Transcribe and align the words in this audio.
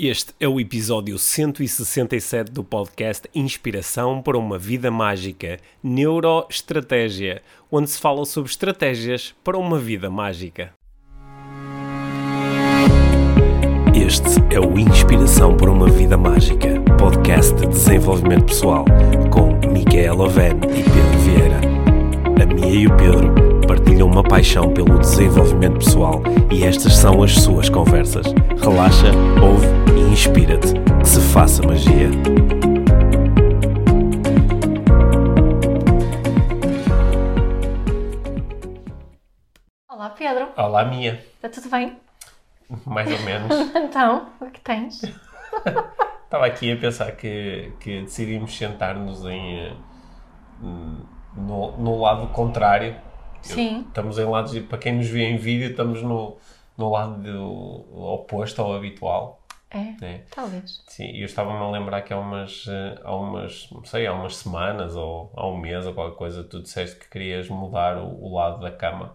Este 0.00 0.32
é 0.38 0.46
o 0.46 0.60
episódio 0.60 1.18
167 1.18 2.52
do 2.52 2.62
podcast 2.62 3.28
Inspiração 3.34 4.22
para 4.22 4.38
uma 4.38 4.56
Vida 4.56 4.92
Mágica 4.92 5.58
Neuroestratégia, 5.82 7.42
onde 7.68 7.90
se 7.90 7.98
fala 7.98 8.24
sobre 8.24 8.48
estratégias 8.48 9.34
para 9.42 9.58
uma 9.58 9.76
vida 9.76 10.08
mágica. 10.08 10.72
Este 13.92 14.38
é 14.54 14.60
o 14.60 14.78
Inspiração 14.78 15.56
para 15.56 15.68
uma 15.68 15.90
Vida 15.90 16.16
Mágica, 16.16 16.80
podcast 16.96 17.56
de 17.56 17.66
desenvolvimento 17.66 18.44
pessoal, 18.44 18.84
com 19.32 19.52
Micaela 19.68 20.26
Oven 20.26 20.52
e 20.76 20.84
Pedro 20.84 21.18
Vieira. 21.24 21.60
A 22.40 22.46
Mia 22.46 22.82
e 22.82 22.86
o 22.86 22.96
Pedro 22.96 23.47
partilham 23.88 24.06
uma 24.06 24.22
paixão 24.22 24.74
pelo 24.74 24.98
desenvolvimento 24.98 25.78
pessoal 25.78 26.20
e 26.52 26.62
estas 26.62 26.94
são 26.94 27.22
as 27.22 27.32
suas 27.34 27.70
conversas. 27.70 28.26
Relaxa, 28.60 29.06
ouve 29.42 29.66
e 29.96 30.12
inspira-te. 30.12 30.74
Que 31.00 31.08
se 31.08 31.20
faça 31.32 31.62
magia. 31.66 32.10
Olá 39.88 40.10
Pedro, 40.10 40.48
Olá, 40.54 40.84
Mia. 40.84 41.24
está 41.36 41.48
tudo 41.48 41.70
bem? 41.70 41.96
Mais 42.84 43.10
ou 43.10 43.18
menos. 43.20 43.48
Então, 43.74 44.28
o 44.38 44.50
que 44.50 44.60
tens? 44.60 45.00
Estava 46.24 46.44
aqui 46.44 46.70
a 46.72 46.76
pensar 46.76 47.12
que, 47.12 47.72
que 47.80 48.02
decidimos 48.02 48.54
sentar-nos 48.54 49.24
em, 49.24 49.60
eh, 49.60 49.72
no, 51.34 51.78
no 51.78 51.98
lado 52.02 52.26
contrário. 52.28 53.07
Sim. 53.42 53.84
Estamos 53.88 54.18
em 54.18 54.24
lados, 54.24 54.58
para 54.60 54.78
quem 54.78 54.94
nos 54.96 55.08
vê 55.08 55.24
em 55.24 55.36
vídeo, 55.36 55.70
estamos 55.70 56.02
no, 56.02 56.36
no 56.76 56.90
lado 56.90 57.22
do- 57.22 58.04
oposto 58.14 58.60
ao 58.62 58.74
habitual. 58.74 59.42
É, 59.70 59.92
né? 60.00 60.22
talvez. 60.34 60.82
Sim, 60.88 61.10
e 61.10 61.20
eu 61.20 61.26
estava-me 61.26 61.58
a 61.58 61.68
lembrar 61.70 62.00
que 62.00 62.10
há 62.12 62.18
umas, 62.18 62.64
eh, 62.66 62.98
há 63.04 63.14
umas, 63.14 63.68
não 63.70 63.84
sei, 63.84 64.06
há 64.06 64.14
umas 64.14 64.36
semanas 64.36 64.96
ou 64.96 65.30
há 65.36 65.46
um 65.46 65.58
mês 65.58 65.86
ou 65.86 65.92
qualquer 65.92 66.16
coisa, 66.16 66.42
tu 66.42 66.62
disseste 66.62 66.96
que 66.98 67.10
querias 67.10 67.50
mudar 67.50 67.98
o, 67.98 68.08
o 68.24 68.34
lado 68.34 68.60
da 68.60 68.70
cama. 68.70 69.14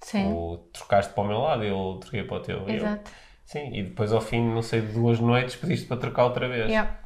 Sim, 0.00 0.26
O, 0.32 0.58
trocaste 0.72 1.12
para 1.12 1.22
o 1.22 1.26
meu 1.28 1.38
lado 1.38 1.64
e 1.64 1.68
eu 1.68 1.98
troquei 2.00 2.24
para 2.24 2.36
o 2.36 2.40
teu. 2.40 2.58
E 2.68 2.70
eu- 2.72 2.76
exato. 2.78 3.10
sim, 3.44 3.72
e 3.72 3.84
depois 3.84 4.12
ao 4.12 4.20
fim, 4.20 4.40
não 4.42 4.60
sei, 4.62 4.80
de 4.80 4.92
duas 4.92 5.20
noites 5.20 5.54
pediste 5.54 5.86
para 5.86 5.96
trocar 5.98 6.24
outra 6.24 6.48
vez. 6.48 6.68
Yeah. 6.68 6.98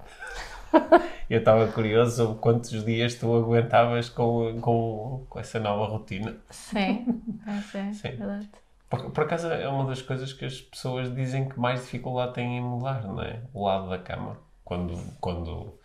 Eu 1.28 1.40
estava 1.40 1.66
curioso 1.72 2.16
sobre 2.16 2.38
quantos 2.40 2.84
dias 2.84 3.14
tu 3.14 3.34
aguentavas 3.34 4.08
com, 4.08 4.60
com, 4.60 5.26
com 5.28 5.38
essa 5.40 5.58
nova 5.58 5.86
rotina. 5.86 6.36
Sim, 6.50 7.22
é, 7.74 7.92
Sim. 7.92 8.10
verdade. 8.16 8.50
Por, 8.88 9.10
por 9.10 9.24
acaso 9.24 9.48
é 9.48 9.68
uma 9.68 9.86
das 9.86 10.00
coisas 10.02 10.32
que 10.32 10.44
as 10.44 10.60
pessoas 10.60 11.12
dizem 11.14 11.48
que 11.48 11.58
mais 11.58 11.80
dificuldade 11.82 12.34
têm 12.34 12.58
em 12.58 12.62
mudar, 12.62 13.02
não 13.04 13.20
é? 13.22 13.42
O 13.52 13.64
lado 13.64 13.88
da 13.88 13.98
cama. 13.98 14.38
Quando, 14.64 14.96
quando 15.20 15.78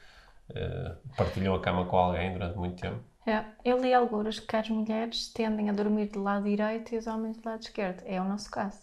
eh, 0.55 0.95
partilham 1.15 1.55
a 1.55 1.61
cama 1.61 1.85
com 1.85 1.97
alguém 1.97 2.33
durante 2.33 2.57
muito 2.57 2.81
tempo. 2.81 2.99
É, 3.25 3.45
Eu 3.63 3.79
li 3.79 3.93
algumas 3.93 4.39
que 4.39 4.55
as 4.55 4.69
mulheres 4.69 5.31
tendem 5.33 5.69
a 5.69 5.73
dormir 5.73 6.07
do 6.07 6.21
lado 6.21 6.43
direito 6.45 6.93
e 6.93 6.97
os 6.97 7.07
homens 7.07 7.37
do 7.37 7.47
lado 7.47 7.61
esquerdo. 7.61 8.03
É 8.05 8.19
o 8.19 8.23
nosso 8.23 8.49
caso. 8.51 8.79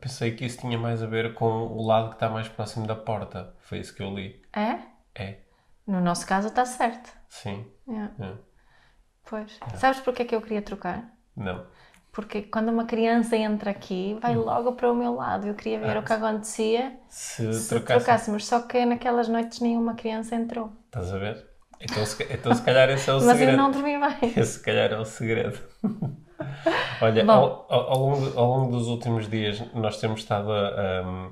Pensei 0.00 0.34
que 0.34 0.44
isso 0.46 0.58
tinha 0.60 0.78
mais 0.78 1.02
a 1.02 1.06
ver 1.06 1.34
com 1.34 1.44
o 1.46 1.86
lado 1.86 2.08
que 2.10 2.14
está 2.16 2.28
mais 2.30 2.48
próximo 2.48 2.86
da 2.86 2.96
porta. 2.96 3.54
Foi 3.60 3.78
isso 3.78 3.94
que 3.94 4.02
eu 4.02 4.14
li. 4.14 4.40
É? 4.52 4.78
É, 5.14 5.38
No 5.86 6.00
nosso 6.00 6.26
caso 6.26 6.48
está 6.48 6.64
certo. 6.64 7.10
sim. 7.28 7.66
É, 7.88 8.24
É. 8.24 8.32
Pois. 9.28 9.58
Sabes 9.74 10.00
porque 10.00 10.22
é 10.22 10.24
que 10.24 10.34
eu 10.34 10.40
queria 10.40 10.62
trocar? 10.62 11.12
Não. 11.36 11.66
Porque 12.12 12.42
quando 12.42 12.70
uma 12.70 12.86
criança 12.86 13.36
entra 13.36 13.70
aqui, 13.70 14.16
vai 14.22 14.34
Hum. 14.36 14.40
logo 14.40 14.72
para 14.72 14.90
o 14.90 14.94
meu 14.96 15.14
lado. 15.14 15.46
Eu 15.46 15.54
queria 15.54 15.78
ver 15.78 15.96
Ah, 15.96 16.00
o 16.00 16.02
que 16.02 16.12
acontecia 16.14 16.98
Se, 17.08 17.52
se 17.52 17.68
trocasse. 17.68 18.04
trocássemos. 18.04 18.46
Só 18.46 18.60
que 18.62 18.84
naquelas 18.86 19.28
noites 19.28 19.60
nenhuma 19.60 19.94
criança 19.94 20.34
entrou. 20.34 20.72
Estás 20.86 21.12
a 21.12 21.18
ver? 21.18 21.46
Então 21.80 22.04
se, 22.06 22.22
então, 22.32 22.54
se 22.54 22.62
calhar 22.62 22.88
esse 22.88 23.08
é 23.08 23.12
o 23.12 23.20
Mas 23.22 23.36
segredo. 23.36 23.50
eu 23.52 23.56
não 23.58 23.70
dormi 23.70 23.98
bem. 24.00 24.32
Esse, 24.36 24.54
se 24.54 24.60
calhar, 24.64 24.90
é 24.90 24.98
o 24.98 25.04
segredo. 25.04 25.58
Olha, 27.00 27.24
ao, 27.30 27.66
ao- 27.68 27.98
longo, 27.98 28.38
ao 28.38 28.46
longo 28.46 28.72
dos 28.76 28.86
últimos 28.88 29.28
dias, 29.28 29.62
nós 29.74 29.98
temos 29.98 30.20
estado 30.20 30.50
a, 30.52 31.02
um, 31.06 31.30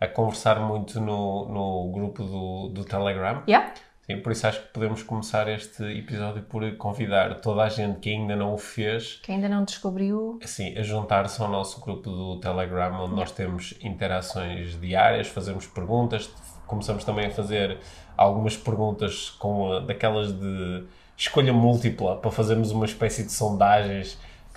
a 0.00 0.06
conversar 0.06 0.60
muito 0.60 1.00
no, 1.00 1.48
no 1.48 1.92
grupo 1.92 2.22
do, 2.22 2.68
do 2.68 2.84
Telegram. 2.84 3.42
Yeah? 3.48 3.72
Sim, 4.02 4.20
por 4.20 4.30
isso 4.30 4.46
acho 4.46 4.60
que 4.62 4.68
podemos 4.68 5.02
começar 5.02 5.48
este 5.48 5.82
episódio 5.98 6.42
por 6.42 6.70
convidar 6.76 7.40
toda 7.40 7.62
a 7.64 7.68
gente 7.68 7.98
que 7.98 8.08
ainda 8.10 8.36
não 8.36 8.54
o 8.54 8.58
fez 8.58 9.14
Que 9.22 9.32
ainda 9.32 9.48
não 9.48 9.64
descobriu. 9.64 10.38
assim, 10.44 10.78
a 10.78 10.82
juntar-se 10.82 11.42
ao 11.42 11.48
nosso 11.48 11.80
grupo 11.80 12.08
do 12.08 12.38
Telegram, 12.38 13.02
onde 13.04 13.16
nós 13.16 13.32
temos 13.32 13.74
interações 13.82 14.80
diárias, 14.80 15.26
fazemos 15.26 15.66
perguntas, 15.66 16.30
começamos 16.68 17.02
também 17.02 17.26
a 17.26 17.30
fazer 17.30 17.78
algumas 18.16 18.56
perguntas 18.56 19.30
com 19.30 19.72
a- 19.72 19.80
daquelas 19.80 20.32
de 20.32 20.84
escolha 21.16 21.52
múltipla, 21.52 22.14
para 22.16 22.30
fazermos 22.30 22.70
uma 22.70 22.84
espécie 22.84 23.24
de 23.24 23.32
sondagens 23.32 24.16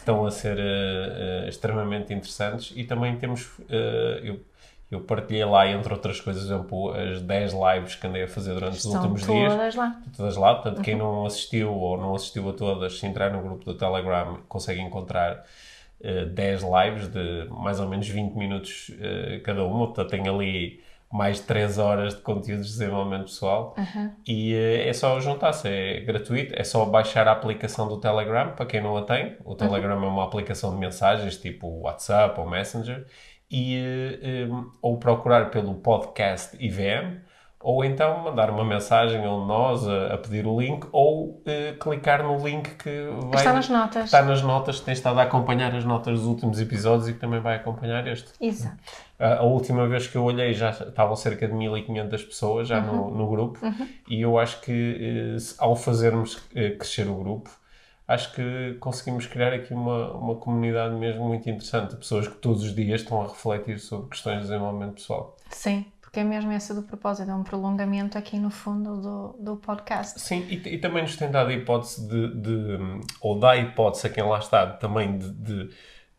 estão 0.10 0.26
a 0.26 0.32
ser 0.32 0.58
eh, 0.58 1.44
eh, 1.46 1.50
extremamente 1.50 2.14
interessantes 2.14 2.74
e 2.76 2.84
também 2.84 3.16
temos, 3.18 3.52
eh, 3.70 4.22
eu, 4.24 4.40
eu 4.90 5.02
partilhei 5.02 5.46
lá, 5.46 5.68
entre 5.68 5.94
outras 5.94 6.20
coisas, 6.20 6.44
exemplo, 6.46 6.92
as 6.94 7.22
10 7.22 7.54
lives 7.54 7.96
que 7.96 8.08
andei 8.08 8.24
a 8.24 8.28
fazer 8.28 8.56
durante 8.56 8.78
os 8.78 8.86
Estão 8.86 9.02
últimos 9.02 9.22
dias 9.26 9.54
todas 9.54 9.76
lá. 9.76 10.02
todas 10.18 10.36
lá. 10.36 10.56
Portanto, 10.56 10.82
quem 10.82 10.96
não 10.96 11.26
assistiu 11.28 11.72
ou 11.72 11.96
não 11.98 12.16
assistiu 12.16 12.50
a 12.50 12.54
todas, 12.54 13.00
se 13.00 13.06
entrar 13.06 13.32
no 13.32 13.42
grupo 13.42 13.64
do 13.66 13.76
Telegram, 13.76 14.40
consegue 14.48 14.82
encontrar 14.82 15.44
eh, 16.02 16.26
10 16.26 16.64
lives 16.64 17.08
de 17.10 17.48
mais 17.52 17.80
ou 17.80 17.88
menos 17.88 18.08
20 18.08 18.34
minutos 18.34 18.92
cada 19.44 19.64
uma. 19.64 19.86
Portanto, 19.88 20.10
tem 20.10 20.28
ali 20.28 20.82
mais 21.12 21.38
de 21.38 21.44
3 21.44 21.78
horas 21.80 22.16
de 22.16 22.22
conteúdo 22.22 22.62
de 22.62 22.68
desenvolvimento 22.68 23.24
pessoal. 23.26 23.76
E 24.28 24.54
eh, 24.54 24.88
é 24.88 24.94
só 24.94 25.20
juntar-se, 25.20 25.68
é 25.68 26.00
gratuito. 26.02 26.54
É 26.56 26.64
só 26.64 26.86
baixar 26.86 27.28
a 27.28 27.32
aplicação 27.32 27.88
do 27.88 28.00
Telegram, 28.00 28.52
para 28.52 28.66
quem 28.66 28.82
não 28.82 28.96
a 28.96 29.02
tem. 29.04 29.36
O 29.44 29.56
Telegram 29.56 30.04
é 30.04 30.08
uma 30.08 30.24
aplicação 30.24 30.72
de 30.72 30.78
mensagens, 30.78 31.38
tipo 31.38 31.68
WhatsApp 31.82 32.40
ou 32.40 32.48
Messenger. 32.48 33.06
E, 33.50 33.76
eh, 33.76 34.20
eh, 34.22 34.48
ou 34.82 34.98
procurar 35.00 35.50
pelo 35.50 35.74
podcast 35.76 36.56
IVM, 36.64 37.20
ou 37.62 37.84
então 37.84 38.20
mandar 38.24 38.50
uma 38.50 38.64
mensagem 38.64 39.24
a 39.26 39.30
um 39.30 39.46
nós 39.46 39.88
a, 39.88 40.14
a 40.14 40.18
pedir 40.18 40.48
o 40.48 40.60
link, 40.60 40.88
ou 40.92 41.42
eh, 41.46 41.76
clicar 41.80 42.24
no 42.24 42.38
link 42.38 42.76
que 42.76 43.10
vai, 43.30 43.40
Está 43.40 43.54
nas 43.54 43.68
notas. 43.70 44.06
está 44.06 44.22
nas 44.22 44.42
notas, 44.42 44.80
que 44.80 44.86
tem 44.86 44.94
estado 44.94 45.20
a 45.20 45.24
acompanhar 45.24 45.76
as 45.76 45.84
notas 45.84 46.20
dos 46.20 46.26
últimos 46.28 46.60
episódios 46.62 47.10
e 47.10 47.14
que 47.14 47.20
também 47.20 47.40
vai 47.42 47.56
acompanhar 47.58 48.08
este. 48.08 48.30
Exato. 48.40 48.78
A, 49.20 49.40
a 49.40 49.44
última 49.44 49.88
vez 49.88 50.08
que 50.08 50.16
eu 50.16 50.24
olhei 50.24 50.54
já 50.54 50.70
estavam 50.70 51.16
cerca 51.16 51.48
de 51.48 51.54
1500 51.54 52.24
pessoas 52.24 52.68
já 52.70 52.80
no, 52.80 53.10
no 53.12 53.28
grupo 53.28 53.60
e 54.10 54.22
eu 54.22 54.40
acho 54.40 54.62
que 54.62 55.36
se- 55.40 55.56
ao 55.58 55.76
fazermos 55.76 56.42
eh, 56.56 56.72
crescer 56.72 57.08
o 57.10 57.16
grupo, 57.16 57.50
acho 58.08 58.32
que 58.34 58.78
conseguimos 58.80 59.26
criar 59.28 59.54
aqui 59.54 59.74
uma, 59.74 60.14
uma 60.14 60.36
comunidade 60.36 60.96
mesmo 60.96 61.26
muito 61.28 61.50
interessante, 61.50 61.92
de 61.92 61.98
pessoas 61.98 62.28
que 62.28 62.36
todos 62.38 62.64
os 62.64 62.74
dias 62.74 63.02
estão 63.02 63.22
a 63.22 63.28
refletir 63.28 63.78
sobre 63.80 64.10
questões 64.10 64.38
de 64.38 64.42
desenvolvimento 64.48 64.94
pessoal. 64.94 65.36
Sim, 65.52 65.86
porque 66.10 66.22
é 66.22 66.24
mesmo 66.24 66.52
esse 66.52 66.74
do 66.74 66.82
propósito, 66.82 67.30
é 67.30 67.36
um 67.36 67.44
prolongamento 67.44 68.18
aqui 68.18 68.40
no 68.40 68.50
fundo 68.50 69.00
do, 69.00 69.36
do 69.40 69.58
podcast. 69.58 70.20
Sim, 70.20 70.44
e, 70.50 70.56
e 70.56 70.78
também 70.80 71.04
nos 71.04 71.16
tem 71.16 71.30
dado 71.30 71.52
a 71.52 71.54
hipótese 71.54 72.08
de, 72.08 72.34
de- 72.34 73.02
ou 73.22 73.40
dá 73.40 73.52
a 73.52 73.58
hipótese 73.58 74.08
a 74.08 74.10
quem 74.10 74.24
lá 74.24 74.40
está 74.40 74.66
também 74.66 75.20
de, 75.20 75.30
de, 75.34 75.70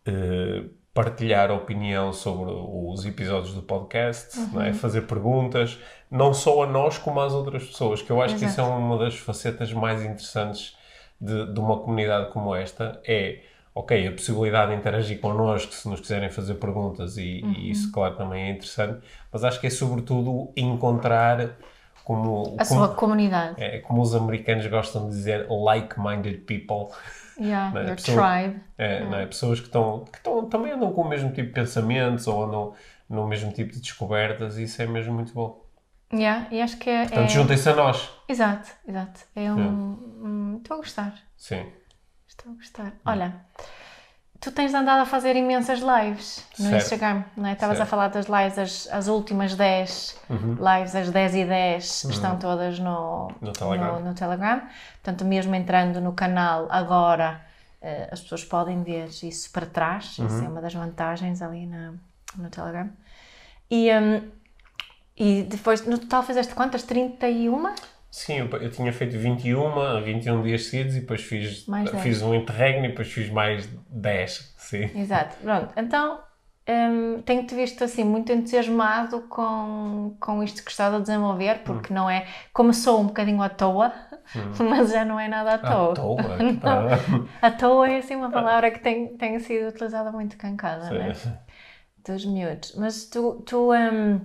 eh, 0.06 0.62
partilhar 0.95 1.51
opinião 1.51 2.12
sobre 2.12 2.53
os 2.53 3.05
episódios 3.05 3.53
do 3.53 3.62
podcast, 3.62 4.39
não 4.53 4.62
é? 4.62 4.73
fazer 4.73 5.03
perguntas, 5.09 5.77
não 6.09 6.33
só 6.33 6.62
a 6.62 6.67
nós 6.69 6.97
como 6.97 7.21
às 7.21 7.33
outras 7.33 7.65
pessoas, 7.65 8.01
que 8.01 8.12
eu 8.12 8.22
acho 8.22 8.37
que 8.37 8.45
isso 8.45 8.61
é 8.61 8.65
Exato. 8.65 8.78
uma 8.78 8.97
das 8.97 9.17
facetas 9.17 9.72
mais 9.72 10.03
interessantes 10.05 10.77
de, 11.21 11.53
de 11.53 11.59
uma 11.59 11.78
comunidade 11.81 12.31
como 12.33 12.55
esta, 12.55 13.03
é 13.05 13.41
ok, 13.75 14.07
a 14.09 14.13
possibilidade 14.13 14.73
de 14.73 14.79
interagir 14.79 15.21
connosco 15.21 15.73
se 15.73 15.89
nos 15.89 16.01
quiserem 16.01 16.31
fazer 16.31 16.55
perguntas 16.55 17.17
e, 17.17 17.41
e 17.45 17.71
isso 17.71 17.91
claro 17.93 18.17
também 18.17 18.43
é 18.49 18.51
interessante, 18.51 19.01
mas 19.33 19.45
acho 19.45 19.61
que 19.61 19.67
é 19.67 19.71
sobretudo 19.71 20.53
encontrar 20.57 21.57
como, 22.05 22.57
A 22.59 22.65
como- 22.65 22.81
sua 22.87 22.89
comunidade. 22.95 23.63
é, 23.63 23.78
como 23.78 24.03
os 24.03 24.15
americanos 24.15 24.67
gostam 24.67 25.09
de 25.09 25.15
dizer, 25.15 25.47
like-minded 25.49 26.39
people. 26.47 26.95
Yeah, 27.39 27.78
é? 27.81 27.87
your 27.87 27.97
tribe. 27.97 28.61
É, 28.77 29.05
não 29.05 29.17
é? 29.17 29.27
Pessoas 29.27 29.61
que, 29.61 29.67
estão, 29.67 30.05
que 30.05 30.19
estão, 30.19 30.45
também 30.47 30.73
andam 30.73 30.93
com 30.93 31.03
o 31.03 31.09
mesmo 31.09 31.31
tipo 31.33 31.49
de 31.49 31.55
pensamentos 31.55 32.27
ou 32.27 32.45
andam 32.45 32.75
no 33.09 33.27
mesmo 33.27 33.51
tipo 33.53 33.73
de 33.73 33.81
descobertas 33.81 34.59
e 34.59 34.65
isso 34.65 34.83
é 34.83 34.87
mesmo 34.87 35.15
muito 35.15 35.33
bom. 35.33 35.65
Yeah, 36.13 36.49
e 36.51 36.61
acho 36.61 36.77
que 36.78 36.91
é. 36.91 37.03
Portanto, 37.07 37.25
é- 37.25 37.28
juntem-se 37.28 37.69
a 37.69 37.75
nós. 37.77 38.11
Exato, 38.28 38.69
exato. 38.87 39.21
É 39.37 39.51
um. 39.53 39.61
um- 40.23 40.57
Estou 40.61 40.75
a 40.75 40.78
gostar. 40.81 41.15
Sim. 41.37 41.65
Estou 42.41 42.53
a 42.53 42.54
gostar. 42.57 42.92
Olha, 43.04 43.34
tu 44.41 44.51
tens 44.51 44.72
andado 44.72 45.01
a 45.03 45.07
fazer 45.07 45.37
imensas 45.37 45.81
lives 45.81 46.45
no 46.59 46.71
Certo. 46.71 46.83
Instagram, 46.83 47.25
não 47.37 47.47
é? 47.48 47.53
Estavas 47.53 47.81
a 47.81 47.84
falar 47.87 48.09
das 48.09 48.27
lives, 48.27 48.59
as, 48.59 48.89
as 48.92 49.09
últimas 49.09 49.54
10 49.54 50.19
lives, 50.31 50.95
as 50.95 51.10
10 51.10 51.34
e 51.34 51.45
10, 51.45 52.04
estão 52.04 52.39
todas 52.39 52.78
no, 52.78 53.31
No 53.41 53.53
Telegram. 53.53 54.01
no- 54.01 54.07
no 54.09 54.15
Telegram. 54.15 54.63
Portanto, 55.03 55.25
mesmo 55.25 55.54
entrando 55.54 56.01
no 56.01 56.13
canal 56.15 56.66
agora, 56.71 57.41
eh, 57.83 58.09
as 58.10 58.21
pessoas 58.22 58.45
podem 58.45 58.83
ver 58.83 59.09
isso 59.22 59.51
para 59.53 59.66
trás. 59.66 60.13
Isso 60.19 60.45
é 60.45 60.48
uma 60.48 60.60
das 60.63 60.72
vantagens 60.75 61.42
ali 61.42 61.66
na, 61.66 61.92
no 62.37 62.48
Telegram. 62.48 62.89
E, 63.71 63.91
hum, 63.95 64.31
e 65.16 65.42
depois, 65.42 65.84
no 65.87 65.98
total, 65.98 66.22
fizeste 66.22 66.54
quantas? 66.54 66.83
31? 66.83 67.75
Sim, 68.10 68.39
eu, 68.39 68.47
eu 68.60 68.71
tinha 68.71 68.92
feito 68.92 69.16
21, 69.16 70.03
21 70.03 70.42
dias 70.42 70.66
seguidos 70.66 70.97
e 70.97 71.01
depois 71.01 71.22
fiz, 71.22 71.65
fiz 72.03 72.22
um 72.22 72.34
interregno 72.34 72.84
e 72.86 72.89
depois 72.89 73.10
fiz 73.12 73.30
mais 73.30 73.68
10. 73.89 74.53
Sim. 74.59 74.91
Exato. 74.98 75.36
Pronto. 75.42 75.72
Então, 75.77 76.21
hum, 76.68 77.22
tenho-te 77.24 77.54
visto 77.54 77.84
assim 77.84 78.03
muito 78.03 78.33
entusiasmado 78.33 79.22
com, 79.28 80.16
com 80.18 80.42
isto 80.42 80.65
que 80.65 80.71
estás 80.72 80.92
a 80.92 80.98
desenvolver, 80.98 81.59
Hum. 81.60 81.65
porque 81.65 81.95
não 81.95 82.10
é. 82.10 82.27
Começou 82.53 83.01
um 83.01 83.07
bocadinho 83.07 83.41
à 83.42 83.48
toa, 83.48 83.92
mas 84.59 84.91
já 84.91 85.04
não 85.04 85.18
é 85.21 85.28
nada 85.28 85.54
à 85.54 85.59
toa. 85.59 85.92
À 85.92 85.95
toa. 85.95 86.36
Não. 86.42 86.89
Ah, 87.42 87.47
À 87.47 87.51
toa 87.53 87.89
é 87.89 87.98
assim 87.98 88.16
uma 88.16 88.30
palavra 88.30 88.72
que 88.72 88.80
tem, 88.80 89.16
tem 89.16 89.39
sido 89.39 89.68
utilizada 89.68 90.10
muito 90.10 90.36
cá 90.36 90.48
em 90.48 90.56
casa, 90.56 90.91
não 90.91 91.01
é? 91.01 91.15
sim. 91.15 91.33
dos 92.04 92.24
miúdos. 92.24 92.74
Mas 92.77 93.04
tu, 93.09 93.42
tu 93.47 93.72
hum, 93.72 94.21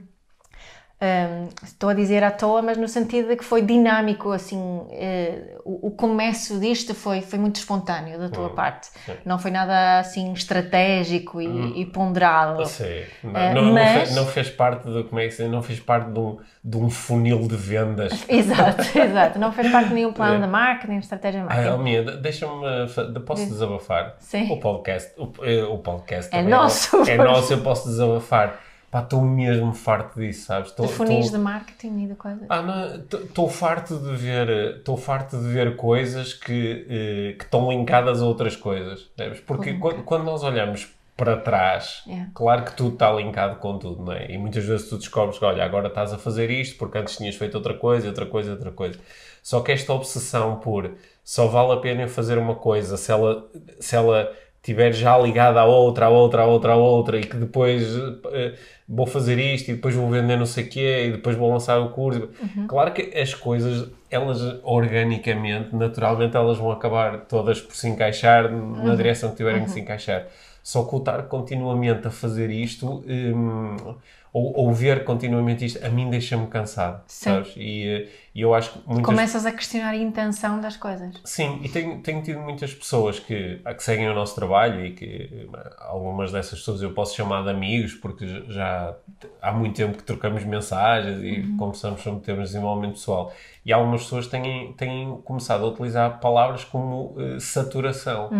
hum, 1.29 1.47
estou 1.63 1.89
a 1.89 1.93
dizer 1.93 2.23
à 2.23 2.31
toa, 2.31 2.61
mas 2.61 2.77
no 2.77 2.87
sentido 2.87 3.29
de 3.29 3.35
que 3.35 3.43
foi 3.45 3.61
dinâmico, 3.61 4.31
assim, 4.31 4.81
eh, 4.91 5.57
o, 5.63 5.87
o 5.87 5.91
começo 5.91 6.59
disto 6.59 6.93
foi, 6.93 7.21
foi 7.21 7.39
muito 7.39 7.57
espontâneo 7.57 8.17
da 8.19 8.29
tua 8.29 8.47
Hum, 8.47 8.55
parte. 8.55 8.87
sim. 9.05 9.13
Não 9.25 9.37
foi 9.39 9.51
nada 9.51 9.99
assim 9.99 10.33
estratégico 10.33 11.41
e, 11.41 11.81
e 11.81 11.85
ponderado. 11.85 12.65
Sim. 12.65 13.03
Não, 13.23 13.39
Eh, 13.39 13.53
não, 13.53 13.61
não 13.65 13.73
mas- 13.73 13.91
fez, 13.91 14.15
não 14.15 14.25
fez 14.25 14.49
parte 14.49 14.83
do, 14.89 15.03
como 15.05 15.19
é 15.19 15.25
que 15.27 15.31
se 15.33 15.47
não 15.47 15.61
fez 15.61 15.79
parte 15.79 16.09
de 16.11 16.19
um, 16.19 16.37
de 16.63 16.77
um 16.77 16.89
funil 16.89 17.47
de 17.47 17.55
vendas. 17.55 18.25
Exato, 18.29 18.81
exato. 18.97 19.39
Não 19.39 19.51
fez 19.51 19.71
parte 19.71 19.89
de 19.89 19.95
nenhum 19.95 20.11
plano 20.13 20.35
É. 20.35 20.45
de 20.45 20.47
marketing, 20.47 20.97
estratégia 20.97 21.41
de 21.41 21.47
Ah, 21.49 21.77
marketing. 21.77 22.05
De- 22.05 22.17
deixa-me. 22.17 22.61
Posso 23.25 23.45
desabafar? 23.47 24.15
Sim. 24.19 24.51
O 24.51 24.59
podcast. 24.59 25.11
O, 25.19 25.31
eh, 25.43 25.63
o 25.63 25.77
podcast 25.79 26.33
É 26.33 26.37
também 26.37 26.51
nosso. 26.53 26.97
É 27.09 27.17
nosso, 27.17 27.53
eu 27.53 27.61
posso 27.61 27.87
desabafar. 27.89 28.59
Pá, 28.95 29.01
estou 29.01 29.21
mesmo 29.21 29.73
farto 29.73 30.17
disso, 30.21 30.45
sabes? 30.45 30.69
Estou- 30.69 30.85
de 30.85 30.93
funis 30.93 31.25
estou- 31.25 31.37
de 31.37 31.43
marketing 31.43 32.03
e 32.05 32.07
de 32.07 32.15
coisas. 32.15 32.45
Ah, 32.47 32.97
estou 33.11 33.49
farto 33.49 33.97
de 33.99 34.15
ver, 34.15 34.77
estou 34.77 34.95
farto 34.95 35.37
de 35.37 35.49
ver 35.49 35.75
coisas 35.75 36.33
que, 36.33 36.85
eh, 36.89 37.35
que 37.37 37.43
estão 37.43 37.69
linkadas 37.69 38.21
a 38.21 38.25
outras 38.25 38.55
coisas, 38.55 39.01
percebes? 39.01 39.41
Porque 39.41 39.73
quando, 39.73 40.01
quando 40.03 40.23
nós 40.23 40.43
olhamos 40.43 40.87
para 41.17 41.35
trás, 41.35 42.03
É. 42.07 42.27
claro 42.33 42.63
que 42.63 42.73
tudo 42.73 42.93
está 42.93 43.11
linkado 43.11 43.57
com 43.57 43.77
tudo, 43.77 44.01
não 44.01 44.13
é? 44.13 44.31
E 44.31 44.37
muitas 44.37 44.63
vezes 44.63 44.87
tu 44.87 44.97
descobres 44.97 45.37
que, 45.39 45.43
olha, 45.43 45.65
agora 45.65 45.89
estás 45.89 46.13
a 46.13 46.17
fazer 46.17 46.49
isto 46.49 46.77
porque 46.77 46.97
antes 46.97 47.17
tinhas 47.17 47.35
feito 47.35 47.55
outra 47.55 47.73
coisa, 47.73 48.07
outra 48.07 48.25
coisa, 48.25 48.51
outra 48.51 48.71
coisa. 48.71 48.97
Só 49.43 49.59
que 49.59 49.73
esta 49.73 49.91
obsessão 49.91 50.55
por 50.59 50.89
só 51.21 51.47
vale 51.47 51.73
a 51.73 51.77
pena 51.81 52.03
eu 52.03 52.07
fazer 52.07 52.37
uma 52.37 52.55
coisa 52.55 52.95
se 52.95 53.11
ela, 53.11 53.45
se 53.77 53.93
ela 53.93 54.31
estiver 54.65 54.91
já 54.93 55.15
ligada 55.17 55.59
à 55.61 55.65
outra, 55.65 56.07
à 56.07 56.09
outra, 56.09 56.41
à 56.41 56.45
outra, 56.45 56.73
à 56.73 56.75
outra, 56.75 57.19
e 57.19 57.23
que 57.23 57.37
depois 57.37 57.83
eh, 58.31 58.53
vou 58.89 59.05
fazer 59.05 59.37
isto 59.37 59.69
e 59.69 59.75
depois 59.75 59.93
vou 59.93 60.09
vender 60.09 60.35
não 60.37 60.45
sei 60.47 60.63
o 60.63 60.69
quê 60.69 61.05
e 61.07 61.11
depois 61.11 61.35
vou 61.35 61.51
lançar 61.51 61.79
o 61.79 61.89
curso. 61.89 62.29
Claro 62.67 62.91
que 62.91 63.15
as 63.15 63.35
coisas, 63.35 63.87
elas 64.09 64.41
organicamente, 64.63 65.75
naturalmente, 65.75 66.35
elas 66.35 66.57
vão 66.57 66.71
acabar 66.71 67.21
todas 67.21 67.61
por 67.61 67.75
se 67.75 67.87
encaixar 67.87 68.51
na 68.51 68.95
direção 68.95 69.29
que 69.29 69.37
tiverem 69.37 69.63
que 69.63 69.69
se 69.69 69.79
encaixar. 69.79 70.27
Só 70.63 70.83
que 70.83 70.95
o 70.95 70.97
estar 70.97 71.21
continuamente 71.27 72.07
a 72.07 72.09
fazer 72.09 72.49
isto 72.49 73.03
hum, 73.07 73.75
ou, 74.33 74.51
ou 74.57 74.73
ver 74.73 75.03
continuamente 75.03 75.63
isto, 75.63 75.85
a 75.85 75.89
mim 75.89 76.09
deixa-me 76.09 76.47
cansado, 76.47 77.03
Sim. 77.07 77.29
sabes? 77.29 77.53
E, 77.55 77.87
eh, 77.87 78.07
e 78.35 78.41
eu 78.41 78.53
acho 78.53 78.73
que 78.73 78.79
muitas 78.85 79.05
Começas 79.05 79.45
a 79.45 79.51
questionar 79.53 79.91
a 79.91 79.95
intenção 79.95 80.59
das 80.59 80.75
coisas. 80.75 81.15
Sim, 81.23 81.61
e 81.63 81.69
tenho, 81.69 82.01
tenho 82.01 82.21
tido 82.21 82.41
muitas 82.41 82.73
pessoas 82.73 83.17
que, 83.17 83.61
que 83.63 83.81
seguem 83.81 84.09
o 84.09 84.13
nosso 84.13 84.35
trabalho 84.35 84.85
e 84.85 84.91
que 84.91 85.47
eh, 85.53 85.73
algumas 85.79 86.33
dessas 86.33 86.59
pessoas 86.59 86.81
eu 86.81 86.91
posso 86.91 87.15
chamar 87.15 87.43
de 87.43 87.49
amigos 87.49 87.93
porque 87.93 88.43
já 88.49 88.93
há 89.41 89.53
muito 89.53 89.77
tempo 89.77 89.97
que 89.97 90.03
trocamos 90.03 90.43
mensagens 90.43 91.23
e 91.23 91.43
conversamos 91.57 92.01
sobre 92.01 92.25
temas 92.25 92.49
de 92.49 92.55
desenvolvimento 92.55 92.95
pessoal. 92.95 93.33
E 93.65 93.71
algumas 93.71 94.03
pessoas 94.03 94.27
têm, 94.27 94.73
têm 94.73 95.17
começado 95.23 95.63
a 95.63 95.69
utilizar 95.69 96.19
palavras 96.19 96.65
como 96.65 97.15
eh, 97.17 97.39
saturação, 97.39 98.31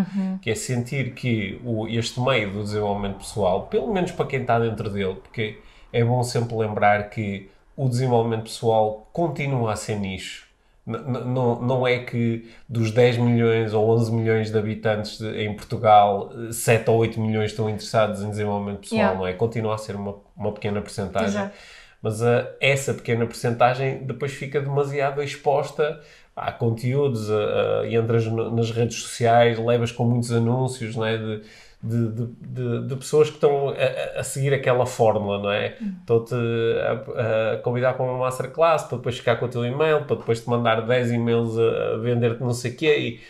que 0.42 0.50
é 0.50 0.54
sentir 0.54 1.14
que 1.14 1.58
o, 1.64 1.88
este 1.88 2.20
meio 2.20 2.52
do 2.52 2.62
desenvolvimento 2.62 3.16
pessoal, 3.16 3.62
pelo 3.68 3.90
menos 3.90 4.12
para 4.12 4.26
quem 4.26 4.42
está 4.42 4.58
dentro 4.58 4.90
dele, 4.90 5.14
porque 5.14 5.58
é 5.90 6.04
bom 6.04 6.22
sempre 6.22 6.54
lembrar 6.54 7.08
que 7.08 7.48
o 7.76 7.88
desenvolvimento 7.88 8.44
pessoal 8.44 9.08
continua 9.12 9.72
a 9.72 9.76
ser 9.76 9.96
nicho. 9.96 10.46
Não, 10.86 11.60
não 11.60 11.84
é 11.86 11.98
que 11.98 12.48
dos 12.68 12.92
10 12.92 13.18
milhões 13.18 13.74
ou 13.74 13.90
11 13.90 14.12
milhões 14.12 14.52
de 14.52 14.58
habitantes 14.58 15.18
de- 15.18 15.42
em 15.42 15.52
Portugal, 15.52 16.30
eh, 16.48 16.52
7 16.52 16.88
ou 16.88 16.96
8 16.98 17.20
milhões 17.20 17.50
estão 17.50 17.68
interessados 17.68 18.22
em 18.22 18.30
desenvolvimento 18.30 18.80
pessoal, 18.82 18.98
Yeah. 19.00 19.18
não 19.18 19.26
é? 19.26 19.32
Continua 19.32 19.74
a 19.74 19.78
ser 19.78 19.96
uma, 19.96 20.14
uma 20.36 20.52
pequena 20.52 20.80
porcentagem. 20.80 21.28
Exato. 21.28 21.52
Mas 22.00 22.22
ah, 22.22 22.48
essa 22.60 22.94
pequena 22.94 23.26
porcentagem 23.26 23.98
depois 24.04 24.32
fica 24.32 24.60
demasiado 24.60 25.20
exposta 25.20 26.00
a 26.36 26.52
conteúdos, 26.52 27.28
a- 27.32 27.80
a- 27.80 27.86
e 27.86 27.96
entras 27.96 28.24
nas 28.26 28.70
redes 28.70 28.96
sociais, 29.02 29.58
levas 29.58 29.90
com 29.90 30.04
muitos 30.04 30.30
anúncios, 30.30 30.94
não 30.94 31.04
é? 31.04 31.18
De, 31.18 31.42
de, 31.86 32.08
de, 32.12 32.26
de- 32.40 32.86
de 32.88 32.96
pessoas 32.96 33.28
que 33.28 33.36
estão 33.36 33.70
a- 33.70 34.20
a, 34.20 34.22
seguir 34.24 34.52
aquela 34.54 34.86
fórmula, 34.86 35.38
não 35.38 35.50
é? 35.50 35.76
Estão-te 36.00 36.34
a, 36.34 37.52
a 37.54 37.56
convidar 37.58 37.94
para 37.94 38.04
uma 38.04 38.18
masterclass, 38.18 38.84
para 38.84 38.96
depois 38.98 39.18
ficar 39.18 39.36
com 39.36 39.46
o 39.46 39.48
teu 39.48 39.64
e-mail, 39.64 40.04
para 40.04 40.16
depois 40.16 40.40
te 40.40 40.48
mandar 40.48 40.80
10 40.86 41.10
e-mails 41.12 41.58
a, 41.58 41.94
a 41.94 41.96
vender-te 41.98 42.40
não 42.42 42.52
sei 42.52 42.72
o 42.72 42.76
quê, 42.76 43.20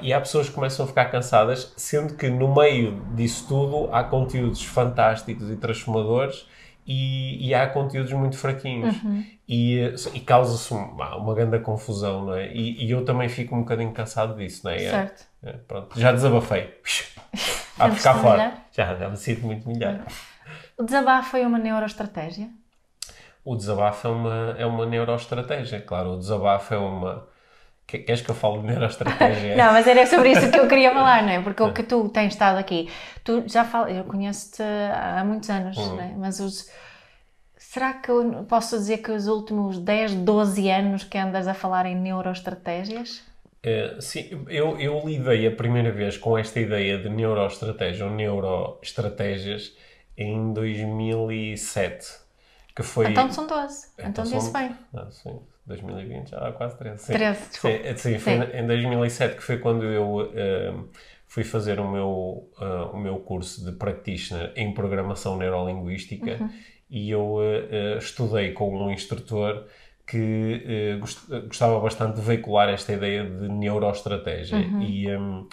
e, 0.00 0.08
e 0.08 0.12
há 0.12 0.20
pessoas 0.20 0.48
que 0.48 0.54
começam 0.54 0.84
a 0.84 0.88
ficar 0.88 1.04
cansadas, 1.06 1.72
sendo 1.76 2.14
que 2.14 2.28
no 2.28 2.54
meio 2.54 3.00
disso 3.14 3.46
tudo 3.48 3.88
há 3.92 4.02
conteúdos 4.04 4.64
fantásticos 4.64 5.50
e 5.50 5.56
transformadores 5.56 6.46
e, 6.86 7.46
e 7.48 7.54
há 7.54 7.66
conteúdos 7.68 8.12
muito 8.12 8.36
fraquinhos. 8.36 8.96
E, 9.50 9.78
eh, 9.78 9.94
e 10.14 10.20
causa-se 10.20 10.72
uma, 10.74 11.16
uma 11.16 11.34
grande 11.34 11.58
confusão, 11.60 12.26
não 12.26 12.34
é? 12.34 12.52
E, 12.52 12.84
e 12.86 12.90
eu 12.90 13.02
também 13.04 13.28
fico 13.30 13.54
um 13.56 13.60
bocadinho 13.60 13.92
cansado 13.92 14.36
disso, 14.36 14.60
não 14.64 14.72
é? 14.72 14.76
É- 14.76 14.90
Certo. 14.90 15.26
é, 15.42 15.52
pronto, 15.66 15.98
já 15.98 16.12
desabafei. 16.12 16.68
A 17.84 17.90
ficar 17.90 18.14
fora. 18.14 18.36
melhor? 18.38 18.52
Já, 18.72 18.94
já 18.96 19.08
me 19.08 19.16
sinto 19.16 19.46
muito 19.46 19.68
melhor. 19.68 20.00
O 20.76 20.82
desabafo 20.84 21.30
foi 21.30 21.44
uma 21.44 21.58
neuroestratégia? 21.58 22.48
O 23.44 23.56
desabafo 23.56 24.06
é 24.06 24.10
uma, 24.10 24.56
é 24.58 24.66
uma 24.66 24.86
neuroestratégia, 24.86 25.80
claro. 25.80 26.12
O 26.14 26.18
desabafo 26.18 26.74
é 26.74 26.78
uma. 26.78 27.26
Que- 27.86 27.98
Queres 28.00 28.20
que 28.20 28.30
eu 28.30 28.34
fale 28.34 28.58
de 28.60 28.66
neuroestratégia? 28.66 29.56
Não, 29.56 29.72
mas 29.72 29.86
era 29.86 30.06
sobre 30.06 30.32
isso 30.32 30.50
que 30.50 30.58
eu 30.58 30.68
queria 30.68 30.92
falar, 30.92 31.22
não 31.22 31.30
é? 31.30 31.40
Porque 31.42 31.62
o 31.62 31.72
que 31.72 31.82
tu 31.82 32.08
tens 32.10 32.34
estado 32.34 32.58
aqui, 32.58 32.90
tu 33.24 33.44
já 33.46 33.64
falas, 33.64 33.96
eu 33.96 34.04
conheço-te 34.04 34.62
há 34.62 35.24
muitos 35.24 35.48
anos, 35.48 35.76
não 35.76 36.00
é? 36.00 36.12
Mas 36.16 36.38
os. 36.40 36.70
Será 37.56 37.94
que 37.94 38.10
eu 38.10 38.44
posso 38.48 38.76
dizer 38.76 38.98
que 38.98 39.10
os 39.10 39.26
últimos 39.26 39.78
10, 39.78 40.14
12 40.14 40.70
anos 40.70 41.04
que 41.04 41.16
andas 41.18 41.48
a 41.48 41.54
falar 41.54 41.86
em 41.86 41.94
neuroestratégias? 41.96 43.22
Eh, 43.62 43.96
sim, 44.00 44.44
eu, 44.48 44.78
eu 44.78 45.02
lidei 45.06 45.46
a 45.46 45.50
primeira 45.50 45.90
vez 45.90 46.16
com 46.16 46.38
esta 46.38 46.60
ideia 46.60 46.98
de 46.98 47.08
neuroestratégia 47.08 48.06
ou 48.06 48.12
neuroestratégias 48.12 49.74
em 50.16 50.52
2007, 50.52 52.06
que 52.74 52.82
foi... 52.82 53.06
Então 53.10 53.30
são 53.30 53.46
12. 53.46 53.88
Então, 53.98 54.24
são- 54.24 54.38
disse 54.38 54.52
bem. 54.52 54.70
Ah, 54.94 55.10
sim, 55.10 55.38
2020, 55.66 56.30
já 56.30 56.38
há 56.48 56.52
quase 56.52 56.78
13. 56.78 57.02
Sim. 57.02 57.12
13, 57.12 57.48
desculpa. 57.50 57.76
Sim, 57.78 57.96
sim, 57.96 58.18
foi 58.18 58.32
Sim. 58.46 58.56
em 58.56 58.66
2007 58.66 59.36
que 59.36 59.42
foi 59.42 59.58
quando 59.58 59.84
eu 59.84 60.30
eh, 60.34 60.74
fui 61.26 61.44
fazer 61.44 61.78
o 61.80 61.90
meu, 61.90 62.50
eh, 62.60 62.64
o 62.92 62.96
meu 62.96 63.18
curso 63.18 63.64
de 63.64 63.72
practitioner 63.72 64.52
em 64.56 64.72
programação 64.72 65.36
neurolinguística 65.36 66.38
Uhum. 66.40 66.50
e 66.90 67.10
eu 67.10 67.38
eh, 67.42 67.68
eh, 67.70 67.98
estudei 67.98 68.52
com 68.52 68.74
um 68.76 68.90
instrutor 68.90 69.66
que 70.08 70.62
eh, 70.66 70.96
gost- 70.98 71.28
gostava 71.46 71.78
bastante 71.80 72.16
de 72.16 72.22
veicular 72.22 72.68
esta 72.70 72.92
ideia 72.92 73.24
de 73.24 73.48
neuroestratégia 73.48 74.58
Uhum. 74.58 74.80
e, 74.82 75.08
em, 75.08 75.46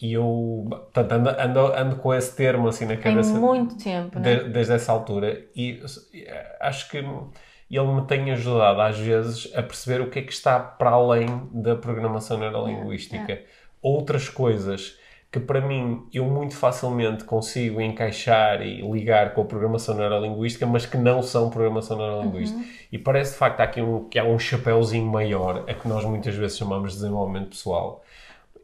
e 0.00 0.12
eu 0.12 0.66
portanto, 0.68 1.12
ando, 1.12 1.30
ando, 1.30 1.72
ando 1.74 1.96
com 1.96 2.12
esse 2.14 2.36
termo 2.36 2.68
assim 2.68 2.84
na 2.84 2.94
Tem 2.96 2.98
cabeça 3.02 3.34
muito 3.38 3.76
tempo, 3.82 4.18
não 4.18 4.26
é? 4.28 4.36
de- 4.36 4.50
desde 4.50 4.74
essa 4.74 4.92
altura 4.92 5.46
e 5.56 5.80
eh, 6.14 6.56
acho 6.60 6.90
que 6.90 6.98
ele 6.98 7.86
me 7.94 8.02
tem 8.06 8.30
ajudado 8.32 8.80
às 8.80 8.98
vezes 8.98 9.50
a 9.56 9.62
perceber 9.62 10.00
o 10.02 10.10
que 10.10 10.18
é 10.18 10.22
que 10.22 10.32
está 10.32 10.58
para 10.60 10.90
além 10.90 11.26
da 11.52 11.74
programação 11.74 12.38
neurolinguística. 12.38 13.40
Outras 13.82 14.28
coisas 14.28 14.98
que 15.36 15.40
para 15.40 15.60
mim 15.60 16.06
eu 16.14 16.24
muito 16.24 16.56
facilmente 16.56 17.22
consigo 17.24 17.78
encaixar 17.78 18.62
e 18.62 18.80
ligar 18.90 19.34
com 19.34 19.42
a 19.42 19.44
programação 19.44 19.94
neurolinguística, 19.94 20.64
mas 20.64 20.86
que 20.86 20.96
não 20.96 21.22
são 21.22 21.50
programação 21.50 21.98
neurolinguística. 21.98 22.58
E 22.90 22.96
parece 22.96 23.32
de 23.32 23.38
facto 23.38 23.60
aqui 23.60 23.82
um, 23.82 24.08
que 24.08 24.18
há 24.18 24.24
um 24.24 24.38
chapéuzinho 24.38 25.04
maior 25.04 25.64
a 25.68 25.74
que 25.74 25.86
nós 25.86 26.06
muitas 26.06 26.34
vezes 26.34 26.56
chamamos 26.56 26.92
de 26.92 27.00
desenvolvimento 27.00 27.50
pessoal. 27.50 28.02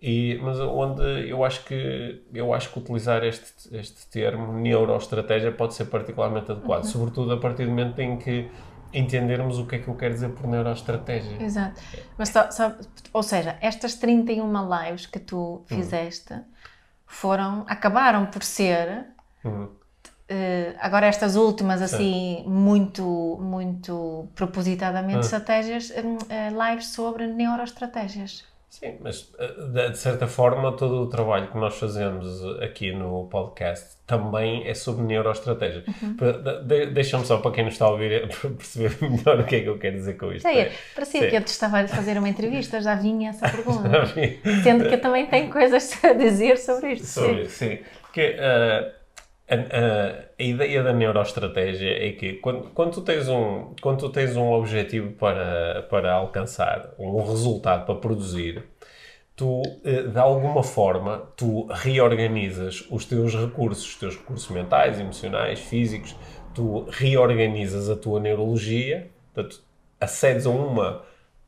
E, 0.01 0.41
mas 0.43 0.59
onde 0.59 1.29
eu 1.29 1.45
acho 1.45 1.63
que 1.65 2.23
eu 2.33 2.55
acho 2.55 2.73
que 2.73 2.79
utilizar 2.79 3.23
este, 3.23 3.77
este 3.77 4.09
termo 4.11 4.53
neuroestratégia 4.55 5.53
pode 5.53 5.75
ser 5.75 5.85
particularmente 5.85 6.51
adequado, 6.51 6.85
sobretudo 6.85 7.35
a 7.35 7.37
partir 7.37 7.65
do 7.65 7.71
momento 7.71 8.01
em 8.01 8.17
que 8.17 8.49
entendermos 8.93 9.59
o 9.59 9.67
que 9.67 9.77
é 9.77 9.79
que 9.79 9.89
eu 9.89 9.95
quero 9.95 10.15
dizer 10.15 10.31
por 10.31 10.47
neuroestratégia. 10.47 11.43
Exato. 11.43 11.81
Mas 12.19 12.29
só, 12.29 12.51
só- 12.51 12.75
ou 13.13 13.23
seja, 13.23 13.57
estas 13.61 13.95
31 13.95 14.53
lives 14.69 15.07
que 15.07 15.19
tu 15.19 15.63
Hum. 15.71 15.77
fizeste 15.77 16.35
foram, 17.07 17.65
acabaram 17.69 18.27
por 18.27 18.43
ser 18.43 19.07
Uhum. 19.45 19.69
Uh, 20.31 20.75
agora 20.81 21.07
estas 21.07 21.35
últimas 21.37 21.83
assim 21.83 22.43
muito 22.47 23.37
muito 23.41 24.29
propositadamente 24.35 25.19
ah. 25.19 25.21
estratégias 25.21 25.91
uh, 25.91 26.71
lives 26.71 26.87
sobre 26.87 27.27
neuroestratégias 27.27 28.45
Sim, 28.73 28.97
mas 29.01 29.31
eh, 29.39 29.91
de 29.91 29.99
certa 29.99 30.27
forma 30.27 30.75
todo 30.75 31.03
o 31.03 31.07
trabalho 31.07 31.47
que 31.49 31.59
nós 31.59 31.77
fazemos 31.77 32.43
aqui 32.59 32.91
no 32.91 33.29
podcast 33.29 33.99
também 34.07 34.67
é 34.67 34.73
sobre 34.73 35.05
neuroestratégia. 35.05 35.85
Uhum. 35.87 36.17
Deixa-me 36.95 37.27
só 37.27 37.37
para 37.37 37.51
quem 37.51 37.65
nos 37.65 37.75
está 37.75 37.85
a 37.85 37.91
ouvir 37.91 38.27
perceber 38.57 38.97
melhor 39.03 39.41
o 39.41 39.45
que 39.45 39.57
é 39.57 39.61
que 39.61 39.69
eu 39.69 39.79
quero 39.79 39.97
dizer 39.97 40.17
com 40.17 40.33
isto. 40.33 40.49
Sei, 40.49 40.59
é, 40.59 40.73
parecia 40.95 41.21
Sim. 41.21 41.29
que 41.29 41.37
eu 41.37 41.43
te 41.43 41.49
estava 41.49 41.81
a 41.81 41.87
fazer 41.87 42.17
uma 42.17 42.31
entrevista, 42.31 42.81
já 42.81 42.95
vinha 42.95 43.29
essa 43.29 43.47
pergunta. 43.53 44.07
Sendo 44.65 44.89
que 44.89 44.95
eu 44.95 45.01
também 45.03 45.27
tenho 45.27 45.51
coisas 45.53 46.03
a 46.03 46.15
dizer 46.15 46.57
sobre 46.57 46.95
isto. 46.95 47.07
Sobre, 47.07 47.51
sim. 47.51 47.77
sim. 47.77 47.79
Porque, 48.01 48.37
uh, 48.39 49.02
a, 49.49 49.55
a, 49.55 50.25
a, 50.39 50.43
ideia 50.43 50.83
da 50.83 50.93
neuroestratégia 50.93 51.91
é 51.91 52.13
que 52.13 52.35
quando, 52.35 52.71
quando, 52.71 52.93
tu 52.93 53.01
tens 53.03 53.29
um, 53.29 53.75
quando 53.81 53.99
tu 53.99 54.09
tens 54.09 54.37
um 54.37 54.53
objetivo 54.53 55.13
para, 55.13 55.83
para 55.91 56.13
alcançar, 56.13 56.95
um 56.99 57.23
resultado 57.25 57.85
para 57.85 57.95
produzir, 57.97 58.65
tu, 59.37 59.63
eh, 59.85 60.03
de 60.03 60.19
alguma 60.19 60.63
forma, 60.63 61.29
tu 61.37 61.67
reorganizas 61.67 62.87
os 62.91 63.05
teus 63.05 63.35
recursos, 63.35 63.87
os 63.87 63.97
teus 63.97 64.17
recursos 64.17 64.49
mentais, 64.51 65.01
emocionais, 65.01 65.59
físicos, 65.59 66.17
tu 66.55 66.87
reorganizas 66.91 67.91
a 67.91 67.97
tua 67.97 68.21
neurologia, 68.21 69.11
portanto, 69.35 69.63
acedes 70.01 70.47
a 70.47 70.51
uma 70.51 71.03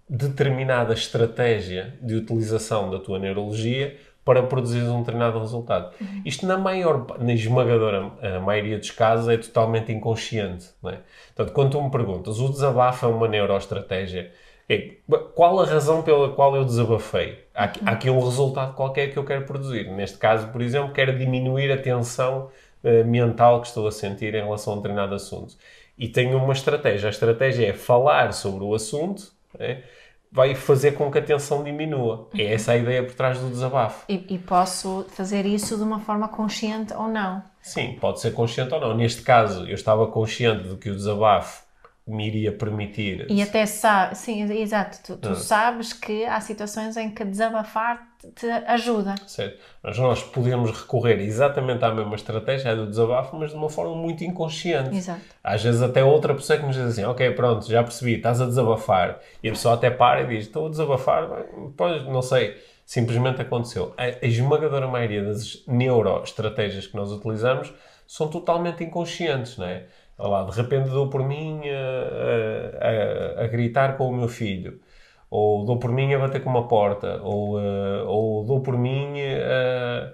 determinada 0.08 0.92
estratégia 0.92 1.94
de 2.00 2.14
utilização 2.14 2.90
da 2.90 2.98
tua 2.98 3.18
neurologia 3.18 3.96
para 4.24 4.42
produzir 4.42 4.82
um 4.82 5.00
determinado 5.00 5.38
resultado. 5.38 5.92
Uhum. 6.00 6.22
Isto, 6.24 6.46
na 6.46 6.56
maior, 6.56 7.06
na 7.18 7.32
esmagadora 7.32 8.10
maioria 8.40 8.78
dos 8.78 8.90
casos, 8.90 9.28
é 9.28 9.36
totalmente 9.36 9.92
inconsciente. 9.92 10.70
Não 10.82 10.90
é? 10.90 11.00
Portanto, 11.34 11.54
quando 11.54 11.70
tu 11.72 11.82
me 11.82 11.90
perguntas, 11.90 12.40
o 12.40 12.48
desabafo 12.48 13.06
é 13.06 13.08
uma 13.08 13.28
neuroestratégia? 13.28 14.32
É, 14.68 14.92
qual 15.34 15.60
a 15.60 15.66
razão 15.66 16.02
pela 16.02 16.30
qual 16.30 16.56
eu 16.56 16.64
desabafei? 16.64 17.44
Há, 17.54 17.64
há 17.84 17.90
aqui 17.90 18.08
um 18.08 18.18
resultado 18.18 18.74
qualquer 18.74 19.12
que 19.12 19.18
eu 19.18 19.24
quero 19.24 19.44
produzir. 19.44 19.90
Neste 19.90 20.16
caso, 20.16 20.48
por 20.48 20.62
exemplo, 20.62 20.92
quero 20.92 21.18
diminuir 21.18 21.70
a 21.70 21.76
tensão 21.76 22.48
uh, 22.82 23.04
mental 23.04 23.60
que 23.60 23.66
estou 23.66 23.86
a 23.86 23.92
sentir 23.92 24.34
em 24.34 24.42
relação 24.42 24.72
a 24.72 24.76
um 24.76 24.78
determinado 24.78 25.14
assunto. 25.14 25.54
E 25.98 26.08
tenho 26.08 26.38
uma 26.38 26.54
estratégia. 26.54 27.08
A 27.08 27.10
estratégia 27.10 27.68
é 27.68 27.72
falar 27.74 28.32
sobre 28.32 28.64
o 28.64 28.74
assunto, 28.74 29.32
é? 29.58 29.82
Vai 30.34 30.52
fazer 30.56 30.92
com 30.92 31.12
que 31.12 31.18
a 31.18 31.22
tensão 31.22 31.62
diminua. 31.62 32.28
É 32.36 32.52
essa 32.54 32.72
a 32.72 32.76
ideia 32.76 33.04
por 33.04 33.14
trás 33.14 33.38
do 33.38 33.48
desabafo. 33.48 34.04
E, 34.08 34.34
e, 34.34 34.36
posso 34.36 35.06
fazer 35.10 35.46
isso 35.46 35.76
de 35.76 35.84
uma 35.84 36.00
forma 36.00 36.26
consciente 36.26 36.92
ou 36.92 37.06
não? 37.06 37.40
Sim, 37.62 37.96
pode 38.00 38.20
ser 38.20 38.32
consciente 38.32 38.74
ou 38.74 38.80
não. 38.80 38.96
Neste 38.96 39.22
caso, 39.22 39.64
eu 39.68 39.74
estava 39.76 40.08
consciente 40.08 40.68
de 40.70 40.76
que 40.76 40.90
o 40.90 40.96
desabafo 40.96 41.62
me 42.06 42.26
iria 42.26 42.52
permitir. 42.52 43.26
E 43.30 43.40
até 43.40 43.64
sabe, 43.64 44.14
sim, 44.14 44.42
exato. 44.60 44.98
Tu, 45.02 45.16
tu 45.16 45.30
ah. 45.30 45.34
sabes 45.34 45.94
que 45.94 46.24
há 46.26 46.38
situações 46.38 46.96
em 46.98 47.10
que 47.10 47.24
desabafar 47.24 48.06
te 48.34 48.46
ajuda. 48.46 49.14
Certo. 49.26 49.58
Mas 49.82 49.98
nós 49.98 50.22
podemos 50.22 50.70
recorrer 50.70 51.18
exatamente 51.20 51.82
à 51.82 51.94
mesma 51.94 52.14
estratégia 52.14 52.76
do 52.76 52.86
desabafo, 52.86 53.36
mas 53.36 53.50
de 53.50 53.56
uma 53.56 53.70
forma 53.70 53.94
muito 53.96 54.22
inconsciente. 54.22 54.94
Exato. 54.94 55.20
Às 55.42 55.62
vezes 55.62 55.80
até 55.80 56.04
outra 56.04 56.34
pessoa 56.34 56.58
que 56.58 56.66
nos 56.66 56.76
diz 56.76 56.84
assim, 56.84 57.04
ok, 57.04 57.30
pronto, 57.30 57.66
já 57.66 57.82
percebi, 57.82 58.16
estás 58.16 58.38
a 58.40 58.46
desabafar. 58.46 59.18
E 59.42 59.48
a 59.48 59.52
pessoa 59.52 59.74
até 59.74 59.90
para 59.90 60.22
e 60.22 60.26
diz, 60.26 60.46
estou 60.46 60.66
a 60.66 60.70
desabafar, 60.70 61.26
pois, 61.74 62.04
não 62.04 62.20
sei, 62.20 62.54
simplesmente 62.84 63.40
aconteceu. 63.40 63.94
A, 63.96 64.04
a 64.04 64.26
esmagadora 64.26 64.86
maioria 64.86 65.24
das 65.24 65.64
neuroestratégias 65.66 66.86
que 66.86 66.96
nós 66.96 67.10
utilizamos 67.10 67.72
são 68.06 68.28
totalmente 68.28 68.84
inconscientes, 68.84 69.56
não 69.56 69.66
é? 69.66 69.86
Lá, 70.18 70.44
de 70.44 70.56
repente 70.56 70.90
dou 70.90 71.10
por 71.10 71.26
mim 71.26 71.60
a, 71.68 73.40
a, 73.40 73.44
a 73.44 73.46
gritar 73.48 73.96
com 73.96 74.08
o 74.08 74.16
meu 74.16 74.28
filho 74.28 74.80
ou 75.36 75.64
dou 75.64 75.78
por 75.80 75.90
mim 75.90 76.14
a 76.14 76.18
bater 76.20 76.44
com 76.44 76.48
uma 76.48 76.68
porta, 76.68 77.20
ou, 77.20 77.58
uh, 77.58 78.06
ou 78.06 78.44
dou 78.44 78.60
por 78.60 78.78
mim 78.78 79.14
a, 79.20 80.12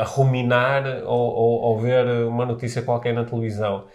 a, 0.00 0.04
ruminar 0.04 1.02
ou, 1.06 1.78
ver 1.78 2.06
uma 2.26 2.44
notícia 2.44 2.82
qualquer 2.82 3.14
na 3.14 3.24
televisão. 3.24 3.86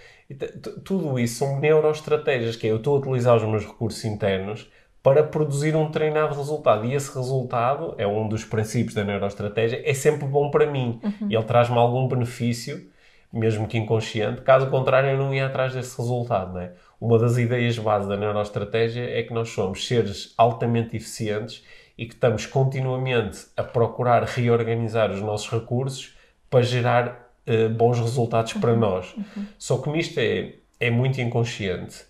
Tudo 0.83 1.19
isso 1.19 1.45
são 1.45 1.59
neuroestratégias, 1.59 2.55
que 2.55 2.65
é 2.65 2.71
eu 2.71 2.77
estou 2.77 2.95
a 2.95 2.99
utilizar 2.99 3.35
os 3.35 3.43
meus 3.43 3.67
recursos 3.67 4.03
internos 4.03 4.67
para 5.03 5.21
produzir 5.21 5.75
um 5.75 5.91
treinado 5.91 6.33
resultado. 6.33 6.83
E 6.83 6.95
esse 6.95 7.15
resultado, 7.15 7.93
é 7.99 8.07
um 8.07 8.27
dos 8.27 8.43
princípios 8.43 8.95
da 8.95 9.03
neuroestratégia, 9.03 9.79
é 9.85 9.93
sempre 9.93 10.25
bom 10.25 10.49
para 10.49 10.65
mim. 10.65 10.99
Uhum. 11.03 11.29
E 11.29 11.35
ele 11.35 11.45
traz-me 11.45 11.77
algum 11.77 12.07
benefício, 12.07 12.89
mesmo 13.31 13.67
que 13.67 13.77
inconsciente. 13.77 14.41
Caso 14.41 14.69
contrário, 14.69 15.09
eu 15.09 15.17
não 15.17 15.33
ia 15.33 15.45
atrás 15.45 15.73
desse 15.73 15.97
resultado, 15.97 16.53
não 16.53 16.61
é? 16.61 16.71
Uma 16.99 17.19
das 17.19 17.37
ideias 17.37 17.77
base 17.77 18.07
da 18.07 18.17
neuroestratégia 18.17 19.03
é 19.03 19.21
que 19.23 19.33
nós 19.33 19.49
somos 19.49 19.85
seres 19.85 20.33
altamente 20.37 20.95
eficientes 20.95 21.63
e 21.97 22.05
que 22.05 22.13
estamos 22.13 22.45
continuamente 22.45 23.47
a 23.55 23.63
procurar 23.63 24.23
reorganizar 24.23 25.11
os 25.11 25.21
nossos 25.21 25.49
recursos 25.49 26.15
para 26.49 26.61
gerar 26.61 27.31
uh, 27.47 27.69
bons 27.69 27.99
resultados 27.99 28.53
uhum. 28.55 28.61
para 28.61 28.75
nós. 28.75 29.13
Uhum. 29.15 29.45
Só 29.57 29.77
que 29.77 29.89
nisto 29.89 30.19
é, 30.19 30.53
é 30.79 30.89
muito 30.89 31.19
inconsciente 31.21 32.05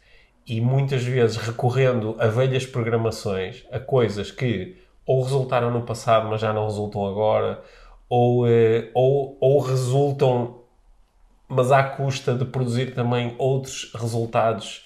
e 0.45 0.61
muitas 0.61 1.03
vezes 1.03 1.37
recorrendo 1.37 2.15
a 2.19 2.27
velhas 2.27 2.65
programações, 2.65 3.65
a 3.71 3.79
coisas 3.79 4.31
que 4.31 4.77
ou 5.05 5.23
resultaram 5.23 5.71
no 5.71 5.83
passado, 5.83 6.27
mas 6.27 6.41
já 6.41 6.51
não 6.51 6.65
resultam 6.65 7.05
agora, 7.05 7.61
ou, 8.09 8.45
uh, 8.45 8.49
ou, 8.93 9.37
ou 9.39 9.59
resultam 9.59 10.56
mas 11.47 11.71
à 11.71 11.83
custa 11.83 12.33
de 12.33 12.45
produzir 12.45 12.93
também 12.93 13.35
outros 13.37 13.91
resultados 13.93 14.85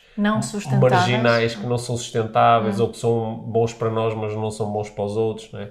marginais 0.78 1.56
que 1.56 1.66
não 1.66 1.78
são 1.78 1.98
sustentáveis 1.98 2.80
hum. 2.80 2.84
ou 2.84 2.90
que 2.90 2.98
são 2.98 3.36
bons 3.36 3.74
para 3.74 3.90
nós, 3.90 4.14
mas 4.14 4.36
não 4.36 4.52
são 4.52 4.72
bons 4.72 4.90
para 4.90 5.04
os 5.04 5.18
outros. 5.18 5.52
Né? 5.52 5.70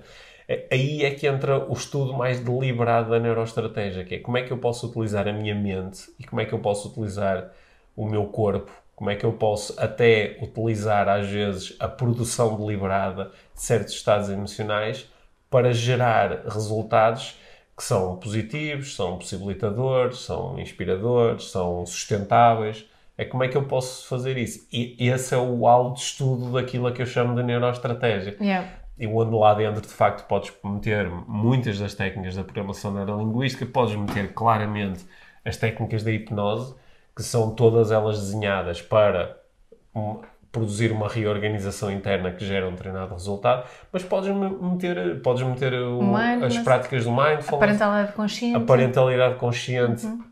Aí 0.71 1.05
é 1.05 1.11
que 1.11 1.27
entra 1.27 1.59
o 1.59 1.73
estudo 1.73 2.13
mais 2.13 2.41
deliberado 2.41 3.11
da 3.11 3.21
neuroestratégia, 3.21 4.05
que 4.05 4.17
é 4.17 4.19
como 4.19 4.37
é 4.37 4.43
que 4.43 4.51
eu 4.51 4.59
posso 4.59 4.89
utilizar 4.89 5.29
a 5.29 5.33
minha 5.33 5.55
mente 5.55 6.11
e 6.19 6.25
como 6.25 6.41
é 6.41 6.45
que 6.45 6.53
eu 6.53 6.59
posso 6.59 6.89
utilizar 6.89 7.53
o 7.97 8.05
meu 8.07 8.25
corpo, 8.27 8.73
como 8.97 9.11
é 9.11 9.15
que 9.15 9.25
eu 9.25 9.33
posso 9.33 9.75
até 9.79 10.39
utilizar 10.43 11.09
às 11.09 11.29
vezes 11.29 11.77
a 11.79 11.87
produção 11.87 12.57
deliberada 12.57 13.31
de 13.55 13.63
certos 13.63 13.95
estados 13.95 14.29
emocionais 14.29 15.07
para 15.49 15.73
gerar 15.73 16.43
resultados 16.49 17.37
que 17.81 17.87
são 17.87 18.17
positivos, 18.17 18.95
são 18.95 19.17
possibilitadores, 19.17 20.19
são 20.19 20.61
inspiradores, 20.61 21.45
são 21.45 21.87
sustentáveis. 21.87 22.85
É 23.17 23.25
como 23.25 23.43
é 23.43 23.49
que 23.49 23.57
eu 23.57 23.65
posso 23.65 24.07
fazer 24.07 24.37
isso? 24.37 24.69
E 24.71 24.97
esse 24.99 25.35
é 25.35 25.39
o 25.39 25.67
alto 25.67 25.99
estudo 25.99 26.53
daquilo 26.53 26.87
a 26.87 26.93
que 26.93 27.01
eu 27.01 27.07
chamo 27.07 27.35
de 27.35 27.43
neuroestratégia. 27.43 28.37
Yeah. 28.39 28.69
E 28.99 29.07
onde 29.07 29.35
lá 29.35 29.55
dentro, 29.55 29.81
de 29.81 29.89
facto, 29.89 30.29
podes 30.29 30.53
meter 30.63 31.09
muitas 31.27 31.79
das 31.79 31.95
técnicas 31.95 32.37
da 32.37 32.45
programação 32.45 32.93
neurolinguística, 32.93 33.65
podes 33.65 33.97
meter 33.97 34.35
claramente 34.35 35.07
as 35.43 35.57
técnicas 35.57 36.03
da 36.03 36.13
hipnose, 36.13 36.75
que 37.17 37.23
são 37.23 37.55
todas 37.55 37.91
elas 37.91 38.21
desenhadas 38.21 38.83
para 38.83 39.41
produzir 40.53 40.91
uma 40.91 41.09
reorganização 41.09 41.91
interna 41.91 42.33
que 42.33 42.45
gera 42.45 42.67
um 42.67 42.73
determinado 42.73 43.13
resultado, 43.15 43.69
mas 43.93 44.03
podes 44.03 44.31
meter, 44.35 45.23
podes 45.23 45.43
meter 45.43 45.73
o, 45.75 46.17
as 46.45 46.59
práticas 46.59 47.05
do 47.05 47.11
mindfulness, 47.11 47.49
a 47.49 47.57
parentalidade 47.59 48.13
consciente, 48.13 48.57
a 48.57 48.61
parentalidade 48.61 49.35
consciente 49.37 50.07
uhum. 50.07 50.25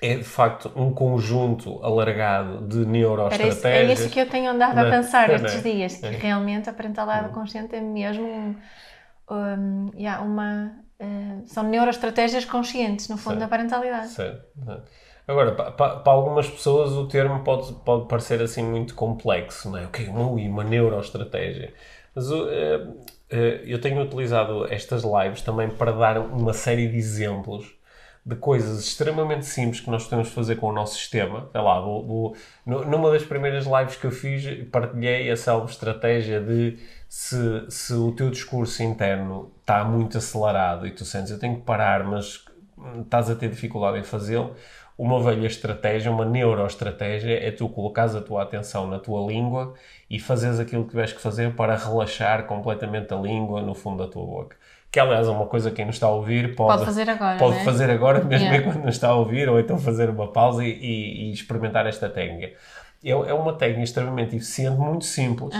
é 0.00 0.14
de 0.16 0.24
facto 0.24 0.70
um 0.76 0.92
conjunto 0.92 1.82
alargado 1.82 2.66
de 2.68 2.86
neuroestratégias. 2.86 3.64
É 3.64 3.92
isso 3.92 4.08
que 4.08 4.20
eu 4.20 4.28
tenho 4.28 4.50
andado 4.50 4.78
a 4.78 4.88
pensar 4.88 5.28
é? 5.30 5.34
estes 5.34 5.62
dias, 5.62 5.96
que 5.96 6.06
é. 6.06 6.10
realmente 6.10 6.70
a 6.70 6.72
parentalidade 6.72 7.28
uhum. 7.28 7.34
consciente 7.34 7.74
é 7.74 7.80
mesmo 7.80 8.26
um, 8.26 8.56
um, 9.30 9.90
yeah, 9.96 10.22
uma... 10.22 10.72
Uh, 11.00 11.42
são 11.46 11.64
neuroestratégias 11.64 12.44
conscientes, 12.44 13.08
no 13.08 13.16
fundo, 13.16 13.38
certo. 13.38 13.40
da 13.40 13.48
parentalidade. 13.48 14.08
Certo. 14.08 14.46
certo. 14.64 14.90
Agora, 15.30 15.52
para, 15.52 16.02
algumas 16.06 16.48
pessoas 16.48 16.90
o 16.90 17.06
termo 17.06 17.44
pode, 17.44 17.72
pode 17.84 18.08
parecer 18.08 18.42
assim 18.42 18.64
muito 18.64 18.96
complexo, 18.96 19.70
não 19.70 19.78
é? 19.78 19.86
Ok, 19.86 20.08
uma, 20.08 20.24
uma 20.24 20.64
neuroestratégia. 20.64 21.72
Mas 22.12 22.28
uh, 22.32 22.44
uh, 22.44 23.06
eu 23.64 23.80
tenho 23.80 24.02
utilizado 24.02 24.66
estas 24.72 25.04
lives 25.04 25.40
também 25.42 25.70
para 25.70 25.92
dar 25.92 26.18
uma 26.18 26.52
série 26.52 26.88
de 26.88 26.96
exemplos 26.96 27.78
de 28.26 28.34
coisas 28.36 28.80
extremamente 28.80 29.46
simples 29.46 29.80
que 29.80 29.88
nós 29.88 30.04
podemos 30.04 30.30
fazer 30.30 30.56
com 30.56 30.66
o 30.66 30.72
nosso 30.72 30.96
sistema. 30.96 31.48
Sei 31.52 31.60
lá, 31.60 31.80
vou, 31.80 32.06
vou, 32.06 32.36
numa 32.66 33.10
das 33.12 33.22
primeiras 33.22 33.66
lives 33.66 33.96
que 33.96 34.06
eu 34.06 34.10
fiz, 34.10 34.68
partilhei 34.68 35.30
a 35.30 35.36
célebre 35.36 35.70
estratégia 35.70 36.40
de 36.40 36.76
se, 37.08 37.66
se 37.68 37.94
o 37.94 38.12
teu 38.12 38.30
discurso 38.30 38.82
interno 38.82 39.52
está 39.60 39.84
muito 39.84 40.18
acelerado 40.18 40.86
e 40.86 40.90
tu 40.90 41.04
sentes 41.04 41.30
eu 41.30 41.38
tenho 41.38 41.56
que 41.56 41.62
parar, 41.62 42.04
mas 42.04 42.44
estás 43.02 43.30
a 43.30 43.34
ter 43.34 43.48
dificuldade 43.48 43.98
em 43.98 44.02
fazê-lo, 44.02 44.54
uma 44.98 45.22
velha 45.22 45.46
estratégia, 45.46 46.10
uma 46.10 46.24
neuroestratégia, 46.26 47.34
é 47.46 47.50
tu 47.50 47.68
colocares 47.68 48.14
a 48.14 48.20
tua 48.20 48.42
atenção 48.42 48.86
na 48.86 48.98
tua 48.98 49.26
língua 49.26 49.74
e 50.10 50.18
fazeres 50.18 50.58
aquilo 50.60 50.84
que 50.84 50.90
tiveres 50.90 51.12
que 51.12 51.20
fazer 51.20 51.54
para 51.54 51.74
relaxar 51.74 52.44
completamente 52.46 53.12
a 53.14 53.16
língua 53.16 53.62
no 53.62 53.74
fundo 53.74 54.04
da 54.04 54.10
tua 54.10 54.24
boca. 54.26 54.56
que 54.92 54.98
aliás 54.98 55.26
é 55.28 55.30
uma 55.30 55.46
coisa 55.46 55.70
que 55.70 55.76
quem 55.76 55.86
nos 55.86 55.94
está 55.96 56.06
a 56.08 56.10
ouvir 56.10 56.56
pode, 56.56 56.72
Pode 56.74 56.84
fazer 56.84 57.08
agora, 57.08 57.38
pode 57.38 57.56
né? 57.58 57.64
fazer 57.64 57.88
agora, 57.90 58.24
mesmo 58.24 58.46
Yeah. 58.48 58.72
quando 58.72 58.84
nos 58.84 58.96
está 58.96 59.08
a 59.10 59.14
ouvir, 59.14 59.48
ou 59.48 59.60
então 59.60 59.78
fazer 59.78 60.10
uma 60.10 60.32
pausa 60.32 60.64
e, 60.64 60.68
e- 60.70 61.28
e 61.28 61.32
experimentar 61.32 61.86
esta 61.86 62.08
técnica. 62.10 62.56
É, 63.02 63.10
é 63.10 63.34
uma 63.34 63.54
técnica 63.54 63.84
extremamente 63.84 64.36
eficiente, 64.36 64.78
muito 64.78 65.04
simples, 65.04 65.54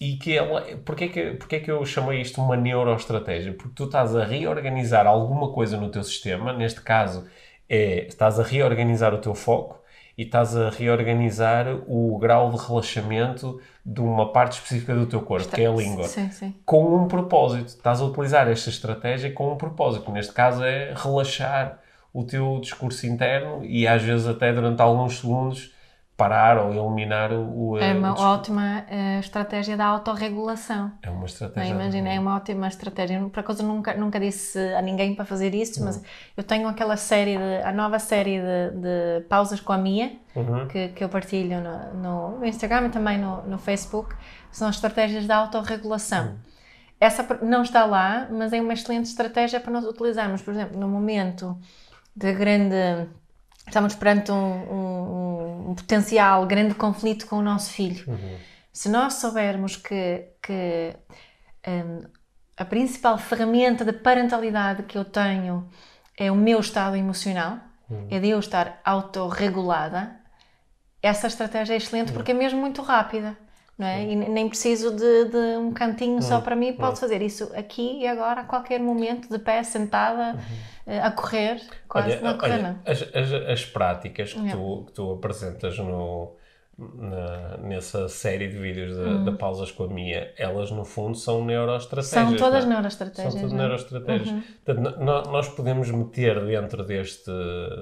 e 0.00 0.16
que 0.16 0.36
ela... 0.36 0.62
Porquê 0.84 1.08
que, 1.08 1.30
porquê 1.34 1.60
que 1.60 1.70
eu 1.70 1.84
chamei 1.86 2.20
isto 2.20 2.40
uma 2.40 2.56
neuroestratégia? 2.56 3.52
Porque 3.52 3.72
tu 3.74 3.84
estás 3.84 4.16
a 4.16 4.24
reorganizar 4.24 5.06
alguma 5.06 5.52
coisa 5.52 5.76
no 5.76 5.90
teu 5.90 6.02
sistema, 6.02 6.52
neste 6.52 6.80
caso 6.80 7.26
é, 7.68 8.06
estás 8.06 8.40
a 8.40 8.42
reorganizar 8.42 9.14
o 9.14 9.18
teu 9.18 9.34
foco, 9.34 9.82
e 10.16 10.22
estás 10.22 10.56
a 10.56 10.68
reorganizar 10.70 11.66
o 11.86 12.18
grau 12.18 12.50
de 12.50 12.58
relaxamento 12.58 13.60
de 13.84 14.00
uma 14.00 14.30
parte 14.30 14.52
específica 14.54 14.94
do 14.94 15.06
teu 15.06 15.22
corpo, 15.22 15.48
que 15.48 15.62
é 15.62 15.66
a 15.66 15.72
língua 15.72 16.04
Sim, 16.04 16.30
sim. 16.30 16.54
com 16.64 16.96
um 16.96 17.08
propósito. 17.08 17.68
Estás 17.68 18.00
a 18.00 18.04
utilizar 18.04 18.46
esta 18.48 18.68
estratégia 18.68 19.32
com 19.32 19.52
um 19.52 19.56
propósito, 19.56 20.04
que 20.04 20.12
neste 20.12 20.32
caso 20.32 20.62
é 20.62 20.92
relaxar 20.94 21.80
o 22.12 22.24
teu 22.24 22.58
discurso 22.60 23.06
interno 23.06 23.64
e 23.64 23.88
às 23.88 24.02
vezes 24.02 24.26
até 24.26 24.52
durante 24.52 24.82
alguns 24.82 25.18
segundos 25.18 25.72
parar 26.22 26.58
ou 26.58 26.72
eliminar 26.72 27.32
o, 27.32 27.70
o, 27.70 27.78
É 27.78 27.92
o 27.92 27.98
uma 27.98 28.08
discurso. 28.12 28.32
ótima 28.34 28.84
eh, 28.88 29.18
estratégia 29.20 29.76
da 29.76 29.86
autorregulação. 29.86 30.92
É 31.02 31.08
uma 31.10 31.18
Não, 31.20 31.26
estratégia. 31.26 31.70
imagina, 31.74 32.08
é 32.08 32.18
uma 32.20 32.36
ótima 32.36 32.66
estratégia. 32.68 33.20
Por 33.32 33.40
acaso 33.40 33.62
nunca, 33.62 33.94
nunca 33.94 34.18
disse 34.20 34.58
a 34.74 34.82
ninguém 34.82 35.14
para 35.14 35.24
fazer 35.24 35.54
isso, 35.54 35.84
mas 35.84 36.02
eu 36.36 36.44
tenho 36.44 36.68
aquela 36.68 36.96
série, 36.96 37.36
de, 37.36 37.62
a 37.64 37.72
nova 37.72 37.98
série 37.98 38.36
de, 38.40 38.80
de 38.84 39.24
pausas 39.28 39.60
com 39.60 39.72
a 39.72 39.78
Mia, 39.78 40.08
Uhum. 40.34 40.66
que, 40.66 40.88
que 40.94 41.04
eu 41.04 41.10
partilho 41.10 41.58
no, 41.60 42.38
no 42.38 42.44
Instagram 42.46 42.86
e 42.86 42.90
também 42.90 43.18
no, 43.18 43.42
no 43.42 43.58
Facebook, 43.58 44.14
são 44.50 44.66
as 44.68 44.76
estratégias 44.76 45.26
da 45.26 45.36
autorregulação. 45.36 46.24
Essa 46.98 47.22
per- 47.24 47.42
não 47.44 47.62
está 47.62 47.84
lá, 47.84 48.28
mas 48.30 48.52
é 48.52 48.60
uma 48.60 48.72
excelente 48.72 49.06
estratégia 49.06 49.60
para 49.60 49.72
nós 49.72 49.84
utilizarmos, 49.84 50.40
por 50.40 50.54
exemplo, 50.54 50.78
no 50.80 50.88
momento 50.88 51.58
de 52.16 52.32
grande. 52.32 53.08
Estamos 53.66 53.94
perante 53.94 54.30
um, 54.32 54.34
um- 54.36 55.70
um 55.70 55.74
potencial 55.74 56.46
grande 56.46 56.74
conflito 56.74 57.26
com 57.26 57.36
o 57.36 57.42
nosso 57.42 57.70
filho. 57.72 58.04
Se 58.72 58.88
nós 58.88 59.14
soubermos 59.14 59.76
que, 59.76 60.26
que 60.42 60.96
hum, 61.66 62.02
a 62.56 62.64
principal 62.64 63.16
ferramenta 63.18 63.84
de 63.84 63.92
parentalidade 63.92 64.82
que 64.84 64.96
eu 64.98 65.04
tenho 65.04 65.68
é 66.18 66.30
o 66.30 66.34
meu 66.36 66.60
estado 66.60 66.96
emocional, 66.96 67.58
é 68.10 68.18
de 68.18 68.28
eu 68.30 68.38
estar 68.38 68.80
autorregulada, 68.84 70.16
essa 71.02 71.26
estratégia 71.26 71.74
é 71.74 71.76
excelente 71.76 72.12
porque 72.12 72.30
é 72.32 72.34
mesmo 72.34 72.60
muito 72.60 72.80
rápida. 72.82 73.36
Não 73.78 73.86
é? 73.86 74.04
E 74.04 74.14
nem 74.14 74.48
preciso 74.48 74.94
de, 74.94 75.24
de 75.24 75.56
um 75.56 75.72
cantinho 75.72 76.22
só 76.22 76.40
para 76.40 76.54
mim, 76.54 76.72
posso 76.74 77.00
fazer 77.00 77.22
isso 77.22 77.50
aqui 77.56 78.00
e 78.00 78.06
agora, 78.06 78.42
a 78.42 78.44
qualquer 78.44 78.78
momento, 78.78 79.28
de 79.28 79.38
pé, 79.38 79.62
sentada, 79.62 80.38
eh, 80.86 81.00
a 81.00 81.10
correr, 81.10 81.60
quase 81.88 82.12
Olha, 82.12 82.20
não 82.20 82.30
a 82.30 82.34
correr, 82.34 82.52
olha, 82.52 82.62
não. 82.62 82.78
as, 82.84 83.02
as, 83.02 83.32
as 83.50 83.64
práticas 83.64 84.34
que, 84.34 84.50
tu, 84.50 84.84
que 84.86 84.92
tu 84.92 85.12
apresentas 85.12 85.78
no, 85.78 86.32
na- 86.78 87.56
nessa 87.62 88.08
série 88.08 88.48
de 88.48 88.58
vídeos 88.58 88.92
de, 88.94 89.00
Uhum. 89.00 89.36
pausas 89.36 89.70
com 89.72 89.84
a 89.84 89.88
Mia, 89.88 90.32
elas 90.38 90.70
no 90.70 90.84
fundo 90.84 91.16
são 91.16 91.44
neuroestratégias. 91.44 92.28
São 92.28 92.36
todas 92.36 92.64
não 92.64 92.72
é? 92.72 92.74
neuroestratégias. 92.74 93.34
São 93.34 93.48
não 93.48 93.54
é? 93.56 93.58
neuroestratégias. 93.58 94.44
Portanto, 94.64 94.98
no- 95.00 95.22
nós 95.32 95.48
podemos 95.48 95.90
meter 95.90 96.44
dentro 96.44 96.84
deste, 96.84 97.30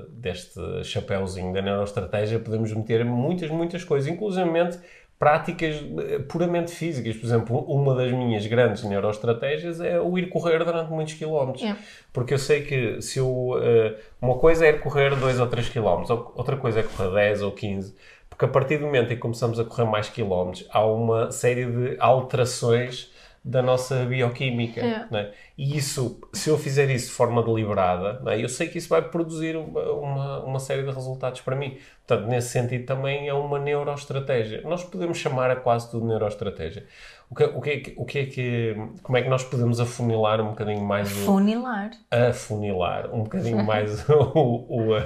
deste 0.08 0.84
chapéuzinho 0.84 1.52
da 1.52 1.60
neuroestratégia, 1.60 2.38
podemos 2.38 2.72
meter 2.72 3.04
muitas, 3.04 3.50
muitas 3.50 3.84
coisas, 3.84 4.08
inclusivamente 4.08 4.78
práticas 5.20 5.76
eh, 5.76 6.18
puramente 6.20 6.72
físicas. 6.72 7.14
Por 7.16 7.26
exemplo, 7.26 7.58
uma 7.68 7.94
das 7.94 8.10
minhas 8.10 8.44
grandes 8.46 8.82
neuroestratégias 8.82 9.78
é 9.80 10.00
o 10.00 10.18
ir 10.18 10.30
correr 10.30 10.64
durante 10.64 10.90
muitos 10.90 11.12
quilómetros. 11.14 11.60
Yeah. 11.62 11.78
Porque 12.12 12.32
eu 12.34 12.38
sei 12.38 12.62
que 12.62 13.00
se 13.02 13.18
eu. 13.20 13.52
eh, 13.62 13.94
uma 14.20 14.36
coisa 14.38 14.66
é 14.66 14.72
correr 14.72 15.14
2 15.14 15.38
ou 15.38 15.46
3 15.46 15.68
quilómetros, 15.68 16.10
ou- 16.10 16.32
outra 16.34 16.56
coisa 16.56 16.80
é 16.80 16.82
correr 16.82 17.10
10 17.14 17.42
ou 17.42 17.52
15. 17.52 17.94
Porque 18.30 18.46
a 18.46 18.48
partir 18.48 18.78
do 18.78 18.86
momento 18.86 19.12
em 19.12 19.16
que 19.16 19.20
começamos 19.20 19.60
a 19.60 19.64
correr 19.64 19.84
mais 19.84 20.08
quilómetros, 20.08 20.66
há 20.72 20.84
uma 20.86 21.30
série 21.30 21.66
de 21.66 21.96
alterações 22.00 23.09
da 23.42 23.62
nossa 23.62 24.04
bioquímica. 24.04 24.80
É. 24.80 25.06
é? 25.12 25.32
E 25.56 25.76
isso, 25.76 26.20
se 26.32 26.50
eu 26.50 26.58
fizer 26.58 26.90
isso 26.90 27.06
de 27.06 27.12
forma 27.12 27.42
deliberada, 27.42 28.20
não 28.20 28.30
é? 28.30 28.42
eu 28.42 28.48
sei 28.48 28.68
que 28.68 28.76
isso 28.76 28.88
vai 28.88 29.02
produzir 29.02 29.56
uma, 29.56 29.80
uma, 29.92 30.44
uma 30.44 30.60
série 30.60 30.82
de 30.82 30.90
resultados 30.90 31.40
para 31.40 31.56
mim. 31.56 31.78
Portanto, 32.06 32.28
nesse 32.28 32.48
sentido, 32.48 32.84
também 32.84 33.28
é 33.28 33.34
uma 33.34 33.58
neuroestratégia. 33.58 34.60
Nós 34.62 34.84
podemos 34.84 35.16
chamar 35.16 35.50
a 35.50 35.56
quase 35.56 35.90
tudo 35.90 36.06
neuroestratégia. 36.06 36.84
O 37.30 37.34
que, 37.34 37.44
o 37.44 37.60
que, 37.60 37.70
é 37.70 37.82
o 37.96 38.04
que 38.04 38.18
é 38.18 38.26
que. 38.26 38.76
Como 39.02 39.16
é 39.16 39.22
que 39.22 39.28
nós 39.28 39.44
podemos 39.44 39.80
afunilar 39.80 40.40
um 40.40 40.50
bocadinho 40.50 40.82
mais 40.82 41.10
o 41.10 41.26
Funilar. 41.26 41.90
afunilar 42.10 43.14
um 43.14 43.22
bocadinho 43.22 43.64
mais 43.64 44.06
o, 44.10 44.34
o, 44.34 44.96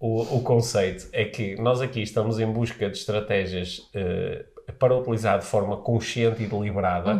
o, 0.00 0.38
o 0.38 0.42
conceito. 0.42 1.06
É 1.12 1.24
que 1.24 1.54
nós 1.60 1.80
aqui 1.82 2.00
estamos 2.02 2.40
em 2.40 2.50
busca 2.50 2.88
de 2.88 2.96
estratégias 2.96 3.88
eh, 3.94 4.46
para 4.72 4.94
utilizar 4.96 5.38
de 5.38 5.44
forma 5.44 5.76
consciente 5.76 6.42
e 6.42 6.46
deliberada, 6.46 7.14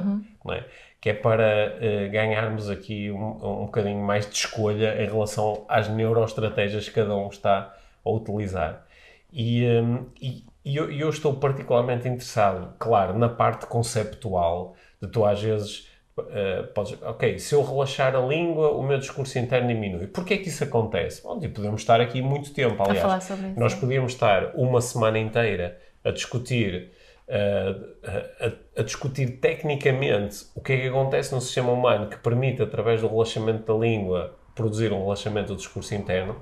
não 0.44 0.52
é? 0.54 0.64
que 1.00 1.11
é 1.11 1.14
para 1.14 1.76
eh, 1.80 2.09
ganharmos 2.09 2.70
aqui 2.70 3.11
um, 3.11 3.62
um 3.62 3.66
bocadinho 3.66 4.00
mais 4.02 4.26
de 4.28 4.35
escolha 4.35 5.02
em 5.02 5.07
relação 5.07 5.64
às 5.68 5.87
neuroestratégias 5.88 6.88
que 6.88 6.94
cada 6.94 7.14
um 7.14 7.28
está 7.28 7.74
a 8.04 8.11
utilizar. 8.11 8.87
E, 9.30 9.66
hum, 9.66 10.07
e- 10.20 10.44
e 10.64 10.76
eu, 10.76 10.90
eu 10.90 11.11
estou 11.11 11.35
particularmente 11.35 12.09
interessado, 12.09 12.72
claro, 12.78 13.18
na 13.18 13.28
parte 13.28 13.66
conceptual, 13.66 14.74
de 15.02 15.07
tu 15.09 15.26
às 15.26 15.42
vezes 15.42 15.90
eh, 16.30 16.62
podes, 16.74 16.96
ok, 17.02 17.38
se 17.38 17.54
eu 17.54 17.62
relaxar 17.62 18.14
a 18.16 18.20
língua, 18.20 18.70
o 18.70 18.83
meu 18.83 18.96
discurso 18.98 19.38
interno 19.38 19.68
diminui. 19.68 20.07
Porquê 20.07 20.35
é 20.35 20.38
que 20.38 20.48
isso 20.48 20.64
acontece? 20.64 21.22
Bom, 21.22 21.38
e 21.42 21.48
podemos 21.48 21.83
estar 21.83 22.00
aqui 22.00 22.22
muito 22.22 22.54
tempo, 22.54 22.80
aliás. 22.83 23.00
falar 23.02 23.20
sobre 23.20 23.48
isso. 23.48 23.61
Nós 23.61 23.74
podíamos 23.74 24.12
estar 24.12 24.52
uma 24.54 24.80
semana 24.80 25.18
inteira 25.18 25.78
a 26.02 26.11
discutir 26.11 26.92
a, 27.28 28.46
a- 28.46 28.80
a 28.80 28.82
discutir 28.82 29.38
tecnicamente 29.38 30.46
o 30.54 30.60
que 30.60 30.72
é 30.72 30.80
que 30.82 30.88
acontece 30.88 31.34
no 31.34 31.40
sistema 31.40 31.72
humano 31.72 32.08
que 32.08 32.16
permite, 32.18 32.62
através 32.62 33.00
do 33.00 33.08
relaxamento 33.08 33.72
da 33.72 33.78
língua, 33.78 34.34
produzir 34.54 34.92
um 34.92 35.02
relaxamento 35.02 35.48
do 35.48 35.56
discurso 35.56 35.94
interno, 35.94 36.37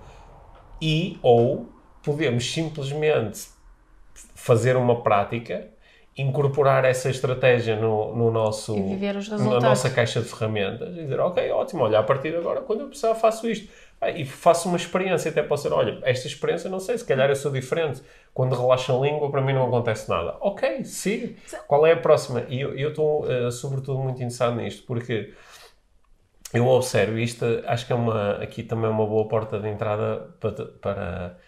e 0.81 1.19
ou 1.23 1.67
podemos 2.03 2.45
simplesmente 2.51 3.49
fazer 4.35 4.77
uma 4.77 5.03
prática, 5.03 5.69
incorporar 6.19 6.85
essa 6.85 7.09
estratégia 7.09 7.77
no, 7.77 8.15
no 8.15 8.31
nosso, 8.31 8.75
na 9.39 9.61
nossa 9.69 9.89
caixa 9.89 10.21
de 10.21 10.29
ferramentas 10.29 10.97
e 10.97 11.03
dizer, 11.03 11.19
ok, 11.21 11.51
ótimo, 11.53 11.85
olha, 11.85 11.99
a 11.99 12.03
partir 12.03 12.31
de 12.33 12.37
agora, 12.37 12.61
quando 12.61 12.81
eu 12.81 12.89
precisar, 12.89 13.15
faço 13.15 13.49
isto. 13.49 13.69
Ah, 14.03 14.11
e 14.11 14.25
faço 14.25 14.69
uma 14.69 14.77
experiência, 14.77 15.31
até 15.31 15.45
posso 15.45 15.63
dizer, 15.63 15.75
olha, 15.77 16.01
esta 16.03 16.27
experiência, 16.27 16.69
não 16.69 16.81
sei, 16.81 16.99
se 16.99 17.05
calhar 17.05 17.29
eu 17.31 17.37
sou 17.37 17.53
diferente. 17.53 18.03
Quando 18.35 18.57
relaxo 18.57 18.93
a 18.93 19.01
língua, 19.01 19.31
para 19.31 19.41
mim 19.41 19.53
não 19.53 19.69
acontece 19.69 20.11
nada. 20.11 20.37
Ok, 20.41 20.85
siga. 20.85 21.37
Qual 21.69 21.87
é 21.87 21.93
a 21.93 21.97
próxima? 21.97 22.45
E 22.49 22.61
eu 22.61 22.89
estou, 22.89 23.31
eh, 23.31 23.51
sobretudo, 23.53 24.01
muito 24.01 24.17
interessado 24.17 24.57
nisto, 24.57 24.85
porque 24.87 25.33
eu 26.53 26.67
observo 26.67 27.17
isto, 27.19 27.45
acho 27.65 27.87
que 27.87 27.93
é 27.93 27.97
uma, 27.97 28.33
aqui 28.43 28.65
também 28.65 28.87
é 28.87 28.89
uma 28.89 29.07
boa 29.07 29.29
porta 29.29 29.61
de 29.61 29.69
entrada 29.69 30.35
para, 30.41 30.53
para, 30.53 31.39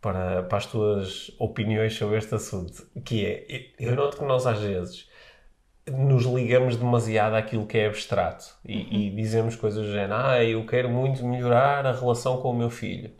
para, 0.00 0.42
para 0.44 0.58
as 0.58 0.66
tuas 0.66 1.30
opiniões 1.38 1.94
sobre 1.94 2.16
este 2.18 2.34
assunto, 2.34 2.86
que 3.04 3.26
é, 3.26 3.72
eu 3.78 3.94
noto 3.94 4.16
que 4.16 4.24
nós 4.24 4.46
às 4.46 4.58
vezes 4.60 5.09
nos 5.90 6.24
ligamos 6.24 6.76
demasiado 6.76 7.34
àquilo 7.34 7.66
que 7.66 7.78
é 7.78 7.86
abstrato 7.86 8.44
e, 8.64 9.08
e 9.08 9.10
dizemos 9.10 9.56
coisas 9.56 9.84
do 9.86 9.92
género, 9.92 10.14
ah, 10.14 10.42
eu 10.44 10.64
quero 10.66 10.88
muito 10.88 11.24
melhorar 11.24 11.84
a 11.86 11.92
relação 11.92 12.38
com 12.38 12.50
o 12.50 12.56
meu 12.56 12.70
filho. 12.70 13.10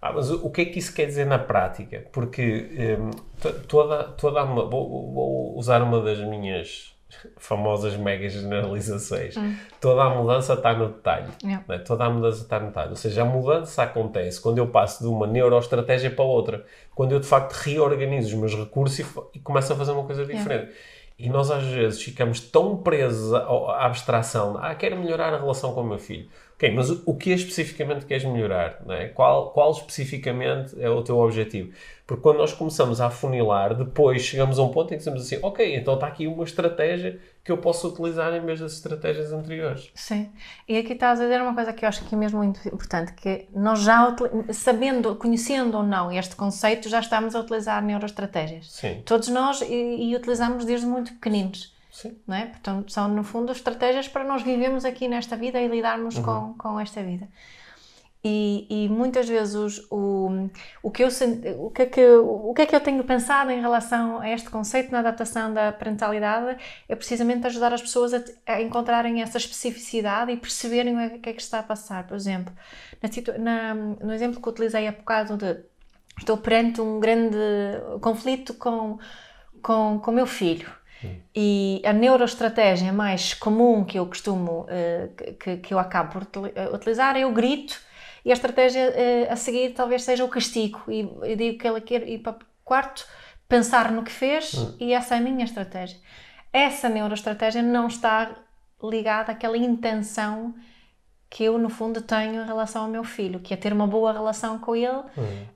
Ah, 0.00 0.12
mas 0.12 0.30
o 0.30 0.50
que 0.50 0.60
é 0.60 0.64
que 0.66 0.78
isso 0.78 0.94
quer 0.94 1.06
dizer 1.06 1.24
na 1.26 1.38
prática? 1.38 2.04
Porque 2.12 2.98
to- 3.40 3.52
toda, 3.66 4.04
toda 4.04 4.40
a, 4.42 4.44
vou, 4.44 4.68
vou 4.68 5.56
usar 5.58 5.82
uma 5.82 6.00
das 6.02 6.18
minhas 6.18 6.92
famosas 7.38 7.96
mega 7.96 8.28
generalizações. 8.28 9.34
Toda 9.80 10.02
a 10.02 10.10
mudança 10.10 10.54
está 10.54 10.74
no 10.74 10.88
detalhe. 10.88 11.28
Yeah. 11.42 11.64
não 11.66 11.74
é? 11.74 11.78
Toda 11.78 12.04
a 12.04 12.10
mudança 12.10 12.42
está 12.42 12.58
no 12.60 12.66
detalhe. 12.66 12.90
Ou 12.90 12.96
seja, 12.96 13.22
a 13.22 13.24
mudança 13.24 13.82
acontece 13.82 14.40
quando 14.40 14.58
eu 14.58 14.66
passo 14.66 15.02
de 15.02 15.08
uma 15.08 15.26
neuroestratégia 15.26 16.10
para 16.10 16.24
outra. 16.24 16.64
Quando 16.94 17.12
eu, 17.12 17.20
de 17.20 17.26
facto, 17.26 17.52
reorganizo 17.52 18.28
os 18.28 18.34
meus 18.34 18.54
recursos 18.54 18.98
e, 18.98 19.06
e 19.34 19.38
começo 19.38 19.72
a 19.72 19.76
fazer 19.76 19.92
uma 19.92 20.04
coisa 20.04 20.24
diferente. 20.26 20.72
E 21.18 21.28
nós, 21.28 21.50
às 21.50 21.64
vezes, 21.64 22.02
ficamos 22.02 22.40
tão 22.40 22.76
presos 22.76 23.32
à, 23.32 23.86
abstração. 23.86 24.56
Ah, 24.58 24.74
quero 24.74 24.96
melhorar 24.96 25.32
a 25.32 25.38
relação 25.38 25.72
com 25.72 25.82
o 25.82 25.86
meu 25.86 25.98
filho. 25.98 26.28
Ok, 26.54 26.70
mas 26.70 26.88
o, 26.90 27.14
que 27.14 27.32
é 27.32 27.34
especificamente 27.34 28.06
queres 28.06 28.24
melhorar? 28.24 28.80
Não 28.86 28.94
é? 28.94 29.08
qual, 29.08 29.50
qual 29.50 29.72
especificamente 29.72 30.80
é 30.80 30.88
o 30.88 31.02
teu 31.02 31.18
objetivo? 31.18 31.72
Porque 32.06 32.22
quando 32.22 32.38
nós 32.38 32.52
começamos 32.52 33.00
a 33.00 33.06
afunilar, 33.06 33.74
depois 33.74 34.22
chegamos 34.22 34.58
a 34.58 34.62
um 34.62 34.68
ponto 34.68 34.88
em 34.88 34.90
que 34.90 34.98
dizemos 34.98 35.22
assim, 35.22 35.38
ok, 35.42 35.74
então 35.74 35.94
está 35.94 36.06
aqui 36.06 36.26
uma 36.26 36.44
estratégia 36.44 37.18
que 37.42 37.50
eu 37.50 37.58
posso 37.58 37.88
utilizar 37.88 38.32
em 38.34 38.40
vez 38.40 38.60
das 38.60 38.74
estratégias 38.74 39.32
anteriores. 39.32 39.90
Sim. 39.94 40.30
E 40.68 40.78
aqui 40.78 40.92
estás 40.92 41.18
a 41.18 41.24
dizer 41.24 41.42
uma 41.42 41.54
coisa 41.54 41.72
que 41.72 41.84
eu 41.84 41.88
acho 41.88 42.04
que 42.04 42.14
é 42.14 42.18
mesmo 42.18 42.38
muito 42.38 42.66
importante, 42.68 43.12
que 43.14 43.46
nós 43.54 43.80
já, 43.80 44.14
sabendo, 44.52 45.16
conhecendo 45.16 45.76
ou 45.76 45.82
não 45.82 46.12
este 46.12 46.36
conceito, 46.36 46.88
já 46.88 47.00
estamos 47.00 47.34
a 47.34 47.40
utilizar 47.40 47.82
neuroestratégias. 47.82 48.70
Sim. 48.70 49.02
Todos 49.04 49.28
nós 49.28 49.60
e, 49.62 50.10
e 50.10 50.14
utilizamos 50.14 50.64
desde 50.64 50.86
muito 50.86 51.12
pequeninos. 51.14 51.73
Sim. 52.00 52.18
Não 52.26 52.34
é? 52.36 52.46
Portanto, 52.46 52.90
são, 52.92 53.06
no 53.08 53.22
fundo, 53.22 53.52
estratégias 53.52 54.08
para 54.08 54.24
nós 54.24 54.42
vivermos 54.42 54.84
aqui 54.84 55.06
nesta 55.06 55.36
vida 55.36 55.60
e 55.60 55.68
lidarmos 55.68 56.16
Uhum. 56.16 56.24
com, 56.24 56.54
com 56.58 56.80
esta 56.80 57.00
vida. 57.04 57.28
E, 58.26 58.66
e 58.70 58.88
muitas 58.88 59.28
vezes 59.28 59.54
os- 59.54 59.86
o, 59.90 60.48
o, 60.82 60.90
que 60.90 61.04
eu, 61.04 61.08
o, 61.58 61.70
que 61.70 61.82
é 61.82 61.86
que, 61.86 62.06
o 62.48 62.52
que 62.54 62.62
é 62.62 62.66
que 62.66 62.74
eu 62.74 62.80
tenho 62.80 63.04
pensado 63.04 63.50
em 63.50 63.60
relação 63.60 64.18
a 64.18 64.28
este 64.30 64.48
conceito 64.48 64.90
na 64.90 65.00
adaptação 65.00 65.52
da 65.52 65.70
parentalidade 65.72 66.56
é 66.88 66.96
precisamente 66.96 67.46
ajudar 67.46 67.72
as 67.74 67.82
pessoas 67.82 68.14
a, 68.14 68.24
a 68.46 68.62
encontrarem 68.62 69.20
essa 69.22 69.36
especificidade 69.36 70.32
e 70.32 70.36
perceberem 70.38 70.96
o 71.06 71.20
que 71.20 71.28
é 71.28 71.32
que 71.34 71.42
está 71.42 71.58
a 71.60 71.62
passar. 71.62 72.06
Por 72.06 72.16
exemplo, 72.16 72.52
na 73.38 73.74
na- 73.74 73.74
no 73.74 74.12
exemplo 74.12 74.40
que 74.40 74.48
utilizei 74.48 74.88
há 74.88 74.92
bocado 74.92 75.36
de 75.36 75.58
estou 76.18 76.38
perante 76.38 76.80
um 76.80 76.98
grande 76.98 77.36
conflito 78.00 78.54
com 78.54 78.98
com 79.62 79.98
com 80.00 80.10
meu 80.12 80.26
filho 80.26 80.68
e 81.34 81.82
a 81.84 81.92
neuroestratégia 81.92 82.92
mais 82.92 83.34
comum 83.34 83.84
que 83.84 83.98
eu 83.98 84.06
costumo 84.06 84.66
eh, 84.68 85.08
que, 85.38 85.56
que 85.58 85.74
eu 85.74 85.78
acabo 85.78 86.12
por 86.12 86.26
eh, 86.54 86.68
utilizar 86.72 87.16
é 87.16 87.26
o 87.26 87.32
grito 87.32 87.80
e 88.24 88.30
a 88.30 88.34
estratégia 88.34 88.80
eh, 88.80 89.28
a 89.30 89.36
seguir 89.36 89.70
talvez 89.70 90.02
seja 90.02 90.24
o 90.24 90.28
castigo. 90.28 90.80
E 90.88 91.00
eu 91.22 91.36
digo 91.36 91.58
que 91.58 91.66
ele 91.66 91.80
quer 91.80 92.08
ir 92.08 92.18
para 92.18 92.32
o 92.32 92.36
quarto 92.64 93.06
pensar 93.48 93.90
no 93.92 94.02
que 94.02 94.12
fez 94.12 94.52
e 94.80 94.92
essa 94.92 95.14
é 95.16 95.18
a 95.18 95.20
minha 95.20 95.44
estratégia. 95.44 95.98
Essa 96.52 96.88
neuroestratégia 96.88 97.62
não 97.62 97.88
está 97.88 98.30
ligada 98.82 99.32
àquela 99.32 99.56
intenção 99.56 100.54
que 101.28 101.42
eu, 101.42 101.58
no 101.58 101.68
fundo, 101.68 102.00
tenho 102.00 102.42
em 102.42 102.46
relação 102.46 102.82
ao 102.82 102.88
meu 102.88 103.02
filho, 103.02 103.40
que 103.40 103.52
é 103.52 103.56
ter 103.56 103.72
uma 103.72 103.88
boa 103.88 104.12
relação 104.12 104.56
com 104.56 104.76
ele, 104.76 105.02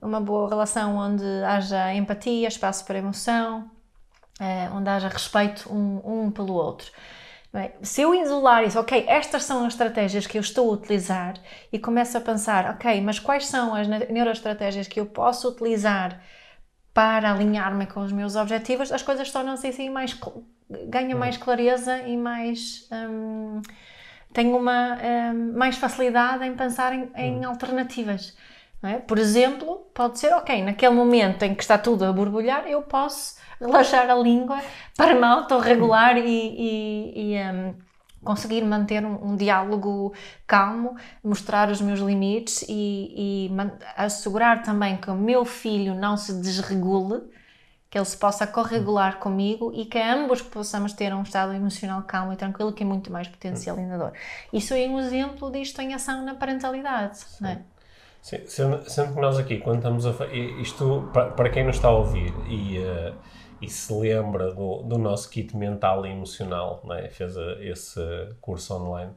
uma 0.01 0.19
boa 0.19 0.49
relação 0.49 0.97
onde 0.97 1.23
haja 1.45 1.93
empatia, 1.93 2.49
espaço 2.49 2.83
para 2.83 2.97
emoção, 2.97 3.71
eh, 4.39 4.69
onde 4.73 4.89
haja 4.89 5.07
respeito 5.09 5.71
um, 5.71 6.25
um 6.27 6.31
pelo 6.31 6.53
outro. 6.53 6.91
Bem, 7.51 7.71
se 7.81 8.01
eu 8.01 8.13
isolar 8.13 8.63
isso, 8.63 8.79
ok, 8.79 9.05
estas 9.07 9.43
são 9.43 9.65
as 9.65 9.73
estratégias 9.73 10.27
que 10.27 10.37
eu 10.37 10.41
estou 10.41 10.69
a 10.69 10.73
utilizar 10.75 11.33
e 11.73 11.79
começo 11.79 12.15
a 12.17 12.21
pensar, 12.21 12.69
ok, 12.71 13.01
mas 13.01 13.17
quais 13.19 13.47
são 13.47 13.73
as 13.73 13.87
ne- 13.87 14.05
neuroestratégias 14.07 14.87
que 14.87 14.99
eu 14.99 15.05
posso 15.07 15.49
utilizar 15.49 16.21
para 16.93 17.31
alinhar-me 17.31 17.85
com 17.87 18.01
os 18.01 18.11
meus 18.11 18.35
objetivos, 18.35 18.91
as 18.91 19.01
coisas 19.03 19.31
tornam-se 19.31 19.67
assim 19.67 19.89
mais. 19.89 20.19
ganha 20.87 21.15
mais 21.15 21.37
clareza 21.37 21.99
e 22.03 22.17
mais. 22.17 22.87
hum, 22.91 23.61
tenho 24.33 24.55
uma 24.57 24.97
hum, 25.33 25.53
mais 25.57 25.77
facilidade 25.77 26.45
em 26.45 26.55
pensar 26.55 26.93
em, 26.93 27.11
em 27.15 27.43
alternativas. 27.45 28.35
não 28.81 28.89
é? 28.91 28.99
Por 28.99 29.17
exemplo, 29.17 29.89
pode 29.93 30.19
ser, 30.19 30.33
ok, 30.33 30.63
naquele 30.63 30.93
momento 30.95 31.43
em 31.43 31.55
que 31.55 31.63
está 31.63 31.77
tudo 31.77 32.05
a 32.05 32.13
borbulhar, 32.13 32.67
eu 32.67 32.81
posso 32.83 33.38
relaxar 33.61 34.09
a 34.09 34.15
língua 34.15 34.59
para 34.95 35.13
me 35.13 35.25
autorregular 35.25 36.17
e, 36.17 36.21
e, 36.25 37.33
e, 37.35 37.43
hum, 37.43 37.73
conseguir 38.23 38.63
manter 38.63 39.05
um, 39.05 39.31
um 39.31 39.35
diálogo 39.35 40.13
calmo, 40.45 40.95
mostrar 41.23 41.69
os 41.69 41.81
meus 41.81 41.99
limites 41.99 42.63
e, 42.67 43.47
e 43.47 43.51
assegurar 43.95 44.61
também 44.61 44.97
que 44.97 45.09
o 45.09 45.15
meu 45.15 45.45
filho 45.45 45.95
não 45.95 46.17
se 46.17 46.33
desregule, 46.41 47.21
que 47.89 47.97
ele 47.97 48.05
se 48.05 48.17
possa 48.17 48.45
corregular 48.45 49.17
comigo 49.17 49.71
e 49.73 49.85
que 49.85 49.97
ambos 49.97 50.41
possamos 50.41 50.93
ter 50.93 51.13
um 51.13 51.23
estado 51.23 51.53
emocional 51.53 52.03
calmo 52.03 52.33
e 52.33 52.35
tranquilo, 52.35 52.71
que 52.71 52.83
é 52.83 52.85
muito 52.85 53.11
mais 53.11 53.27
potencializador. 53.27 54.11
Isso 54.53 54.73
é 54.73 54.87
um 54.87 54.99
exemplo 54.99 55.51
disto 55.51 55.81
em 55.81 55.93
ação 55.93 56.23
na 56.23 56.35
parentalidade, 56.35 57.19
não 57.41 57.49
é? 57.49 57.61
Sim, 58.21 58.41
sendo, 58.45 59.13
que 59.13 59.19
nós 59.19 59.39
aqui, 59.39 59.59
quando 59.59 59.77
estamos 59.77 60.05
a 60.05 60.25
isto, 60.61 61.09
para, 61.13 61.31
para 61.31 61.49
quem 61.49 61.63
nos 61.63 61.77
está 61.77 61.87
a 61.87 61.91
ouvir 61.91 62.33
e, 62.49 62.77
eh, 62.77 63.13
e 63.61 63.69
se 63.69 63.93
lembra 63.93 64.51
do, 64.53 64.83
do 64.83 64.97
nosso 64.97 65.29
kit 65.29 65.55
mental 65.55 66.05
e 66.05 66.09
emocional, 66.11 66.81
não 66.83 66.95
é? 66.95 67.09
fez 67.09 67.37
a- 67.37 67.57
esse 67.63 67.99
curso 68.41 68.73
online, 68.75 69.11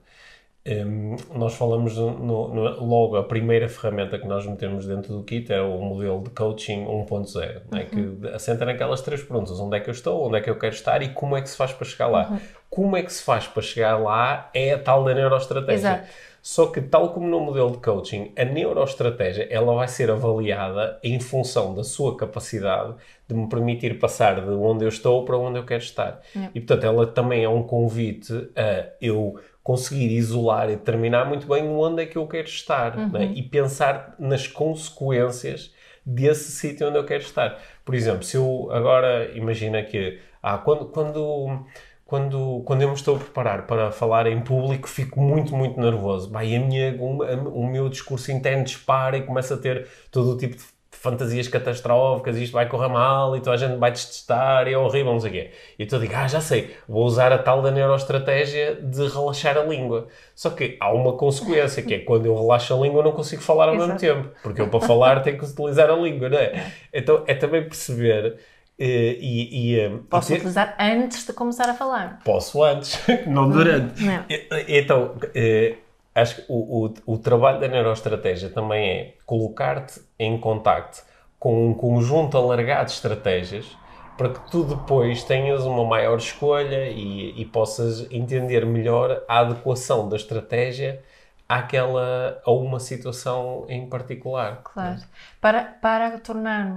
hum, 0.67 1.17
nós 1.35 1.55
falamos 1.55 1.97
no, 1.97 2.49
no- 2.55 2.85
logo, 2.85 3.17
a 3.17 3.25
primeira 3.25 3.69
ferramenta 3.69 4.19
que 4.19 4.27
nós 4.27 4.47
metemos 4.47 4.87
dentro 4.87 5.13
do 5.17 5.25
kit 5.25 5.53
é 5.53 5.61
o 5.61 5.79
modelo 5.81 6.23
de 6.23 6.31
coaching 6.31 6.85
1.0, 6.87 7.63
não 7.71 7.79
é? 7.79 7.85
que 7.85 8.29
assenta 8.35 8.65
naquelas 8.65 9.01
três 9.03 9.23
perguntas, 9.23 9.59
onde 9.61 9.77
é 9.77 9.81
que 9.81 9.89
eu 9.91 9.93
estou, 9.93 10.27
onde 10.27 10.39
é 10.39 10.41
que 10.41 10.51
eu 10.51 10.59
quero 10.59 10.75
estar 10.75 11.03
e 11.03 11.11
como 11.15 11.37
é 11.37 11.43
que 11.43 11.49
se 11.51 11.57
faz 11.57 11.73
para 11.73 11.87
chegar 11.87 12.09
lá. 12.09 12.39
Como 12.73 12.97
é 12.97 13.03
que 13.03 13.13
se 13.13 13.23
faz 13.23 13.47
para 13.47 13.63
chegar 13.63 13.99
lá 13.99 14.49
é 14.55 14.73
a 14.73 14.79
tal 14.79 15.05
da 15.05 15.13
neuroestratégia. 15.13 15.89
Exato. 15.89 16.09
Só 16.41 16.69
que, 16.69 16.81
tal 16.81 17.11
como 17.11 17.29
no 17.29 17.39
modelo 17.39 17.73
de 17.73 17.77
coaching, 17.77 18.33
a 18.35 18.47
neuroestratégia 18.47 19.47
ela 19.51 19.75
vai 19.75 19.87
ser 19.87 20.11
avaliada 20.11 20.99
em 21.03 21.21
função 21.21 21.75
da 21.75 21.85
sua 21.85 22.17
capacidade 22.17 22.95
de 23.29 23.35
me 23.35 23.47
permitir 23.47 23.99
passar 23.99 24.41
de 24.41 24.51
onde 24.51 24.87
eu 24.87 24.89
estou 24.89 25.23
para 25.27 25.37
onde 25.37 25.59
eu 25.59 25.67
quero 25.67 25.83
estar. 25.83 26.23
E, 26.55 26.61
portanto, 26.61 26.85
ela 26.85 27.07
também 27.07 27.45
é 27.45 27.49
um 27.49 27.63
convite 27.63 28.33
a 28.57 28.87
eu 29.03 29.39
conseguir 29.63 30.09
isolar 30.17 30.71
e 30.71 30.77
determinar 30.77 31.27
muito 31.27 31.47
bem 31.47 31.69
onde 31.69 32.05
é 32.05 32.07
que 32.07 32.17
eu 32.17 32.27
quero 32.27 32.49
estar 32.49 32.97
né? 32.97 33.33
e 33.35 33.43
pensar 33.43 34.15
nas 34.19 34.47
consequências 34.47 35.75
desse 36.07 36.51
sítio 36.51 36.89
onde 36.89 36.97
eu 36.97 37.05
quero 37.05 37.23
estar. 37.23 37.61
Por 37.85 37.95
exemplo, 37.95 38.23
se 38.23 38.39
eu 38.39 38.71
agora 38.73 39.31
imagina 39.37 39.83
que 39.83 40.19
ah, 40.43 40.59
quando, 40.59 40.87
quando 40.87 41.65
quando, 42.13 42.61
quando 42.67 42.83
eu 42.83 42.89
me 42.89 42.95
estou 42.95 43.17
a 43.17 43.19
preparar 43.19 43.67
para 43.67 43.91
falar 43.91 44.27
em 44.27 44.39
público, 44.43 44.87
fico 44.87 45.19
muito, 45.19 45.57
muito 45.57 45.81
nervoso. 45.81 46.31
Vai, 46.31 46.55
a 46.55 46.61
minha, 46.61 46.95
o, 47.01 47.23
a- 47.23 47.33
o 47.37 47.67
meu 47.67 47.89
discurso 47.89 48.31
interno 48.31 48.65
dispara 48.65 49.17
e 49.17 49.23
começa 49.23 49.55
a 49.55 49.57
ter 49.57 49.89
todo 50.11 50.33
o 50.33 50.37
tipo 50.37 50.55
de 50.55 50.63
fantasias 50.91 51.49
catastróficas, 51.49 52.37
isto 52.37 52.53
vai 52.53 52.69
correr 52.69 52.89
mal 52.89 53.35
e 53.35 53.41
toda 53.41 53.53
a 53.53 53.57
gente 53.57 53.79
vai 53.79 53.91
detestar, 53.91 54.69
e 54.69 54.75
é 54.75 54.79
horrível, 54.79 55.11
não 55.15 55.21
sei 55.21 55.31
o 55.31 55.33
quê. 55.33 55.51
E 55.79 55.89
eu 55.91 55.99
digo, 55.99 56.13
ah, 56.15 56.29
já 56.29 56.43
sei, 56.43 56.77
vou 56.87 57.03
usar 57.07 57.33
a 57.33 57.39
tal 57.39 57.63
da 57.63 57.71
neuroestratégia 57.71 58.75
de 58.75 59.09
relaxar 59.09 59.57
a 59.57 59.65
língua. 59.65 60.07
Só 60.35 60.51
que 60.51 60.77
há 60.81 60.93
uma 60.93 61.15
consequência, 61.15 61.83
que 61.83 61.95
é 61.95 61.99
quando 62.01 62.27
eu 62.27 62.39
relaxo 62.39 62.75
a 62.75 62.77
língua 62.79 63.01
eu 63.01 63.05
não 63.05 63.13
consigo 63.13 63.41
falar 63.41 63.71
ao 63.71 63.75
mesmo 63.75 63.95
Exato. 63.95 64.01
tempo, 64.01 64.29
porque 64.43 64.61
eu 64.61 64.69
para 64.69 64.81
falar 64.87 65.23
tenho 65.23 65.39
que 65.39 65.47
utilizar 65.47 65.89
a 65.89 65.97
língua, 65.97 66.29
não 66.29 66.39
é? 66.39 66.73
Então 66.93 67.25
é 67.27 67.35
também 67.35 67.63
perceber 67.63 68.37
e, 68.85 69.73
e, 69.75 69.81
eh, 69.81 69.99
Posso 70.09 70.33
e 70.33 70.37
utilizar 70.37 70.77
antes 70.79 71.27
de 71.27 71.33
começar 71.33 71.69
a 71.69 71.75
falar. 71.75 72.21
Posso 72.25 72.63
antes, 72.63 72.99
não 73.27 73.49
durante. 73.49 74.03
Não. 74.03 74.25
Então, 74.69 75.15
eh, 75.35 75.77
acho 76.15 76.37
que 76.37 76.45
o, 76.49 76.87
o, 76.87 77.15
o 77.15 77.19
trabalho 77.19 77.61
da 77.61 77.69
neuroestratégia 77.69 78.49
também 78.49 78.91
é 78.91 79.15
colocar-te 79.25 80.01
em 80.19 80.39
contacto 80.39 81.03
com 81.39 81.69
um 81.69 81.75
conjunto 81.75 82.37
alargado 82.37 82.87
de 82.87 82.93
estratégias 82.93 83.77
para 84.17 84.29
que 84.29 84.51
tu 84.51 84.63
depois 84.65 85.25
tenhas 85.25 85.65
uma 85.65 85.85
maior 85.85 86.19
escolha 86.19 86.89
e, 86.89 87.41
e 87.41 87.45
possas 87.47 88.07
entender 88.13 88.65
melhor 88.65 89.23
a 89.27 89.41
adequação 89.41 90.09
da 90.09 90.17
estratégia 90.17 91.03
àquela, 91.49 92.41
a 92.45 92.51
uma 92.53 92.79
situação 92.79 93.67
em 93.69 93.89
particular. 93.89 94.61
Claro. 94.63 95.01
Para, 95.41 95.65
para 95.65 96.19
tornar. 96.19 96.73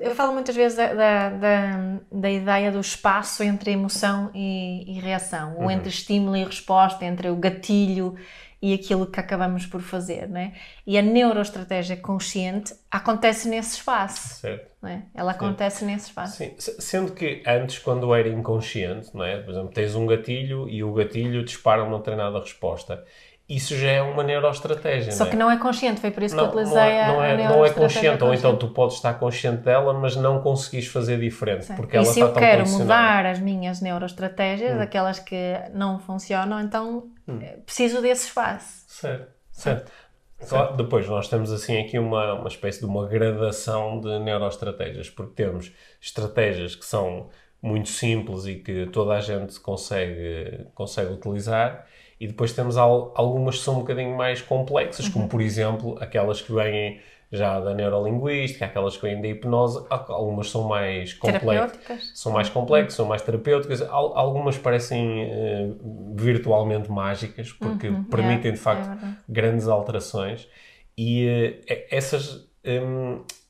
Eu 0.00 0.14
falo 0.14 0.32
muitas 0.32 0.54
vezes 0.56 0.76
da, 0.76 0.92
da, 0.92 1.28
da, 1.30 1.98
da 2.10 2.30
ideia 2.30 2.70
do 2.72 2.80
espaço 2.80 3.42
entre 3.42 3.70
emoção 3.70 4.30
e, 4.34 4.96
e 4.96 5.00
reação, 5.00 5.56
ou 5.58 5.70
entre 5.70 5.88
estímulo 5.88 6.36
e 6.36 6.44
resposta, 6.44 7.04
entre 7.04 7.28
o 7.28 7.36
gatilho 7.36 8.14
e 8.60 8.72
aquilo 8.72 9.06
que 9.06 9.20
acabamos 9.20 9.66
por 9.66 9.80
fazer, 9.82 10.28
né? 10.28 10.54
E 10.86 10.96
a 10.98 11.02
neuroestratégia 11.02 11.96
consciente 11.96 12.74
acontece 12.90 13.48
nesse 13.48 13.76
espaço, 13.76 14.40
Certo? 14.40 14.70
né? 14.82 15.04
Ela 15.14 15.32
acontece 15.32 15.84
nesse 15.84 16.06
espaço. 16.06 16.38
Sim, 16.38 16.54
se- 16.58 16.80
sendo 16.80 17.12
que 17.12 17.42
antes, 17.46 17.78
quando 17.78 18.14
era 18.14 18.28
inconsciente, 18.28 19.10
não 19.14 19.24
é? 19.24 19.38
por 19.42 19.50
exemplo, 19.50 19.68
tens 19.72 19.94
um 19.94 20.06
gatilho 20.06 20.68
e 20.68 20.82
o 20.82 20.92
gatilho 20.92 21.44
dispara 21.44 21.84
uma 21.84 22.00
treinada 22.00 22.40
resposta. 22.40 23.04
Isso 23.48 23.76
já 23.76 23.88
é 23.88 24.02
uma 24.02 24.24
neuroestratégia. 24.24 25.12
Só 25.12 25.20
não 25.20 25.26
é? 25.26 25.30
que 25.30 25.36
não 25.36 25.50
é 25.50 25.56
consciente, 25.56 26.00
foi 26.00 26.10
por 26.10 26.22
isso 26.24 26.34
que 26.34 26.40
eu 26.40 26.46
não, 26.46 26.52
utilizei 26.52 26.74
não 26.74 26.82
é, 26.82 27.06
não 27.06 27.20
a, 27.20 27.26
é, 27.26 27.46
a 27.46 27.48
não 27.48 27.64
é 27.64 27.70
consciente, 27.70 28.24
ou 28.24 28.34
então 28.34 28.56
tu 28.56 28.68
podes 28.68 28.96
estar 28.96 29.14
consciente 29.14 29.62
dela, 29.62 29.94
mas 29.94 30.16
não 30.16 30.40
conseguis 30.40 30.88
fazer 30.88 31.20
diferente, 31.20 31.72
porque 31.74 31.96
e 31.96 31.98
ela 31.98 32.04
se 32.04 32.10
está 32.10 32.26
eu 32.26 32.32
tão 32.32 32.42
quero 32.42 32.68
mudar 32.68 33.24
as 33.24 33.38
minhas 33.38 33.80
neuroestratégias, 33.80 34.80
aquelas 34.80 35.20
que 35.20 35.54
não 35.72 36.00
funcionam, 36.00 36.60
então 36.60 37.08
eh, 37.28 37.58
preciso 37.64 38.02
desse 38.02 38.26
espaço. 38.26 38.84
Certo, 38.88 39.28
certo. 39.52 39.92
Claro, 40.48 40.76
depois 40.76 41.08
nós 41.08 41.28
temos 41.28 41.50
assim 41.50 41.80
aqui 41.80 41.98
uma, 41.98 42.34
uma 42.34 42.48
espécie 42.48 42.80
de 42.80 42.86
uma 42.86 43.06
gradação 43.06 44.00
de 44.00 44.18
neuroestratégias, 44.18 45.08
porque 45.08 45.34
temos 45.34 45.72
estratégias 46.00 46.74
que 46.74 46.84
são 46.84 47.30
muito 47.62 47.88
simples 47.88 48.44
e 48.44 48.56
que 48.56 48.86
toda 48.86 49.14
a 49.14 49.20
gente 49.20 49.58
consegue, 49.60 50.66
consegue 50.74 51.12
utilizar, 51.12 51.86
e 52.20 52.26
depois 52.26 52.52
temos 52.52 52.76
al- 52.76 53.12
algumas 53.14 53.58
que 53.58 53.64
são 53.64 53.74
um 53.74 53.78
bocadinho 53.80 54.16
mais 54.16 54.40
complexas, 54.42 55.08
como 55.08 55.28
por 55.28 55.40
exemplo 55.40 55.96
aquelas 56.00 56.40
que 56.40 56.52
vêm 56.52 57.00
já 57.32 57.58
da 57.58 57.74
neurolinguística, 57.74 58.64
aquelas 58.64 58.96
que 58.96 59.02
vêm 59.02 59.20
da 59.20 59.26
hipnose, 59.28 59.84
al- 59.90 60.06
algumas 60.12 60.48
são 60.48 60.62
mais 60.64 61.12
complexas 61.12 61.42
são 62.14 62.32
mais 62.32 62.48
complexas, 62.48 62.94
são 62.94 63.04
mais 63.06 63.20
terapêuticas. 63.22 63.82
Al- 63.82 64.16
Algumas 64.16 64.56
parecem 64.56 65.22
eh, 65.24 65.68
virtualmente 66.14 66.90
mágicas, 66.90 67.52
porque 67.52 67.90
permitem 68.10 68.52
de 68.52 68.58
é 68.58 68.62
facto 68.62 68.86
verdade. 68.88 69.16
grandes 69.28 69.68
alterações. 69.68 70.48
E 70.96 71.26
e- 71.68 71.86
essas 71.90 72.48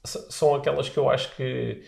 s- 0.04 0.26
são 0.30 0.54
aquelas 0.54 0.88
que 0.88 0.96
eu 0.98 1.08
acho 1.10 1.34
que 1.36 1.82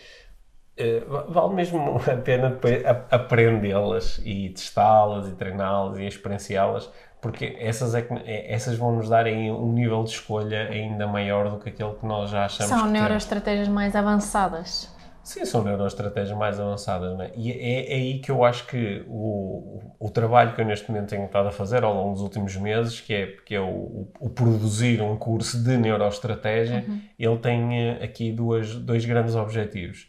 uh, 0.81 1.33
vale 1.33 1.55
mesmo 1.55 2.01
a 2.11 2.17
pena 2.17 2.51
depois 2.51 2.83
aprendê-las 3.11 4.21
e 4.25 4.51
testá-las 4.51 5.29
e 5.29 5.33
treiná-las 5.33 5.99
e 5.99 6.07
experienciá-las, 6.07 6.91
porque 7.21 7.57
essas, 7.59 7.95
é 7.95 8.03
que, 8.03 8.15
é, 8.15 8.53
essas 8.53 8.77
vão 8.77 8.95
nos 8.97 9.09
dar 9.09 9.27
um 9.27 9.73
nível 9.73 10.05
de 10.05 10.11
escolha 10.11 10.69
ainda 10.69 11.07
maior 11.07 11.51
do 11.51 11.59
que 11.59 11.69
aquele 11.69 11.95
que 11.95 12.07
nós 12.07 12.31
já 12.31 12.45
achamos 12.45 12.69
São 12.69 12.87
neuroestratégias 12.91 13.69
mais 13.69 13.97
avançadas. 13.97 14.97
Sim, 15.29 15.45
são 15.45 15.63
neuroestratégias 15.63 16.35
mais 16.39 16.59
avançadas, 16.59 17.15
né? 17.19 17.31
E 17.37 17.53
é, 17.53 17.93
é, 17.93 17.95
aí 17.97 18.19
que 18.19 18.31
eu 18.31 18.43
acho 18.43 18.67
que 18.67 19.05
o, 19.07 19.79
o 19.99 20.09
trabalho 20.09 20.55
que 20.55 20.61
eu 20.63 20.65
neste 20.65 20.91
momento 20.91 21.11
tenho 21.11 21.27
estado 21.27 21.49
a 21.49 21.51
fazer 21.51 21.85
ao 21.85 21.93
longo 21.93 22.15
dos 22.15 22.23
últimos 22.23 22.57
meses, 22.57 22.99
que 22.99 23.13
é, 23.13 23.27
que 23.45 23.55
é 23.55 23.61
o, 23.61 24.09
o 24.19 24.31
produzir 24.31 25.03
um 25.03 25.17
curso 25.19 25.63
de 25.63 25.77
neuroestratégia, 25.77 26.83
uhum. 26.89 27.01
ele 27.19 27.37
tem 27.37 27.79
eh, 27.79 28.03
aqui 28.03 28.33
duas, 28.33 28.75
dois 28.75 29.05
grandes 29.05 29.35
objetivos. 29.35 30.09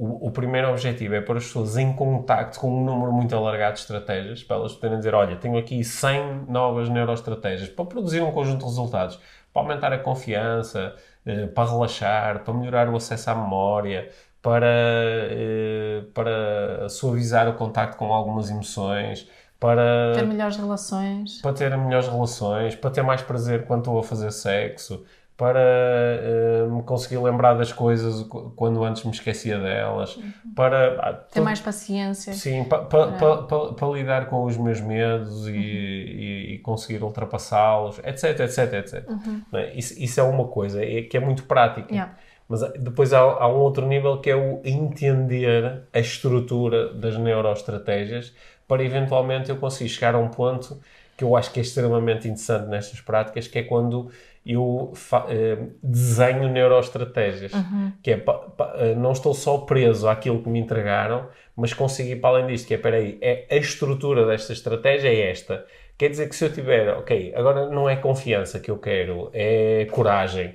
O, 0.00 0.28
o, 0.28 0.30
primeiro 0.30 0.70
objetivo 0.70 1.16
é 1.16 1.20
pôr 1.20 1.38
as 1.38 1.44
pessoas 1.46 1.76
em 1.76 1.92
contacto 1.92 2.60
com 2.60 2.70
um 2.70 2.84
número 2.84 3.12
muito 3.12 3.34
alargado 3.34 3.74
de 3.74 3.80
estratégias, 3.80 4.44
para 4.44 4.56
elas 4.56 4.72
poderem 4.72 4.98
dizer, 4.98 5.12
olha, 5.12 5.34
tenho 5.34 5.58
aqui 5.58 5.82
100 5.82 6.44
novas 6.48 6.88
neuroestratégias, 6.88 7.68
para 7.68 7.84
produzir 7.84 8.22
um 8.22 8.30
conjunto 8.30 8.60
de 8.60 8.64
resultados, 8.66 9.18
para 9.52 9.60
aumentar 9.62 9.92
a 9.92 9.98
confiança, 9.98 10.94
eh, 11.26 11.48
para 11.48 11.68
relaxar, 11.68 12.44
para 12.44 12.54
melhorar 12.54 12.88
o 12.88 12.94
acesso 12.94 13.28
à 13.28 13.34
memória, 13.34 14.08
para, 14.40 14.66
eh, 14.68 16.04
para 16.14 16.88
suavizar 16.88 17.48
o 17.48 17.54
contacto 17.54 17.96
com 17.96 18.14
algumas 18.14 18.50
emoções, 18.50 19.28
para 19.58 20.12
ter 20.14 20.26
melhores 20.26 20.56
relações, 20.56 21.42
para 21.42 21.52
ter 21.52 21.76
melhores 21.76 22.06
relações, 22.06 22.76
para 22.76 22.90
ter 22.90 23.02
mais 23.02 23.20
prazer 23.22 23.66
quando 23.66 23.80
estou 23.80 23.98
a 23.98 24.04
fazer 24.04 24.30
sexo, 24.30 25.04
para 25.38 25.60
uh, 25.60 26.74
me 26.74 26.82
conseguir 26.82 27.18
lembrar 27.18 27.54
das 27.54 27.72
coisas 27.72 28.26
quando 28.56 28.82
antes 28.82 29.04
me 29.04 29.12
esquecia 29.12 29.56
delas, 29.56 30.16
uhum. 30.16 30.32
para 30.56 31.00
ah, 31.00 31.12
ter 31.12 31.40
mais 31.40 31.60
paciência, 31.60 32.32
sim, 32.32 32.64
pa, 32.64 32.78
pa, 32.80 33.06
pa, 33.12 33.72
para 33.72 33.88
lidar 33.90 34.26
com 34.26 34.42
os 34.42 34.56
meus 34.56 34.80
medos 34.80 35.44
uhum. 35.44 35.54
e, 35.54 36.54
e, 36.54 36.58
conseguir 36.58 37.04
ultrapassá-los, 37.04 38.00
etc, 38.00 38.40
etc, 38.40 38.72
etc. 38.74 39.08
Uhum. 39.08 39.42
É? 39.52 39.74
Isso, 39.74 39.94
isso, 40.02 40.18
é 40.18 40.24
uma 40.24 40.48
coisa 40.48 40.84
é, 40.84 41.02
que 41.02 41.16
é 41.16 41.20
muito 41.20 41.44
prática. 41.44 41.86
Yeah. 41.88 42.16
Mas 42.48 42.60
depois 42.72 43.12
há, 43.12 43.20
há, 43.20 43.46
um 43.46 43.58
outro 43.58 43.86
nível 43.86 44.20
que 44.20 44.30
é 44.30 44.34
o 44.34 44.60
entender 44.64 45.82
a 45.92 46.00
estrutura 46.00 46.92
das 46.94 47.16
neuroestratégias 47.16 48.34
para 48.66 48.82
eventualmente 48.82 49.50
eu 49.50 49.56
conseguir 49.56 49.88
chegar 49.88 50.16
a 50.16 50.18
um 50.18 50.28
ponto 50.28 50.80
que 51.18 51.24
eu 51.24 51.36
acho 51.36 51.52
que 51.52 51.58
é 51.58 51.62
extremamente 51.62 52.28
interessante 52.28 52.68
nestas 52.68 53.00
práticas, 53.00 53.48
que 53.48 53.58
é 53.58 53.62
quando 53.64 54.08
eu 54.48 54.92
eh, 55.28 55.58
desenho 55.82 56.48
neuroestratégias. 56.48 57.52
Uhum. 57.52 57.92
Que 58.02 58.12
é, 58.12 58.16
pa, 58.16 58.32
pa, 58.32 58.72
eh, 58.76 58.94
não 58.94 59.12
estou 59.12 59.34
só 59.34 59.58
preso 59.58 60.08
àquilo 60.08 60.42
que 60.42 60.48
me 60.48 60.58
entregaram, 60.58 61.28
mas 61.54 61.74
consigo 61.74 62.08
ir 62.08 62.16
para 62.16 62.30
além 62.30 62.46
disto, 62.46 62.66
que 62.66 62.74
é, 62.74 62.76
espera 62.78 62.96
aí, 62.96 63.18
é, 63.20 63.46
a 63.50 63.56
estrutura 63.56 64.26
desta 64.26 64.52
estratégia 64.52 65.08
é 65.08 65.30
esta. 65.30 65.66
Quer 65.98 66.08
dizer 66.08 66.28
que 66.28 66.36
se 66.36 66.44
eu 66.44 66.52
tiver, 66.52 66.88
ok, 66.96 67.34
agora 67.36 67.68
não 67.68 67.90
é 67.90 67.96
confiança 67.96 68.58
que 68.58 68.70
eu 68.70 68.78
quero, 68.78 69.30
é 69.34 69.86
coragem 69.90 70.54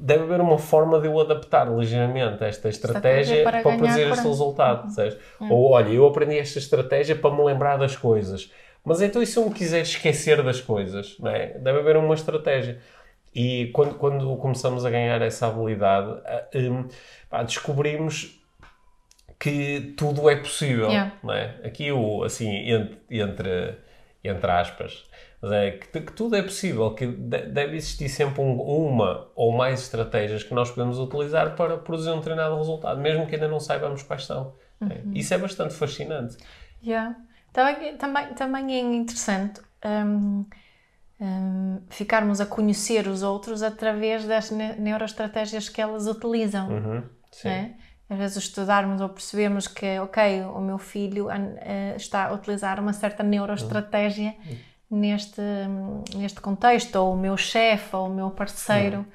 deve 0.00 0.24
haver 0.24 0.40
uma 0.40 0.58
forma 0.58 1.00
de 1.00 1.06
eu 1.06 1.20
adaptar 1.20 1.72
ligeiramente 1.72 2.42
esta 2.42 2.68
estratégia, 2.68 3.36
estratégia 3.36 3.44
para, 3.44 3.62
para 3.62 3.76
produzir 3.76 4.08
este 4.10 4.26
resultado. 4.26 4.88
Uhum. 5.40 5.52
Ou 5.52 5.70
olha, 5.70 5.90
eu 5.90 6.06
aprendi 6.06 6.38
esta 6.38 6.58
estratégia 6.58 7.14
para 7.14 7.34
me 7.34 7.44
lembrar 7.44 7.76
das 7.76 7.96
coisas. 7.96 8.50
Mas 8.84 9.00
então, 9.00 9.22
e 9.22 9.26
se 9.26 9.36
eu 9.36 9.48
me 9.48 9.54
quiser 9.54 9.82
esquecer 9.82 10.42
das 10.42 10.60
coisas? 10.60 11.16
Não 11.18 11.30
é? 11.30 11.58
Deve 11.58 11.78
haver 11.78 11.96
uma 11.96 12.14
estratégia. 12.14 12.78
E 13.34 13.70
quando, 13.72 13.94
quando 13.94 14.36
começamos 14.36 14.84
a 14.84 14.90
ganhar 14.90 15.20
essa 15.22 15.46
habilidade, 15.46 16.20
um, 16.54 16.88
pá, 17.30 17.42
descobrimos 17.42 18.42
que 19.38 19.94
tudo 19.96 20.28
é 20.30 20.36
possível. 20.36 20.88
Yeah. 20.88 21.12
Não 21.22 21.34
é? 21.34 21.60
Aqui, 21.64 21.90
o, 21.90 22.22
assim, 22.22 22.48
entre, 22.48 22.98
entre, 23.10 23.74
entre 24.22 24.50
aspas, 24.50 25.04
mas 25.40 25.50
é 25.50 25.70
que, 25.72 26.00
que, 26.00 26.12
tudo 26.12 26.36
é 26.36 26.42
possível, 26.42 26.94
que 26.94 27.06
deve 27.06 27.76
existir 27.76 28.08
sempre 28.08 28.40
um, 28.40 28.60
uma 28.60 29.28
ou 29.34 29.50
mais 29.50 29.80
estratégias 29.80 30.44
que 30.44 30.54
nós 30.54 30.70
podemos 30.70 31.00
utilizar 31.00 31.56
para 31.56 31.76
produzir 31.76 32.10
um 32.10 32.18
determinado 32.18 32.56
resultado, 32.56 33.00
mesmo 33.00 33.26
que 33.26 33.34
ainda 33.34 33.48
não 33.48 33.58
saibamos 33.58 34.04
quais 34.04 34.26
são. 34.26 34.54
É, 34.80 34.84
uhum. 34.84 35.12
Isso 35.14 35.34
é 35.34 35.38
bastante 35.38 35.74
fascinante. 35.74 36.36
Yeah. 36.84 37.16
Também, 37.52 37.96
também, 37.96 38.34
também 38.34 38.74
é 38.74 38.78
interessante 38.78 39.60
um, 39.84 40.46
um, 41.22 41.80
ficarmos 41.88 42.40
a 42.40 42.46
conhecer 42.46 43.06
os 43.06 43.22
outros 43.22 43.62
através 43.62 44.24
das 44.24 44.50
neuroestratégias 44.50 45.68
que 45.68 45.80
elas 45.80 46.06
utilizam. 46.06 46.68
Uhum. 46.68 47.02
Sim. 47.30 47.48
É? 47.48 47.74
Às 48.10 48.18
vezes 48.18 48.36
estudarmos 48.38 49.00
ou 49.00 49.08
percebemos 49.08 49.66
que, 49.66 49.98
ok, 50.00 50.42
o 50.42 50.60
meu 50.60 50.76
filho 50.76 51.28
uh, 51.28 51.96
está 51.96 52.26
a 52.26 52.32
utilizar 52.34 52.78
uma 52.78 52.92
certa 52.92 53.22
neuroestratégia. 53.22 54.34
Uhum 54.44 54.72
neste, 54.92 55.40
neste 56.14 56.40
contexto, 56.40 56.96
ou 56.96 57.14
o 57.14 57.16
meu 57.16 57.36
chefe, 57.36 57.96
ou 57.96 58.08
o 58.08 58.14
meu 58.14 58.30
parceiro. 58.30 58.98
Uhum. 58.98 59.06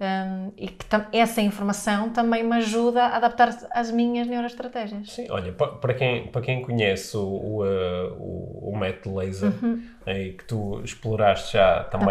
Um, 0.00 0.52
e 0.56 0.66
que 0.66 0.84
essa 1.12 1.40
informação 1.40 2.10
também 2.10 2.42
me 2.42 2.56
ajuda 2.56 3.04
a 3.04 3.16
adaptar 3.16 3.56
às 3.70 3.92
minhas 3.92 4.26
neuroestratégias. 4.26 5.12
Sim, 5.12 5.28
olha, 5.30 5.52
para 5.52 5.94
quem, 5.94 6.26
para 6.26 6.42
quem 6.42 6.62
conhece 6.62 7.16
o, 7.16 7.20
o, 7.20 7.64
uh, 7.64 8.70
o 8.70 8.76
método 8.76 9.16
laser, 9.16 9.52
uhum. 9.62 9.84
é, 10.04 10.30
que 10.30 10.44
tu 10.44 10.80
exploraste 10.82 11.52
já 11.52 11.84
também 11.84 12.08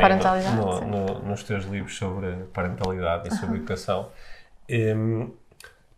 no, 0.56 0.82
no, 0.82 1.19
nos 1.28 1.43
teus 1.43 1.65
livros 1.65 1.98
sobre 1.98 2.32
parentalidade 2.54 3.28
e 3.28 3.32
uhum. 3.32 3.38
sobre 3.38 3.58
educação, 3.58 4.10
um, 4.69 5.32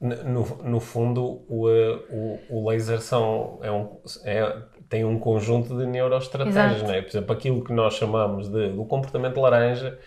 no, 0.01 0.63
no 0.63 0.79
fundo, 0.79 1.43
o, 1.47 1.67
uh, 1.67 2.03
o, 2.09 2.39
o 2.49 2.69
laser 2.69 2.99
são, 2.99 3.59
é, 3.61 3.71
um, 3.71 3.95
é 4.23 4.57
tem 4.89 5.05
um 5.05 5.19
conjunto 5.19 5.77
de 5.77 5.85
neuroestratégias, 5.85 6.81
não 6.83 6.93
é? 6.93 7.01
Por 7.01 7.09
exemplo, 7.09 7.33
aquilo 7.33 7.63
que 7.63 7.73
nós 7.73 7.93
chamamos 7.93 8.49
de, 8.49 8.69
do 8.69 8.85
comportamento 8.85 9.39
laranja, 9.39 9.97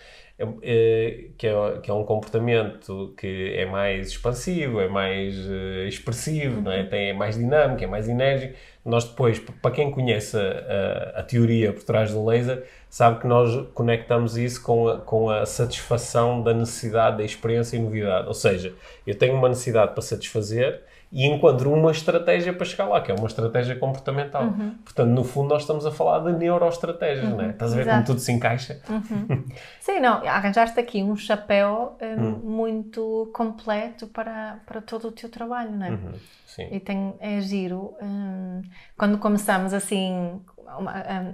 que, 1.37 1.47
é, 1.47 1.79
que 1.83 1.91
é 1.91 1.93
um 1.93 2.03
comportamento 2.03 3.13
que 3.17 3.53
é 3.55 3.65
mais 3.65 4.07
expansivo, 4.07 4.79
é 4.79 4.87
mais 4.87 5.37
uh, 5.37 5.85
expressivo, 5.87 6.57
uhum. 6.57 6.61
não 6.63 6.71
é? 6.71 6.83
Tem, 6.83 7.09
é 7.09 7.13
mais 7.13 7.37
dinâmico, 7.37 7.83
é 7.83 7.87
mais 7.87 8.07
enérgico. 8.07 8.53
Nós 8.85 9.03
depois, 9.03 9.39
para 9.39 9.71
quem 9.71 9.91
conhece 9.91 10.37
a, 10.37 11.15
a, 11.17 11.19
a, 11.19 11.23
teoria 11.23 11.73
por 11.73 11.83
trás 11.83 12.13
do 12.13 12.25
laser, 12.25 12.65
sabe 12.89 13.19
que 13.19 13.27
nós 13.27 13.67
conectamos 13.73 14.37
isso 14.37 14.63
com 14.63 14.87
a, 14.87 14.97
com 14.99 15.29
a 15.29 15.45
satisfação 15.45 16.41
da 16.41 16.53
necessidade 16.53 17.17
da 17.17 17.23
experiência 17.23 17.75
e 17.75 17.79
novidade. 17.79 18.27
Ou 18.27 18.33
seja, 18.33 18.73
eu 19.05 19.15
tenho 19.15 19.35
uma 19.35 19.49
necessidade 19.49 19.91
para 19.91 20.01
satisfazer 20.01 20.81
e 21.11 21.25
encontro 21.25 21.73
uma 21.73 21.91
estratégia 21.91 22.53
para 22.53 22.65
chegar 22.65 22.85
lá, 22.85 23.01
que 23.01 23.11
é 23.11 23.15
uma 23.15 23.27
estratégia 23.27 23.75
comportamental. 23.75 24.43
Uhum. 24.43 24.75
Portanto, 24.83 25.09
no 25.09 25.23
fundo, 25.23 25.49
nós 25.49 25.63
estamos 25.63 25.83
a 25.83 25.91
falar 25.91 26.19
de 26.19 26.37
neuroestratégias, 26.37 27.29
uhum. 27.29 27.37
não 27.37 27.45
é? 27.45 27.49
Estás 27.49 27.73
a 27.73 27.75
ver 27.75 27.81
Exato. 27.81 27.95
como 27.95 28.05
tudo 28.05 28.19
se 28.19 28.31
encaixa? 28.31 28.79
Uhum. 28.87 29.45
Sim, 29.81 29.99
não, 29.99 30.25
arranjaste 30.27 30.79
aqui 30.79 31.01
um 31.01 31.15
chapéu 31.15 31.97
um, 31.99 32.23
hum. 32.23 32.41
muito 32.43 33.31
completo 33.33 34.05
para, 34.07 34.59
para 34.67 34.81
todo 34.81 35.07
o 35.07 35.11
teu 35.11 35.29
trabalho, 35.29 35.71
não 35.71 35.85
é? 35.85 35.89
Uhum. 35.89 36.11
Sim. 36.45 36.67
E 36.71 36.79
tem, 36.79 37.15
é 37.19 37.41
giro. 37.41 37.95
Um, 37.99 38.61
quando 38.95 39.17
começamos 39.17 39.73
assim, 39.73 40.39
uma, 40.77 40.93
um, 40.93 41.33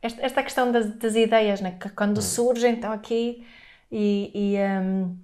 esta, 0.00 0.22
esta, 0.22 0.42
questão 0.42 0.72
das, 0.72 0.86
das 0.96 1.14
ideias, 1.14 1.60
né? 1.60 1.76
que 1.78 1.90
quando 1.90 2.16
hum. 2.16 2.22
surgem, 2.22 2.74
estão 2.74 2.92
aqui 2.92 3.46
e. 3.90 4.30
e 4.34 4.56
um, 4.58 5.16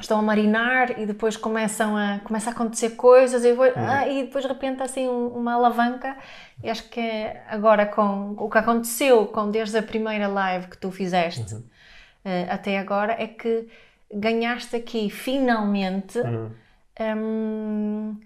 estão 0.00 0.18
a 0.18 0.22
marinar 0.22 0.98
e 0.98 1.06
depois 1.06 1.36
começam 1.36 1.96
a, 1.96 2.20
começa 2.20 2.50
a 2.50 2.52
acontecer 2.52 2.90
coisas 2.90 3.44
e 3.44 3.50
depois, 3.50 3.74
uhum. 3.74 3.86
ah, 3.86 4.08
e 4.08 4.24
depois 4.24 4.44
de 4.44 4.48
repente 4.48 4.82
assim 4.82 5.08
uma 5.08 5.54
alavanca 5.54 6.16
e 6.62 6.70
acho 6.70 6.88
que 6.88 7.00
é 7.00 7.44
agora 7.48 7.86
com 7.86 8.34
o 8.38 8.50
que 8.50 8.58
aconteceu 8.58 9.26
com 9.26 9.50
desde 9.50 9.78
a 9.78 9.82
primeira 9.82 10.28
live 10.28 10.68
que 10.68 10.78
tu 10.78 10.90
fizeste 10.90 11.54
uhum. 11.54 11.60
uh, 11.60 12.50
até 12.50 12.78
agora 12.78 13.14
é 13.18 13.26
que 13.26 13.68
ganhaste 14.12 14.76
aqui 14.76 15.08
finalmente 15.10 16.18
uhum. 16.18 16.50
um, 17.00 18.16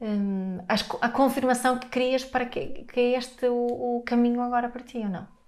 um, 0.00 0.58
a, 0.68 1.06
a, 1.06 1.08
confirmação 1.08 1.78
que 1.78 1.86
querias 1.88 2.24
para 2.24 2.46
que, 2.46 2.84
que 2.84 3.00
é 3.00 3.18
este 3.18 3.46
o, 3.46 3.98
o 3.98 4.02
caminho 4.04 4.40
agora 4.40 4.68
para 4.68 4.82
ti 4.82 4.98
ou 4.98 5.08
não? 5.08 5.41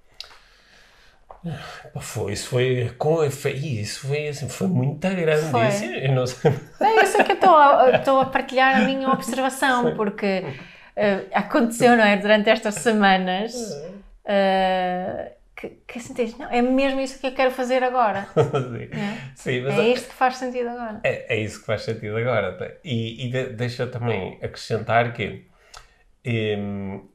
Foi, 2.00 2.33
isso 2.33 2.48
foi, 2.48 2.90
foi, 3.30 3.52
isso 3.52 4.07
foi, 4.07 4.28
assim, 4.28 4.48
foi 4.48 4.66
muito 4.66 5.07
grande. 5.07 5.50
Foi. 5.50 5.68
Isso, 5.68 5.85
eu 5.85 6.12
não 6.12 6.26
sei. 6.26 6.52
É 6.80 7.02
isso 7.02 7.22
que 7.22 7.33
eu 7.33 7.35
estou 7.37 7.57
a, 7.57 7.90
estou 7.96 8.20
a 8.20 8.26
partilhar 8.26 8.80
a 8.80 8.85
minha 8.85 9.11
observação, 9.11 9.94
porque 9.94 10.44
uh, 10.96 11.28
aconteceu, 11.33 11.96
não 11.96 12.04
é? 12.04 12.16
Durante 12.16 12.50
estas 12.50 12.76
semanas. 12.76 13.54
Uh, 14.24 15.35
que, 15.57 15.68
que 15.87 16.00
sentiste, 16.00 16.38
não, 16.38 16.50
é 16.50 16.61
mesmo 16.61 17.00
isso 17.00 17.18
que 17.20 17.26
eu 17.26 17.33
quero 17.33 17.50
fazer 17.50 17.83
agora. 17.83 18.26
Sim. 18.35 18.88
É? 18.92 19.18
Sim, 19.35 19.61
mas 19.62 19.78
é 19.78 19.88
isto 19.88 20.09
que 20.09 20.14
faz 20.14 20.37
sentido 20.37 20.68
agora. 20.68 21.00
É, 21.04 21.37
é 21.37 21.40
isso 21.40 21.61
que 21.61 21.66
faz 21.66 21.83
sentido 21.83 22.16
agora. 22.16 22.78
E, 22.85 23.26
e 23.26 23.30
de, 23.30 23.46
deixa 23.50 23.87
também 23.87 24.38
acrescentar 24.42 25.12
que 25.12 25.46
um, 26.26 27.07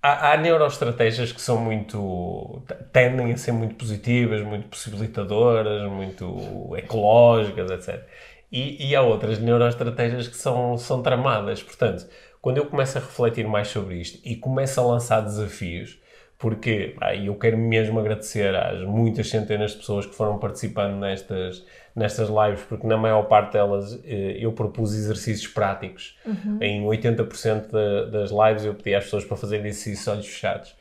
Há, 0.00 0.32
há 0.32 0.36
neuroestratégias 0.36 1.32
que 1.32 1.40
são 1.40 1.58
muito. 1.58 2.62
tendem 2.92 3.32
a 3.32 3.36
ser 3.36 3.52
muito 3.52 3.74
positivas, 3.74 4.42
muito 4.42 4.68
possibilitadoras, 4.68 5.90
muito 5.90 6.74
ecológicas, 6.76 7.70
etc. 7.70 8.06
E, 8.50 8.88
e 8.90 8.96
há 8.96 9.02
outras 9.02 9.38
neuroestratégias 9.38 10.28
que 10.28 10.36
são, 10.36 10.78
são 10.78 11.02
tramadas. 11.02 11.62
Portanto, 11.62 12.06
quando 12.40 12.58
eu 12.58 12.66
começo 12.66 12.96
a 12.98 13.00
refletir 13.00 13.46
mais 13.46 13.68
sobre 13.68 13.96
isto 14.00 14.20
e 14.24 14.36
começo 14.36 14.80
a 14.80 14.84
lançar 14.84 15.20
desafios, 15.20 15.98
porque 16.38 16.94
ah, 17.00 17.14
eu 17.14 17.34
quero 17.34 17.58
mesmo 17.58 17.98
agradecer 17.98 18.54
às 18.54 18.80
muitas 18.82 19.28
centenas 19.28 19.72
de 19.72 19.78
pessoas 19.78 20.06
que 20.06 20.14
foram 20.14 20.38
participando 20.38 20.94
nestas, 21.00 21.64
nestas 21.98 22.28
lives, 22.28 22.64
porque 22.68 22.86
na 22.86 22.96
maior 22.96 23.22
parte 23.24 23.52
delas 23.52 23.98
eh, 24.04 24.36
eu 24.38 24.52
propus 24.52 24.94
exercícios 24.94 25.52
práticos. 25.52 26.16
Uhum. 26.24 26.58
Em 26.60 26.84
80% 26.84 27.66
de, 27.66 28.10
das 28.10 28.30
lives 28.30 28.64
eu 28.64 28.74
pedi 28.74 28.94
às 28.94 29.04
pessoas 29.04 29.24
para 29.24 29.36
fazerem 29.36 29.66
exercícios 29.66 30.06
olhos 30.08 30.26
fechados 30.26 30.78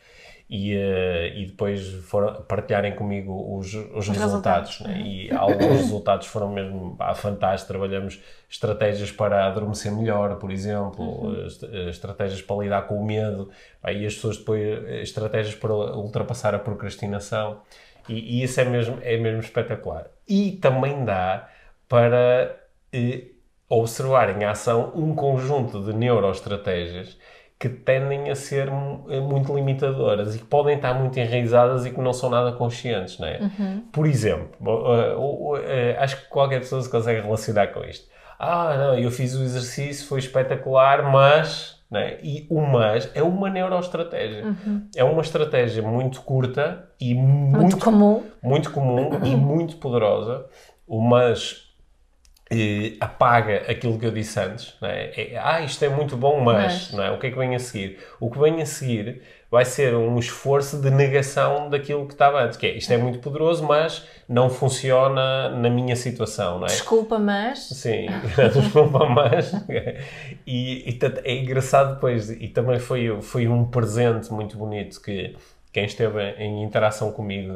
e, 0.49 0.75
uh, 0.75 1.38
e 1.38 1.45
depois 1.45 1.86
foram 2.06 2.41
partilharem 2.43 2.95
comigo 2.95 3.58
os, 3.58 3.73
os, 3.73 3.73
os 3.73 4.08
resultados. 4.08 4.77
resultados. 4.77 4.80
Né? 4.82 5.01
E 5.01 5.32
alguns 5.32 5.82
resultados 5.82 6.27
foram 6.27 6.49
mesmo 6.51 6.95
ah, 6.99 7.13
fantásticos. 7.13 7.67
Trabalhamos 7.67 8.21
estratégias 8.49 9.12
para 9.12 9.45
adormecer 9.45 9.91
melhor, 9.91 10.36
por 10.38 10.49
exemplo, 10.51 11.03
uhum. 11.03 11.47
Eh, 11.73 11.89
estratégias 11.89 12.41
para 12.41 12.63
lidar 12.63 12.84
com 12.84 12.95
o 12.95 13.06
medo, 13.06 13.49
aí 13.84 14.06
as 14.06 14.15
pessoas 14.15 14.38
depois 14.38 14.62
eh, 14.62 15.01
estratégias 15.01 15.56
para 15.56 15.73
ultrapassar 15.73 16.56
a 16.56 16.60
procrastinação. 16.60 17.60
E, 18.07 18.39
e 18.39 18.43
isso 18.43 18.59
é 18.59 18.65
mesmo, 18.65 18.97
é 19.01 19.17
mesmo 19.17 19.39
espetacular. 19.39 20.07
E 20.27 20.53
também 20.53 21.03
dá 21.05 21.47
para 21.87 22.57
eh, 22.93 23.25
observar 23.69 24.29
em 24.29 24.45
ação 24.45 24.91
um 24.95 25.15
conjunto 25.15 25.83
de 25.83 25.93
neuroestratégias 25.93 27.17
que 27.59 27.67
tendem 27.69 28.29
a 28.29 28.35
ser 28.35 28.67
eh, 28.67 29.19
muito 29.19 29.55
limitadoras 29.55 30.35
e 30.35 30.39
que 30.39 30.45
podem 30.45 30.75
estar 30.75 30.93
muito 30.93 31.19
enraizadas 31.19 31.85
e 31.85 31.91
que 31.91 31.99
não 31.99 32.13
são 32.13 32.29
nada 32.29 32.51
conscientes, 32.51 33.17
não 33.17 33.27
é? 33.27 33.39
Uhum. 33.39 33.83
Por 33.91 34.05
exemplo, 34.05 34.49
uh, 34.61 35.19
uh, 35.19 35.55
uh, 35.55 35.59
acho 35.97 36.21
que 36.21 36.29
qualquer 36.29 36.59
pessoa 36.59 36.81
se 36.81 36.89
consegue 36.89 37.21
relacionar 37.21 37.67
com 37.67 37.83
isto. 37.83 38.07
Ah, 38.37 38.75
não, 38.77 38.99
eu 38.99 39.09
fiz 39.09 39.33
o 39.35 39.41
exercício, 39.41 40.07
foi 40.07 40.19
espetacular, 40.19 41.11
mas... 41.11 41.76
É? 41.93 42.19
E 42.21 42.45
o 42.50 42.60
mas 42.60 43.10
é 43.15 43.23
uma 43.23 43.50
neuroestratégia. 43.50 44.45
Uhum. 44.45 44.88
É 44.95 45.04
uma 45.04 45.21
estratégia 45.21 45.82
muito 45.82 46.21
curta 46.21 46.89
e 47.00 47.13
muito, 47.13 47.58
muito 47.58 47.78
comum, 47.78 48.23
muito 48.43 48.71
comum 48.71 49.10
e 49.23 49.36
muito 49.36 49.78
poderosa. 49.78 50.45
O 50.86 51.02
mas 51.02 51.66
apaga 52.99 53.65
aquilo 53.69 53.99
que 53.99 54.05
eu 54.05 54.12
disse 54.12 54.39
antes. 54.39 54.75
É? 54.81 55.33
é? 55.33 55.41
ah, 55.41 55.62
isto 55.62 55.83
é 55.83 55.89
muito 55.89 56.15
bom, 56.15 56.39
mas, 56.41 56.89
mas, 56.89 56.93
Não 56.93 57.03
é? 57.03 57.12
o 57.12 57.19
que 57.19 57.27
é 57.27 57.31
que 57.31 57.38
vem 57.38 57.55
a 57.55 57.60
seguir? 57.60 57.99
O 58.19 58.29
que 58.31 58.39
vem 58.39 58.62
a 58.62 58.65
seguir 58.65 59.21
vai 59.49 59.63
ser 59.63 59.95
um 59.95 60.17
esforço 60.19 60.81
de 60.81 60.89
negação 60.89 61.69
daquilo 61.69 62.05
que 62.05 62.13
estava 62.13 62.43
antes, 62.43 62.57
que 62.57 62.65
é 62.65 62.71
isto 62.77 62.91
é 62.91 62.97
muito 62.97 63.19
poderoso, 63.19 63.65
mas 63.65 64.05
não 64.27 64.49
funciona 64.49 65.49
na 65.49 65.69
minha 65.69 65.95
situação. 65.95 66.60
Não 66.60 66.65
é? 66.65 66.69
Desculpa, 66.69 67.17
mas. 67.17 67.60
Sim, 67.69 68.07
desculpa, 68.53 69.05
mas. 69.05 69.53
E, 70.45 70.89
e, 70.89 70.99
é 71.23 71.36
engraçado 71.36 71.95
depois, 71.95 72.29
e 72.29 72.47
também 72.47 72.79
foi, 72.79 73.21
foi 73.21 73.47
um 73.47 73.65
presente 73.65 74.31
muito 74.31 74.57
bonito 74.57 75.01
que 75.01 75.36
quem 75.71 75.86
esteve 75.86 76.31
em 76.39 76.63
interação 76.63 77.12
comigo 77.12 77.53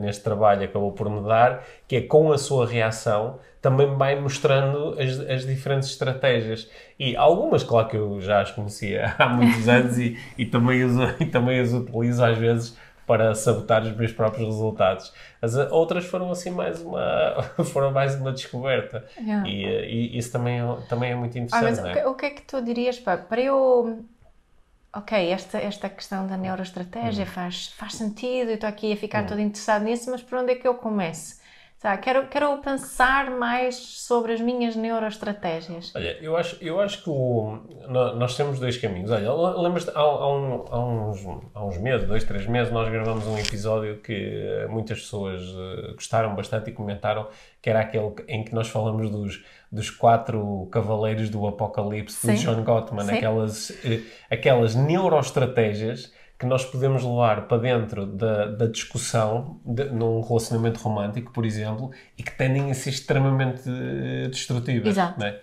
neste 0.00 0.22
trabalho 0.22 0.64
acabou 0.64 0.92
por 0.92 1.08
me 1.08 1.26
dar, 1.26 1.64
que 1.88 1.96
é 1.96 2.00
com 2.02 2.32
a 2.32 2.38
sua 2.38 2.66
reação 2.66 3.38
também 3.64 3.96
vai 3.96 4.20
mostrando 4.20 4.94
as, 5.00 5.18
as 5.20 5.46
diferentes 5.46 5.88
estratégias. 5.88 6.68
E 6.98 7.16
algumas, 7.16 7.64
claro 7.64 7.88
que 7.88 7.96
eu 7.96 8.20
já 8.20 8.42
as 8.42 8.50
conhecia 8.50 9.14
há 9.18 9.26
muitos 9.26 9.66
anos 9.66 9.96
e, 9.96 10.18
e, 10.36 10.44
também, 10.44 10.82
as, 10.82 10.92
e 11.18 11.24
também 11.24 11.58
as 11.58 11.72
utilizo 11.72 12.22
às 12.22 12.36
vezes 12.36 12.76
para 13.06 13.34
sabotar 13.34 13.82
os 13.82 13.96
meus 13.96 14.12
próprios 14.12 14.48
resultados. 14.48 15.14
As 15.40 15.54
outras 15.54 16.04
foram 16.04 16.30
assim 16.30 16.50
mais 16.50 16.82
uma 16.82 17.42
foram 17.72 17.90
mais 17.90 18.14
uma 18.16 18.32
descoberta 18.32 19.02
yeah. 19.16 19.48
e, 19.48 19.64
e, 19.64 20.18
isso 20.18 20.30
também, 20.30 20.60
é, 20.60 20.76
também 20.86 21.12
é 21.12 21.14
muito 21.14 21.38
interessante. 21.38 21.80
Ah, 21.80 21.82
mas 21.84 21.96
é? 21.96 22.06
o, 22.06 22.14
que, 22.14 22.26
é 22.26 22.30
que 22.30 22.42
tu 22.42 22.60
dirias 22.60 22.98
para, 22.98 23.16
para 23.16 23.40
eu 23.40 24.04
ok, 24.92 25.30
esta, 25.30 25.56
esta 25.56 25.88
questão 25.88 26.26
da 26.26 26.36
neuroestratégia 26.36 27.24
hum. 27.24 27.28
faz, 27.28 27.68
faz 27.68 27.94
sentido, 27.94 28.50
eu 28.50 28.56
estou 28.56 28.68
aqui 28.68 28.92
a 28.92 28.96
ficar 28.96 29.24
hum. 29.24 29.26
todo 29.26 29.40
interessado 29.40 29.84
nisso, 29.84 30.10
mas 30.10 30.22
por 30.22 30.38
onde 30.38 30.52
é 30.52 30.54
que 30.54 30.68
eu 30.68 30.74
começo? 30.74 31.42
Tá, 31.84 31.98
quero, 31.98 32.26
quero 32.28 32.56
pensar 32.62 33.30
mais 33.30 33.74
sobre 33.76 34.32
as 34.32 34.40
minhas 34.40 34.74
neuroestratégias. 34.74 35.92
Olha, 35.94 36.16
eu 36.18 36.34
acho, 36.34 36.56
eu 36.62 36.80
acho 36.80 37.02
que 37.02 37.10
o, 37.10 37.58
nós 38.16 38.34
temos 38.38 38.58
dois 38.58 38.78
caminhos. 38.78 39.10
Olha, 39.10 39.30
lembras-te, 39.60 39.90
há, 39.90 40.00
há, 40.00 40.34
um, 40.34 40.64
há, 40.70 40.78
uns, 40.82 41.26
há 41.52 41.62
uns 41.62 41.76
meses, 41.76 42.08
dois, 42.08 42.24
três 42.24 42.46
meses, 42.46 42.72
nós 42.72 42.88
gravamos 42.88 43.26
um 43.26 43.38
episódio 43.38 43.98
que 43.98 44.14
eh, 44.14 44.66
muitas 44.66 44.98
pessoas 45.02 45.42
eh, 45.42 45.92
gostaram 45.92 46.34
bastante 46.34 46.70
e 46.70 46.72
comentaram, 46.72 47.28
que 47.60 47.68
era 47.68 47.80
aquele 47.80 48.14
em 48.28 48.42
que 48.42 48.54
nós 48.54 48.68
falamos 48.68 49.10
dos, 49.10 49.44
dos 49.70 49.90
quatro 49.90 50.66
cavaleiros 50.72 51.28
do 51.28 51.46
apocalipse, 51.46 52.16
Sim. 52.16 52.32
do 52.32 52.38
John 52.38 52.64
Gottman, 52.64 53.10
aquelas, 53.10 53.72
eh, 53.84 54.00
aquelas 54.30 54.74
neuroestratégias 54.74 56.10
que 56.44 56.48
nós 56.48 56.64
podemos 56.64 57.02
levar 57.02 57.48
para 57.48 57.56
dentro 57.56 58.04
da, 58.04 58.46
da 58.46 58.66
discussão 58.66 59.58
de, 59.64 59.84
num 59.86 60.20
relacionamento 60.20 60.78
romântico, 60.80 61.32
por 61.32 61.46
exemplo, 61.46 61.90
e 62.18 62.22
que 62.22 62.36
tendem 62.36 62.70
a 62.70 62.74
ser 62.74 62.90
extremamente 62.90 63.68
uh, 63.68 64.28
destrutivas. 64.28 64.88
Exato. 64.88 65.18
Né? 65.18 65.38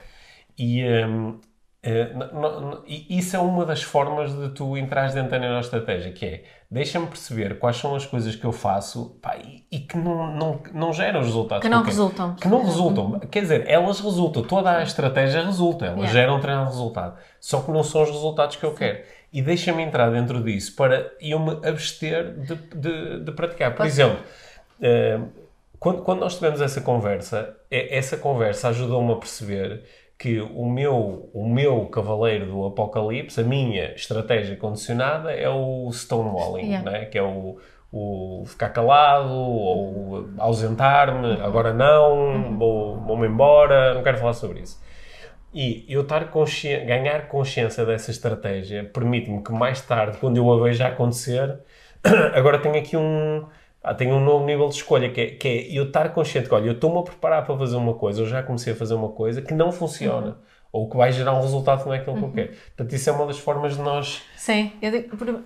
E, 0.58 0.84
um, 0.86 1.30
uh, 1.30 2.84
e 2.86 3.18
isso 3.18 3.36
é 3.36 3.40
uma 3.40 3.66
das 3.66 3.82
formas 3.82 4.32
de 4.32 4.50
tu 4.50 4.78
entrares 4.78 5.16
dentro 5.16 5.32
da 5.32 5.40
neuroestratégia, 5.40 6.12
que 6.14 6.26
é 6.26 6.44
deixa-me 6.70 7.08
perceber 7.08 7.58
quais 7.58 7.78
são 7.78 7.96
as 7.96 8.06
coisas 8.06 8.36
que 8.36 8.46
eu 8.46 8.52
faço 8.52 9.18
pá, 9.22 9.36
e, 9.38 9.66
e, 9.72 9.80
que 9.80 9.98
não, 9.98 10.34
não, 10.34 10.62
não 10.72 10.94
geram 10.94 11.20
os 11.20 11.26
resultados. 11.26 11.64
Que 11.64 11.70
não 11.70 11.84
resultam. 11.84 12.36
Que 12.36 12.48
não 12.48 12.64
resultam. 12.64 13.20
Quer 13.22 13.42
dizer, 13.42 13.68
elas 13.68 14.00
resultam, 14.00 14.44
toda 14.44 14.78
a 14.78 14.84
estratégia 14.84 15.44
resulta, 15.44 15.88
elas 15.88 16.14
yeah. 16.14 16.14
geram 16.14 16.36
um 16.36 16.66
resultado. 16.66 17.18
Só 17.40 17.62
que 17.62 17.72
não 17.72 17.84
são 17.84 18.04
os 18.04 18.10
resultados 18.12 18.56
que 18.56 18.64
eu 18.64 18.76
quero 18.76 19.02
e 19.32 19.42
deixa-me 19.42 19.82
entrar 19.82 20.10
dentro 20.10 20.44
disso 20.44 20.76
para 20.76 21.12
eu 21.22 21.40
me 21.40 21.52
abster 21.66 22.34
de, 22.34 22.56
de, 22.56 23.20
de 23.24 23.32
praticar. 23.32 23.72
Por 23.72 23.78
Pode 23.78 23.90
exemplo, 23.90 24.20
uh, 24.80 25.30
quando, 25.80 26.02
quando 26.04 26.20
nós 26.20 26.36
tivemos 26.36 26.62
essa 26.62 26.82
conversa, 26.82 27.56
essa 27.70 28.18
conversa 28.18 28.70
ajudou-me 28.70 29.14
a 29.14 29.16
perceber 29.16 29.84
que 30.22 30.40
o 30.40 30.70
meu, 30.70 31.32
o 31.34 31.50
meu 31.50 31.88
cavaleiro 31.88 32.46
do 32.46 32.66
apocalipse, 32.68 33.42
a 33.42 33.44
minha 33.44 33.94
estratégia 33.96 34.56
condicionada 34.56 35.32
é 35.32 35.50
o 35.50 35.90
stonewalling, 35.92 36.68
yeah. 36.68 36.92
né? 36.92 37.06
que 37.06 37.18
é 37.18 37.24
o, 37.24 37.58
o 37.92 38.44
ficar 38.46 38.70
calado 38.70 39.34
ou 39.34 40.30
ausentar-me, 40.38 41.42
agora 41.42 41.74
não, 41.74 42.14
uhum. 42.14 42.58
vou-me 42.58 43.08
vou 43.08 43.26
embora, 43.26 43.96
não 43.96 44.04
quero 44.04 44.20
falar 44.20 44.34
sobre 44.34 44.60
isso. 44.60 44.80
E 45.54 45.86
eu 45.90 46.02
estar 46.02 46.30
consci... 46.32 46.78
ganhar 46.86 47.28
consciência 47.28 47.86
dessa 47.86 48.12
estratégia 48.12 48.84
permite-me 48.84 49.44
que 49.44 49.52
mais 49.52 49.82
tarde, 49.82 50.18
quando 50.18 50.38
eu 50.38 50.52
a 50.52 50.64
veja 50.64 50.88
acontecer, 50.88 51.60
agora 52.34 52.58
tenho 52.58 52.78
aqui 52.78 52.96
um, 52.96 53.46
ah, 53.84 53.94
tenho 53.94 54.16
um 54.16 54.24
novo 54.24 54.46
nível 54.46 54.70
de 54.70 54.76
escolha, 54.76 55.10
que 55.12 55.20
é, 55.20 55.26
que 55.32 55.48
é 55.48 55.78
eu 55.78 55.86
estar 55.86 56.10
consciente 56.14 56.48
que, 56.48 56.54
olha, 56.54 56.68
eu 56.68 56.74
estou-me 56.74 57.00
a 57.00 57.04
preparar 57.04 57.46
para 57.46 57.58
fazer 57.58 57.76
uma 57.76 57.96
coisa, 57.96 58.22
eu 58.22 58.28
já 58.28 58.44
comecei 58.44 58.74
a 58.74 58.76
fazer 58.76 58.94
uma 58.94 59.10
coisa 59.10 59.42
que 59.42 59.54
não 59.54 59.72
funciona. 59.72 60.28
Uhum. 60.28 60.36
Ou 60.74 60.90
que 60.90 60.96
vai 60.96 61.12
gerar 61.12 61.34
um 61.34 61.42
resultado 61.42 61.82
que 61.82 61.86
não 61.86 61.94
é 61.94 61.98
aquilo 61.98 62.16
que 62.16 62.22
eu 62.22 62.28
uhum. 62.28 62.34
quero. 62.34 62.54
Portanto, 62.54 62.94
isso 62.94 63.10
é 63.10 63.12
uma 63.12 63.26
das 63.26 63.38
formas 63.38 63.76
de 63.76 63.82
nós. 63.82 64.22
Sim, 64.38 64.72
eu 64.82 64.90
digo, 64.90 65.18
por, 65.18 65.28
um, 65.30 65.42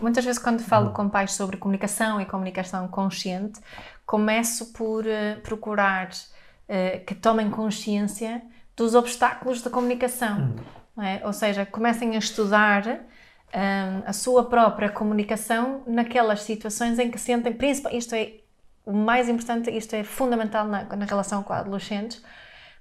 muitas 0.00 0.24
vezes 0.24 0.42
quando 0.42 0.60
falo 0.62 0.88
uhum. 0.88 0.92
com 0.92 1.08
pais 1.08 1.32
sobre 1.32 1.56
comunicação 1.58 2.20
e 2.20 2.26
comunicação 2.26 2.88
consciente, 2.88 3.60
começo 4.04 4.72
por 4.72 5.04
uh, 5.04 5.40
procurar 5.42 6.08
uh, 6.08 7.04
que 7.06 7.14
tomem 7.14 7.50
consciência 7.50 8.42
dos 8.76 8.94
obstáculos 8.94 9.62
da 9.62 9.70
comunicação. 9.70 10.54
Hum. 10.96 11.02
É? 11.02 11.26
Ou 11.26 11.32
seja, 11.32 11.66
comecem 11.66 12.14
a 12.14 12.18
estudar 12.18 12.86
um, 12.86 14.02
a 14.06 14.12
sua 14.12 14.44
própria 14.44 14.88
comunicação 14.88 15.82
naquelas 15.86 16.42
situações 16.42 16.98
em 16.98 17.10
que 17.10 17.18
sentem, 17.18 17.52
principalmente, 17.52 17.98
isto 17.98 18.14
é 18.14 18.32
o 18.86 18.92
mais 18.92 19.28
importante, 19.28 19.70
isto 19.70 19.94
é 19.94 20.04
fundamental 20.04 20.66
na, 20.66 20.84
na 20.84 21.04
relação 21.04 21.42
com 21.42 21.52
adolescentes, 21.52 22.22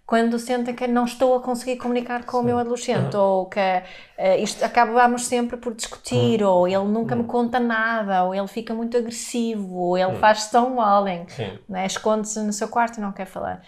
quando 0.05 0.37
sentem 0.37 0.75
que 0.75 0.85
não 0.85 1.05
estou 1.05 1.33
a 1.33 1.41
conseguir 1.41 1.77
comunicar 1.77 2.25
com 2.25 2.37
Sim. 2.37 2.43
o 2.43 2.45
meu 2.45 2.59
adolescente, 2.59 3.15
uhum. 3.15 3.21
ou 3.21 3.45
que 3.45 3.59
uh, 3.59 4.43
isto 4.43 4.63
acabamos 4.63 5.25
sempre 5.25 5.55
por 5.55 5.73
discutir, 5.73 6.43
uhum. 6.43 6.49
ou 6.49 6.67
ele 6.67 6.85
nunca 6.85 7.15
uhum. 7.15 7.21
me 7.21 7.27
conta 7.27 7.59
nada, 7.59 8.25
ou 8.25 8.35
ele 8.35 8.47
fica 8.47 8.73
muito 8.73 8.97
agressivo, 8.97 9.73
ou 9.73 9.97
ele 9.97 10.15
faz 10.17 10.43
stonewalling, 10.43 11.25
né? 11.69 11.85
esconde-se 11.85 12.39
no 12.41 12.51
seu 12.51 12.67
quarto 12.67 12.97
e 12.97 13.01
não 13.01 13.13
quer 13.13 13.25
falar. 13.25 13.63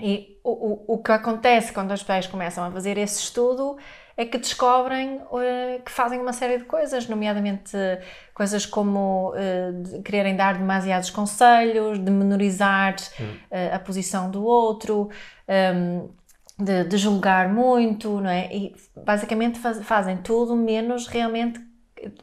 E 0.00 0.38
o, 0.44 0.50
o, 0.50 0.94
o 0.94 0.98
que 1.02 1.10
acontece 1.10 1.72
quando 1.72 1.92
os 1.92 2.02
pais 2.02 2.26
começam 2.26 2.64
a 2.64 2.70
fazer 2.70 2.96
esse 2.98 3.20
estudo 3.20 3.76
é 4.16 4.24
que 4.24 4.36
descobrem 4.36 5.18
uh, 5.18 5.80
que 5.84 5.92
fazem 5.92 6.20
uma 6.20 6.32
série 6.32 6.58
de 6.58 6.64
coisas, 6.64 7.08
nomeadamente 7.08 7.76
uh, 7.76 8.00
coisas 8.34 8.66
como 8.66 9.32
uh, 9.32 9.82
de 9.82 10.02
quererem 10.02 10.34
dar 10.34 10.58
demasiados 10.58 11.08
conselhos, 11.08 11.98
de 11.98 12.10
menorizar 12.10 12.96
hum. 13.20 13.36
a 13.72 13.78
posição 13.78 14.28
do 14.28 14.44
outro, 14.44 15.02
um, 15.02 15.08
ehm, 15.46 16.08
de, 16.58 16.84
de, 16.84 16.96
julgar 16.96 17.48
muito, 17.48 18.20
não 18.20 18.28
é? 18.28 18.52
E 18.52 18.74
basicamente 19.04 19.60
faz, 19.60 19.80
fazem 19.84 20.16
tudo 20.16 20.56
menos 20.56 21.06
realmente 21.06 21.60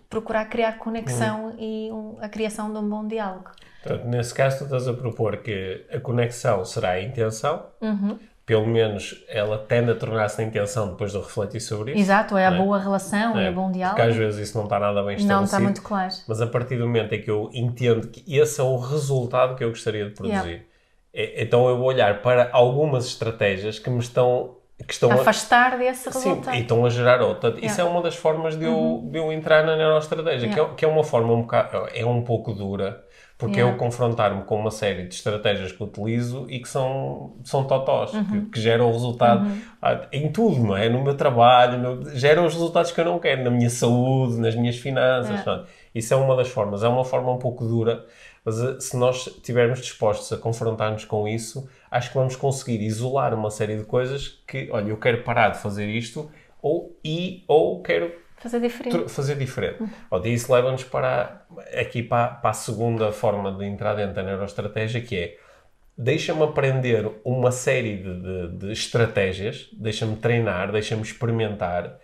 procurar 0.09 0.45
criar 0.45 0.77
conexão 0.77 1.47
hum. 1.47 1.55
e 1.57 1.91
um, 1.91 2.17
a 2.21 2.29
criação 2.29 2.71
de 2.71 2.79
um 2.79 2.89
bom 2.89 3.07
diálogo. 3.07 3.51
Portanto, 3.83 4.05
nesse 4.07 4.33
caso, 4.33 4.59
tu 4.59 4.63
estás 4.65 4.87
a 4.87 4.93
propor 4.93 5.37
que 5.37 5.85
a 5.91 5.99
conexão 5.99 6.65
será 6.65 6.91
a 6.91 7.01
intenção, 7.01 7.67
uhum. 7.79 8.17
pelo 8.43 8.65
menos 8.65 9.23
ela 9.27 9.59
tende 9.59 9.91
a 9.91 9.95
tornar-se 9.95 10.41
na 10.41 10.47
intenção 10.47 10.89
depois 10.89 11.11
de 11.11 11.17
eu 11.17 11.21
refletir 11.21 11.59
sobre 11.59 11.91
isso. 11.91 12.01
Exato, 12.01 12.35
é 12.35 12.47
a 12.47 12.51
é? 12.51 12.57
boa 12.57 12.79
relação, 12.79 13.37
é, 13.37 13.45
É, 13.45 13.49
o 13.51 13.53
bom 13.53 13.71
diálogo. 13.71 13.97
Porque 13.97 14.09
às 14.11 14.15
vezes 14.17 14.49
isso 14.49 14.57
não 14.57 14.63
está 14.63 14.79
nada 14.79 15.03
bem 15.03 15.15
estabelecido. 15.17 15.33
Não 15.35 15.43
está 15.43 15.59
muito 15.59 15.81
claro. 15.83 16.13
Mas 16.27 16.41
a 16.41 16.47
partir 16.47 16.77
do 16.77 16.85
momento 16.87 17.13
em 17.13 17.21
que 17.21 17.29
eu 17.29 17.51
entendo 17.53 18.07
que 18.07 18.23
esse 18.35 18.59
é 18.59 18.63
o 18.63 18.77
resultado 18.77 19.55
que 19.55 19.63
eu 19.63 19.69
gostaria 19.69 20.05
de 20.05 20.11
produzir, 20.15 20.35
Yeah. 20.35 20.63
é- 21.13 21.43
então 21.43 21.69
eu 21.69 21.77
vou 21.77 21.87
olhar 21.87 22.21
para 22.23 22.49
algumas 22.51 23.05
estratégias 23.05 23.77
que 23.77 23.89
me 23.89 23.99
estão. 23.99 24.55
Que 24.85 24.93
estão 24.93 25.09
a, 25.09 25.15
Afastar 25.15 25.77
desse 25.77 26.11
Sim, 26.11 26.41
e 26.53 26.59
estão 26.59 26.85
a 26.85 26.89
gerar 26.89 27.21
outra. 27.21 27.49
Isso 27.51 27.59
Yeah. 27.61 27.83
Uhum. 27.83 27.89
é 27.89 27.91
uma 27.93 28.01
das 28.01 28.15
formas 28.15 28.57
de 28.57 28.65
eu, 28.65 29.07
de 29.09 29.17
eu 29.17 29.31
entrar 29.31 29.63
na 29.65 29.75
neuroestratégia, 29.77 30.49
que, 30.49 30.59
é, 30.59 30.65
que 30.75 30.85
é 30.85 30.87
uma 30.87 31.03
forma 31.03 31.31
um 31.33 31.41
bocado, 31.43 31.87
é 31.93 32.05
um 32.05 32.21
pouco 32.21 32.53
dura, 32.53 33.01
porque 33.37 33.55
Yeah. 33.59 33.73
eu 33.73 33.79
confrontar-me 33.79 34.43
com 34.43 34.57
uma 34.59 34.71
série 34.71 35.07
de 35.07 35.15
estratégias 35.15 35.71
que 35.71 35.81
utilizo 35.81 36.45
e 36.49 36.59
que 36.59 36.67
são, 36.67 37.37
são 37.45 37.63
totós, 37.63 38.13
Uhum. 38.13 38.25
que, 38.25 38.41
que 38.51 38.59
geram 38.61 38.89
o 38.89 38.91
resultado 38.91 39.47
ah, 39.81 40.07
em 40.11 40.29
tudo, 40.31 40.57
não 40.61 40.75
é? 40.75 40.89
No 40.89 41.01
meu 41.01 41.15
trabalho, 41.15 41.77
no- 41.77 42.09
geram 42.15 42.45
os 42.45 42.53
resultados 42.53 42.91
que 42.91 42.99
eu 42.99 43.05
não 43.05 43.17
quero, 43.17 43.43
na 43.45 43.49
minha 43.49 43.69
saúde, 43.69 44.37
nas 44.39 44.55
minhas 44.55 44.75
finanças. 44.75 45.29
Yeah. 45.31 45.43
portanto, 45.43 45.69
Isso 45.95 46.13
é 46.13 46.17
uma 46.17 46.35
das 46.35 46.49
formas, 46.49 46.83
é 46.83 46.87
uma 46.89 47.05
forma 47.05 47.31
um 47.31 47.39
pouco 47.39 47.63
dura, 47.65 48.05
mas 48.43 48.61
eh, 48.61 48.75
se 48.81 48.97
nós 48.97 49.27
estivermos 49.27 49.79
dispostos 49.79 50.31
a 50.33 50.37
confrontar-nos 50.37 51.05
com 51.05 51.25
isso, 51.25 51.65
acho 51.95 52.09
que 52.09 52.15
vamos 52.17 52.35
conseguir 52.35 52.81
isolar 52.81 53.33
uma 53.33 53.49
série 53.49 53.77
de 53.77 53.83
coisas 53.85 54.41
que, 54.47 54.69
olha, 54.71 54.89
eu 54.89 54.97
quero 54.97 55.23
parar 55.23 55.49
de 55.49 55.59
fazer 55.59 55.87
isto 55.89 56.31
ou, 56.61 56.97
e, 57.03 57.43
ou 57.47 57.81
quero 57.81 58.11
Fazer 58.37 58.59
diferente. 58.59 59.09
fazer 59.09 59.35
diferente. 59.37 59.77
Olha, 60.11 60.27
isso 60.27 60.51
leva-nos 60.53 60.83
para, 60.83 61.45
aqui 61.79 62.03
para, 62.03 62.27
para 62.27 62.49
a 62.49 62.53
segunda 62.53 63.11
forma 63.11 63.51
de 63.51 63.65
entrar 63.65 63.95
dentro 63.95 64.13
da 64.13 64.23
neuroestratégia, 64.23 65.01
que 65.01 65.15
é 65.17 65.37
deixa-me 65.97 66.43
aprender 66.43 67.09
uma 67.23 67.51
série 67.51 67.97
de, 67.97 68.21
de- 68.21 68.57
de 68.57 68.71
estratégias, 68.73 69.69
deixa-me 69.73 70.17
treinar, 70.17 70.71
deixa-me 70.71 71.01
experimentar 71.01 71.97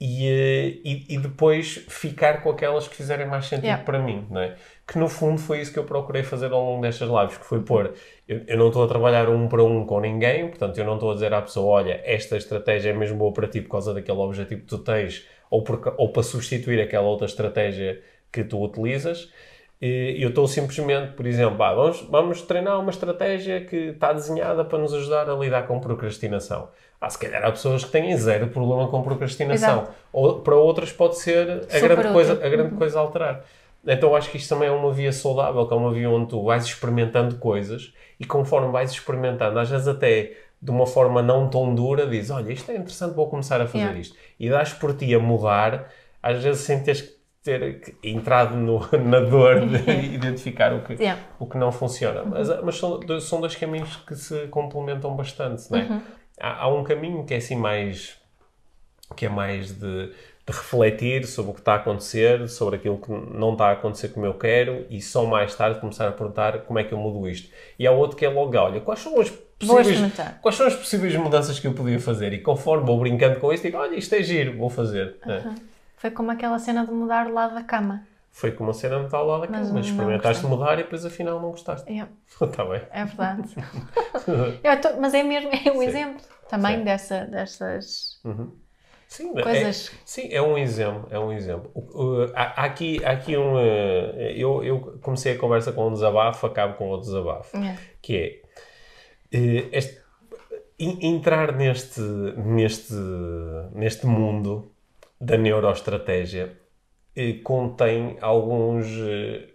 e, 0.00 0.26
eh, 0.28 0.80
e, 0.84 1.06
e 1.14 1.18
depois 1.18 1.84
ficar 1.88 2.42
com 2.42 2.50
aquelas 2.50 2.86
que 2.88 2.94
fizerem 2.94 3.26
mais 3.26 3.46
sentido 3.46 3.64
Yeah. 3.64 3.84
para 3.84 3.98
mim, 3.98 4.26
não 4.30 4.40
é? 4.40 4.56
Que 4.92 4.98
no 4.98 5.08
fundo 5.08 5.40
foi 5.40 5.62
isso 5.62 5.72
que 5.72 5.78
eu 5.78 5.84
procurei 5.84 6.22
fazer 6.22 6.52
ao 6.52 6.62
longo 6.62 6.82
destas 6.82 7.08
lives, 7.08 7.38
que 7.38 7.46
foi 7.46 7.62
pôr, 7.62 7.94
eu, 8.28 8.42
eu 8.46 8.58
não 8.58 8.66
estou 8.68 8.84
a 8.84 8.86
trabalhar 8.86 9.26
um 9.30 9.48
para 9.48 9.64
um 9.64 9.86
com 9.86 9.98
ninguém, 10.00 10.48
portanto 10.48 10.76
eu 10.76 10.84
não 10.84 10.94
estou 10.94 11.12
a 11.12 11.14
dizer 11.14 11.32
à 11.32 11.40
pessoa, 11.40 11.80
olha, 11.80 11.98
esta 12.04 12.36
estratégia 12.36 12.90
é 12.90 12.92
mesmo 12.92 13.16
boa 13.16 13.32
para 13.32 13.48
ti 13.48 13.62
por 13.62 13.70
causa 13.70 13.94
daquele 13.94 14.18
objetivo 14.18 14.60
que 14.60 14.66
tu 14.66 14.76
tens, 14.76 15.26
ou, 15.50 15.64
porque, 15.64 15.90
ou 15.96 16.12
para 16.12 16.22
substituir 16.22 16.78
aquela 16.78 17.06
outra 17.06 17.26
estratégia 17.26 18.02
que 18.30 18.44
tu 18.44 18.62
utilizas, 18.62 19.32
e 19.80 20.22
eu 20.22 20.28
estou 20.28 20.46
simplesmente, 20.46 21.12
por 21.14 21.26
exemplo, 21.26 21.60
ah, 21.62 21.74
vamos, 21.74 22.02
vamos 22.02 22.42
treinar 22.42 22.78
uma 22.78 22.90
estratégia 22.90 23.64
que 23.64 23.76
está 23.76 24.12
desenhada 24.12 24.62
para 24.64 24.78
nos 24.78 24.92
ajudar 24.92 25.28
a 25.28 25.34
lidar 25.34 25.66
com 25.66 25.80
procrastinação. 25.80 26.68
Ah, 27.00 27.10
se 27.10 27.18
calhar 27.18 27.44
há 27.44 27.50
pessoas 27.50 27.84
que 27.84 27.90
têm 27.90 28.16
zero 28.16 28.46
problema 28.48 28.86
com 28.88 29.02
procrastinação. 29.02 29.82
Exato. 29.82 29.92
Ou 30.12 30.40
para 30.40 30.54
outras 30.54 30.92
pode 30.92 31.18
ser 31.18 31.50
a 31.50 31.62
Super 31.62 31.80
grande, 31.80 32.00
útil. 32.00 32.12
coisa, 32.12 32.32
a 32.34 32.48
grande 32.48 32.74
coisa 32.76 32.98
a 32.98 33.02
alterar. 33.02 33.44
Então 33.86 34.10
eu 34.10 34.16
acho 34.16 34.30
que 34.30 34.36
isto 34.36 34.48
também 34.48 34.68
é 34.68 34.70
uma 34.72 34.92
via 34.92 35.12
saudável, 35.12 35.66
que 35.66 35.74
é 35.74 35.76
uma 35.76 35.92
via 35.92 36.08
onde 36.08 36.28
tu 36.28 36.44
vais 36.44 36.64
experimentando 36.64 37.36
coisas 37.36 37.92
e 38.20 38.24
conforme 38.24 38.70
vais 38.70 38.90
experimentando, 38.92 39.58
às 39.58 39.68
vezes 39.68 39.88
até 39.88 40.32
de 40.60 40.70
uma 40.70 40.86
forma 40.86 41.20
não 41.20 41.48
tão 41.50 41.74
dura, 41.74 42.06
dizes, 42.06 42.30
olha, 42.30 42.52
isto 42.52 42.70
é 42.70 42.76
interessante, 42.76 43.14
vou 43.14 43.28
começar 43.28 43.60
a 43.60 43.66
fazer 43.66 43.78
Yeah. 43.78 43.98
isto. 44.00 44.16
E 44.38 44.48
dás 44.48 44.72
por 44.72 44.94
ti 44.94 45.12
a 45.12 45.18
mudar, 45.18 45.88
às 46.22 46.40
vezes 46.42 46.62
sem 46.62 46.80
teres 46.84 47.02
que 47.02 47.12
ter 47.42 47.96
entrado 48.04 48.54
no- 48.54 48.88
na 49.04 49.18
dor 49.18 49.66
de 49.66 49.90
identificar 50.14 50.72
o 50.72 50.82
que, 50.84 50.92
Yeah. 50.92 51.20
o 51.40 51.46
que 51.46 51.58
não 51.58 51.72
funciona. 51.72 52.22
Mas, 52.24 52.48
mas 52.62 52.78
são, 52.78 53.00
dois- 53.00 53.24
são 53.24 53.40
dois 53.40 53.56
caminhos 53.56 53.96
que 54.06 54.14
se 54.14 54.46
complementam 54.46 55.16
bastante, 55.16 55.68
não 55.72 55.78
é? 55.80 55.82
Uhum. 55.82 56.00
Há, 56.40 56.62
há 56.62 56.68
um 56.68 56.84
caminho 56.84 57.24
que 57.24 57.34
é 57.34 57.38
assim 57.38 57.56
mais 57.56 58.16
que 59.16 59.26
é 59.26 59.28
mais 59.28 59.72
de, 59.72 60.12
de 60.46 60.52
refletir 60.52 61.24
sobre 61.26 61.52
o 61.52 61.54
que 61.54 61.60
está 61.60 61.74
a 61.74 61.76
acontecer, 61.76 62.48
sobre 62.48 62.76
aquilo 62.76 62.98
que 62.98 63.10
não 63.12 63.52
está 63.52 63.66
a 63.68 63.72
acontecer 63.72 64.08
como 64.08 64.26
eu 64.26 64.34
quero 64.34 64.84
e 64.90 65.00
só 65.00 65.24
mais 65.24 65.54
tarde 65.54 65.78
começar 65.80 66.08
a 66.08 66.12
perguntar 66.12 66.58
como 66.62 66.78
é 66.78 66.84
que 66.84 66.92
eu 66.92 66.98
mudo 66.98 67.28
isto. 67.28 67.48
E 67.78 67.86
há 67.86 67.92
outro 67.92 68.16
que 68.16 68.24
é 68.24 68.28
logo, 68.28 68.56
olha, 68.56 68.80
quais 68.80 69.00
são 69.00 69.20
as 69.20 69.30
possíveis, 69.30 69.98
quais 70.40 70.56
são 70.56 70.66
as 70.66 70.74
possíveis 70.74 71.14
mudanças 71.16 71.60
que 71.60 71.66
eu 71.68 71.72
podia 71.74 72.00
fazer? 72.00 72.32
E 72.32 72.38
conforme 72.40 72.84
vou 72.84 72.98
brincando 72.98 73.38
com 73.38 73.52
isso, 73.52 73.62
digo, 73.62 73.78
olha, 73.78 73.94
isto 73.94 74.12
é 74.14 74.22
giro, 74.22 74.58
vou 74.58 74.68
fazer. 74.68 75.16
É. 75.26 75.42
Foi 75.96 76.10
como 76.10 76.32
aquela 76.32 76.58
cena 76.58 76.84
de 76.84 76.90
mudar 76.92 77.28
o 77.28 77.32
lado 77.32 77.54
da 77.54 77.62
cama. 77.62 78.04
Foi 78.32 78.50
como 78.50 78.70
uma 78.70 78.74
cena 78.74 78.98
metal 78.98 79.24
lá 79.26 79.38
daquela, 79.40 79.58
Mas 79.60 79.70
mas, 79.70 79.72
não 79.72 79.80
experimentaste 79.80 80.42
gostei. 80.42 80.58
mudar 80.58 80.74
e 80.74 80.82
depois 80.82 81.04
afinal 81.04 81.38
não 81.40 81.50
gostaste. 81.50 81.88
Yeah, 81.88 82.10
Está 82.40 82.64
bem. 82.66 82.82
é 82.90 83.04
verdade. 83.04 83.54
Tô- 84.82 85.00
mas 85.00 85.14
é 85.14 85.22
mesmo 85.22 85.50
é 85.52 85.70
um 85.70 85.78
Sim. 85.80 85.84
exemplo 85.86 86.22
também 86.48 86.78
Sim. 86.78 86.84
dessa, 86.84 87.24
dessas 87.26 88.18
Sim, 89.12 89.34
coisas. 89.34 89.90
É, 89.92 89.96
sim, 90.06 90.28
é 90.32 90.40
um 90.40 90.56
exemplo, 90.56 91.06
é 91.10 91.18
um 91.18 91.30
exemplo. 91.32 91.70
O- 91.74 92.30
há, 92.34 92.62
há 92.62 92.64
aqui, 92.64 93.04
há 93.04 93.10
aqui 93.10 93.36
um... 93.36 93.58
eh, 93.58 94.32
eu, 94.36 94.64
eu 94.64 94.98
comecei 95.02 95.34
a 95.34 95.38
conversa 95.38 95.70
com 95.70 95.88
um 95.88 95.92
desabafo, 95.92 96.46
acabo 96.46 96.74
com 96.78 96.88
outro 96.88 97.08
desabafo. 97.08 97.54
Yeah. 97.56 97.78
Que 98.00 98.16
é... 98.16 99.36
eh, 99.36 99.68
este- 99.72 100.00
en- 100.78 100.98
entrar 101.14 101.52
neste, 101.54 102.00
neste, 102.00 102.94
neste 103.74 104.06
mundo 104.06 104.72
da 105.20 105.36
neuroestratégia 105.36 106.56
eh, 107.14 107.34
contém 107.44 108.16
alguns, 108.20 108.86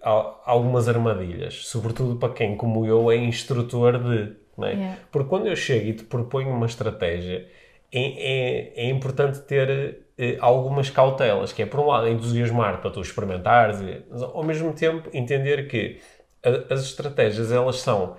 al- 0.04 0.40
algumas 0.46 0.88
armadilhas, 0.88 1.66
sobretudo 1.66 2.18
para 2.18 2.32
quem, 2.34 2.56
como 2.56 2.86
eu, 2.86 3.10
é 3.10 3.16
instrutor 3.18 3.98
de. 3.98 4.36
É? 4.60 4.72
Yeah. 4.74 4.98
Porque 5.12 5.30
quando 5.30 5.48
eu 5.48 5.56
chego 5.56 5.88
e 5.88 5.94
te 5.94 6.04
proponho 6.04 6.50
uma 6.50 6.66
estratégia, 6.66 7.48
é, 7.92 8.82
é, 8.82 8.88
é 8.88 8.90
importante 8.90 9.40
ter 9.42 10.02
eh, 10.18 10.38
algumas 10.40 10.90
cautelas, 10.90 11.54
que 11.54 11.62
é, 11.64 11.66
por 11.66 11.80
um 11.80 11.88
lado, 11.88 12.08
entusiasmar 12.08 12.82
para 12.82 12.90
tu 12.92 13.02
experimentares, 13.02 13.80
mas 14.10 14.22
ao 14.22 14.44
mesmo 14.44 14.74
tempo 14.74 15.10
entender 15.14 15.68
que 15.68 16.00
a- 16.44 16.74
as 16.74 16.82
estratégias, 16.84 17.52
elas 17.52 17.78
são... 17.80 18.16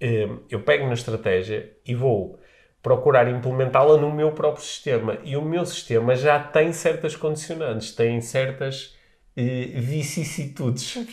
eh, 0.00 0.28
eu 0.50 0.60
pego 0.62 0.86
na 0.86 0.94
estratégia 0.94 1.70
e 1.86 1.94
vou 1.94 2.38
procurar 2.82 3.28
implementá-la 3.28 3.96
no 3.98 4.12
meu 4.12 4.32
próprio 4.32 4.64
sistema. 4.64 5.18
E 5.24 5.36
o 5.36 5.42
meu 5.42 5.66
sistema 5.66 6.14
já 6.16 6.38
tem 6.42 6.72
certas 6.72 7.14
condicionantes, 7.16 7.94
tem 7.94 8.20
certas 8.20 8.96
eh, 9.36 9.66
vicissitudes. 9.80 10.96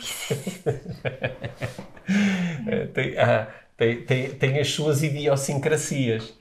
Tem, 2.92 3.16
ah, 3.18 3.48
tem, 3.76 4.02
tem, 4.04 4.30
tem 4.30 4.58
as 4.58 4.68
suas 4.70 5.02
idiosincrasias. 5.02 6.34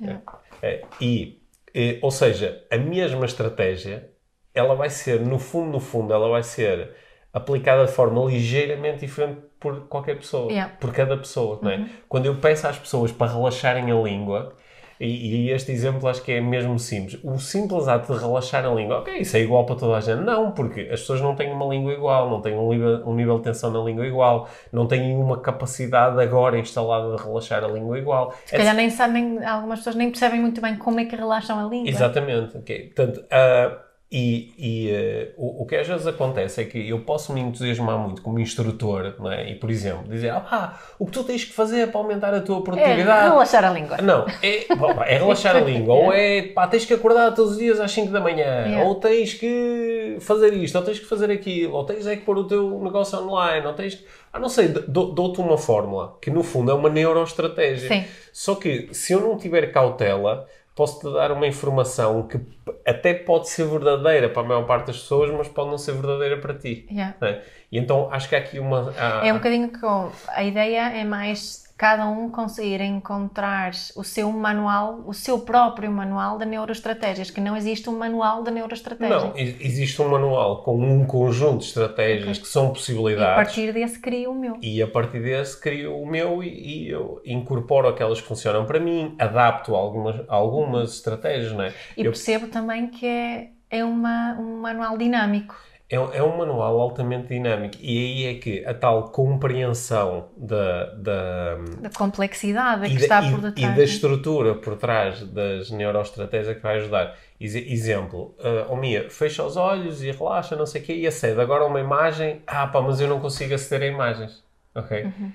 Eh, 0.62 0.84
e, 1.00 1.42
eh, 1.80 2.00
ou 2.02 2.10
seja, 2.12 2.66
a 2.72 2.78
mesma 2.78 3.26
estratégia, 3.26 4.10
ela 4.54 4.74
vai 4.76 4.90
ser, 4.90 5.22
no 5.22 5.38
fundo, 5.38 5.72
no 5.72 5.80
fundo, 5.80 6.12
ela 6.14 6.28
vai 6.28 6.42
ser 6.44 6.96
aplicada 7.32 7.86
de 7.86 7.92
forma 7.92 8.26
ligeiramente 8.26 9.00
diferente 9.06 9.42
por 9.60 9.88
qualquer 9.88 10.16
pessoa, 10.18 10.52
Yeah. 10.52 10.74
por 10.80 10.92
cada 10.92 11.16
pessoa, 11.18 11.60
não 11.62 11.70
é? 11.70 11.86
Quando 12.10 12.26
eu 12.26 12.36
peço 12.36 12.68
às 12.68 12.78
pessoas 12.80 13.12
para 13.12 13.32
relaxarem 13.32 13.92
a 13.92 13.96
língua, 13.96 14.56
e, 15.00 15.48
e 15.48 15.52
este 15.52 15.72
exemplo 15.72 16.08
acho 16.08 16.24
que 16.24 16.32
é 16.32 16.42
mesmo 16.42 16.78
simples. 16.80 17.20
O 17.24 17.38
simples 17.38 17.88
ato 17.88 18.14
de 18.14 18.20
relaxar 18.20 18.66
a 18.66 18.74
língua, 18.74 19.00
ok, 19.00 19.20
isso 19.20 19.38
é 19.38 19.42
igual 19.42 19.66
para 19.66 19.76
toda 19.76 19.98
a 19.98 20.02
gente. 20.02 20.24
Não, 20.24 20.52
porque 20.52 20.82
as 20.82 21.00
pessoas 21.02 21.22
não 21.22 21.36
têm 21.36 21.52
uma 21.52 21.66
língua 21.66 21.94
igual, 21.94 22.30
não 22.30 22.42
têm 22.42 22.56
um 22.56 22.70
nível, 22.70 23.04
um 23.06 23.16
nível 23.16 23.38
de 23.38 23.44
tensão 23.44 23.72
na 23.72 23.80
língua 23.80 24.06
igual, 24.06 24.48
não 24.72 24.88
têm 24.88 25.16
uma 25.16 25.40
capacidade 25.40 26.20
agora 26.22 26.58
instalada 26.58 27.16
de 27.16 27.24
relaxar 27.24 27.64
a 27.64 27.68
língua 27.68 27.98
igual. 27.98 28.34
Se 28.46 28.58
calhar 28.58 28.76
nem 28.76 28.90
sabem, 28.90 29.44
algumas 29.46 29.80
pessoas 29.80 29.96
nem 29.96 30.10
percebem 30.10 30.42
muito 30.42 30.62
bem 30.62 30.76
como 30.78 31.00
é 31.00 31.06
que 31.06 31.16
relaxam 31.16 31.60
a 31.60 31.70
língua. 31.70 31.90
Exatamente. 31.90 32.58
ok. 32.58 32.92
Portanto, 32.96 33.26
ah, 33.32 33.87
e, 34.10 34.54
e, 34.58 34.92
ah, 34.96 35.34
o, 35.38 35.64
o 35.64 35.66
que 35.66 35.76
às 35.76 35.86
vezes 35.88 36.08
acontece 36.08 36.62
é 36.62 36.64
que 36.66 36.88
eu 36.88 37.00
posso 37.02 37.34
me 37.34 37.42
entusiasmar 37.42 37.98
muito 37.98 38.22
como 38.22 38.40
instrutor, 38.40 39.16
não 39.20 39.30
é? 39.32 39.52
E, 39.52 39.56
por 39.56 39.70
exemplo, 39.70 40.04
dizer, 40.08 40.30
ah, 40.32 40.80
o 40.98 41.06
que 41.06 41.12
tu 41.12 41.24
tens 41.26 41.44
que 41.44 41.52
fazer 41.52 41.88
para 41.92 42.00
aumentar 42.00 42.34
a 42.34 42.40
tua 42.40 42.60
É 42.60 42.62
produtividade 42.62 43.30
relaxar 43.30 43.66
a 43.66 43.70
língua. 43.72 43.98
não, 43.98 44.26
é, 44.42 44.66
é 45.14 45.18
relaxar 45.18 45.56
a 45.58 45.60
língua, 45.60 45.94
ou 45.94 46.14
é 46.14 46.42
pá, 46.44 46.68
tens 46.68 46.86
que 46.86 46.94
acordar 46.94 47.34
todos 47.34 47.52
os 47.54 47.58
dias 47.58 47.80
às 47.82 47.92
5 47.92 48.12
da 48.12 48.22
manhã, 48.22 48.82
ou 48.86 48.96
tens 48.96 49.34
que 49.34 50.18
fazer 50.22 50.54
isto, 50.54 50.78
ou 50.78 50.84
tens 50.86 51.00
que 51.00 51.06
fazer 51.06 51.30
aquilo, 51.30 51.74
ou 51.74 51.84
tens 51.84 52.08
é 52.08 52.16
que 52.16 52.22
pôr 52.24 52.38
o 52.38 52.46
teu 52.48 52.80
negócio 52.82 53.20
online, 53.20 53.66
ou 53.68 53.74
tens 53.74 53.96
que. 53.96 54.06
Ah, 54.32 54.40
não 54.40 54.50
sei, 54.50 54.68
dou- 54.70 55.14
dou-te 55.14 55.40
uma 55.42 55.58
fórmula, 55.58 56.18
que 56.22 56.30
no 56.30 56.44
fundo 56.44 56.72
é 56.72 56.74
uma 56.74 56.90
neuroestratégia. 56.90 57.88
Sim. 57.90 58.06
Só 58.32 58.56
que 58.56 58.90
se 58.94 59.12
eu 59.14 59.20
não 59.20 59.38
tiver 59.38 59.72
cautela, 59.72 60.48
posso-te 60.78 61.12
dar 61.12 61.32
uma 61.32 61.48
informação 61.48 62.28
que 62.28 62.40
até 62.86 63.14
pode 63.14 63.50
ser 63.50 63.66
verdadeira 63.66 64.30
para 64.30 64.44
a 64.44 64.46
maior 64.46 64.66
parte 64.66 64.88
das 64.88 64.98
pessoas, 65.00 65.30
mas 65.32 65.48
pode 65.50 65.72
não 65.72 65.78
ser 65.78 65.94
verdadeira 65.94 66.38
para 66.38 66.54
ti. 66.54 66.88
Yeah. 66.90 67.16
é? 67.22 67.42
E 67.72 67.78
então 67.80 68.08
acho 68.12 68.30
que 68.30 68.36
há 68.36 68.40
aqui 68.40 68.60
uma. 68.60 68.94
há- 68.98 69.26
É 69.28 69.34
um 69.34 69.38
bocadinho 69.38 69.70
com. 69.78 70.10
A 70.30 70.44
ideia 70.44 70.90
é 70.98 71.04
mais 71.04 71.67
cada 71.78 72.08
um 72.08 72.30
conseguir 72.32 72.82
encontrar 72.82 73.72
o 73.96 74.04
seu 74.04 74.32
manual, 74.32 75.04
o 75.06 75.14
seu 75.14 75.40
próprio 75.40 75.92
manual 75.92 76.40
de 76.40 76.46
neuroestratégias, 76.46 77.30
que 77.30 77.40
não 77.40 77.56
existe 77.56 77.88
um 77.88 77.96
manual 77.96 78.44
de 78.44 78.50
neuroestratégia. 78.50 79.20
Não, 79.20 79.34
existe 79.38 80.02
um 80.02 80.10
manual 80.10 80.64
com 80.64 80.76
um 80.76 81.06
conjunto 81.06 81.60
de 81.60 81.66
estratégias 81.66 82.30
okay. 82.30 82.42
que 82.42 82.48
são 82.48 82.70
possibilidades. 82.72 83.30
E 83.30 83.32
a 83.32 83.36
partir 83.36 83.74
desse 83.74 84.00
crio 84.00 84.32
o 84.32 84.36
meu. 84.36 84.58
E 84.60 84.82
a 84.82 84.88
partir 84.88 85.22
desse 85.22 85.62
crio 85.62 85.96
o 85.96 86.06
meu 86.08 86.42
e, 86.42 86.48
e 86.48 86.90
eu 86.90 87.22
incorporo 87.24 87.88
aquelas 87.88 88.20
que 88.20 88.28
funcionam 88.28 88.66
para 88.66 88.80
mim, 88.80 89.16
adapto 89.20 89.76
algumas, 89.76 90.26
algumas 90.28 90.96
estratégias, 90.96 91.52
não 91.52 91.64
é? 91.64 91.74
E 91.96 92.02
eu... 92.02 92.12
percebo 92.12 92.48
também 92.48 92.88
que 92.88 93.06
é, 93.06 93.50
é 93.70 93.86
uma, 93.86 94.36
um 94.40 94.62
manual 94.62 94.98
dinâmico 94.98 95.56
é, 95.90 95.96
é 95.96 96.24
um 96.24 96.38
manual 96.38 96.82
altamente 96.82 97.30
dinâmico 97.30 97.78
e 97.80 97.98
aí 97.98 98.26
é 98.26 98.40
que 98.40 98.66
a 98.66 98.74
tal 98.74 99.10
compreensão 99.10 100.30
da, 100.36 100.86
da, 100.96 101.56
da 101.80 101.90
complexidade 101.90 102.90
que 102.90 102.96
da, 102.96 103.02
está 103.02 103.22
por 103.22 103.40
detrás. 103.40 103.74
E 103.74 103.78
da 103.78 103.84
estrutura 103.84 104.56
por 104.56 104.76
trás 104.76 105.22
das 105.22 105.72
neuroestratégias 105.72 106.58
que 106.58 106.62
vai 106.62 106.78
ajudar. 106.78 107.16
Exemplo, 107.40 108.36
uh, 108.40 108.66
oh 108.70 108.76
Mia, 108.76 109.10
fecha 109.10 109.44
os 109.44 109.56
olhos 109.56 110.04
e 110.04 110.12
relaxa, 110.12 110.56
não 110.56 110.66
sei 110.66 110.82
o 110.82 110.84
quê, 110.84 110.94
e 110.94 111.08
acede 111.08 111.40
agora 111.40 111.66
uma 111.66 111.80
imagem. 111.80 112.42
Ah, 112.46 112.68
pá, 112.68 112.82
mas 112.82 113.00
eu 113.00 113.08
não 113.08 113.20
consigo 113.20 113.54
aceder 113.54 113.90
a 113.90 113.94
imagens. 113.94 114.44
Ok? 114.76 115.04
Uhum. 115.04 115.32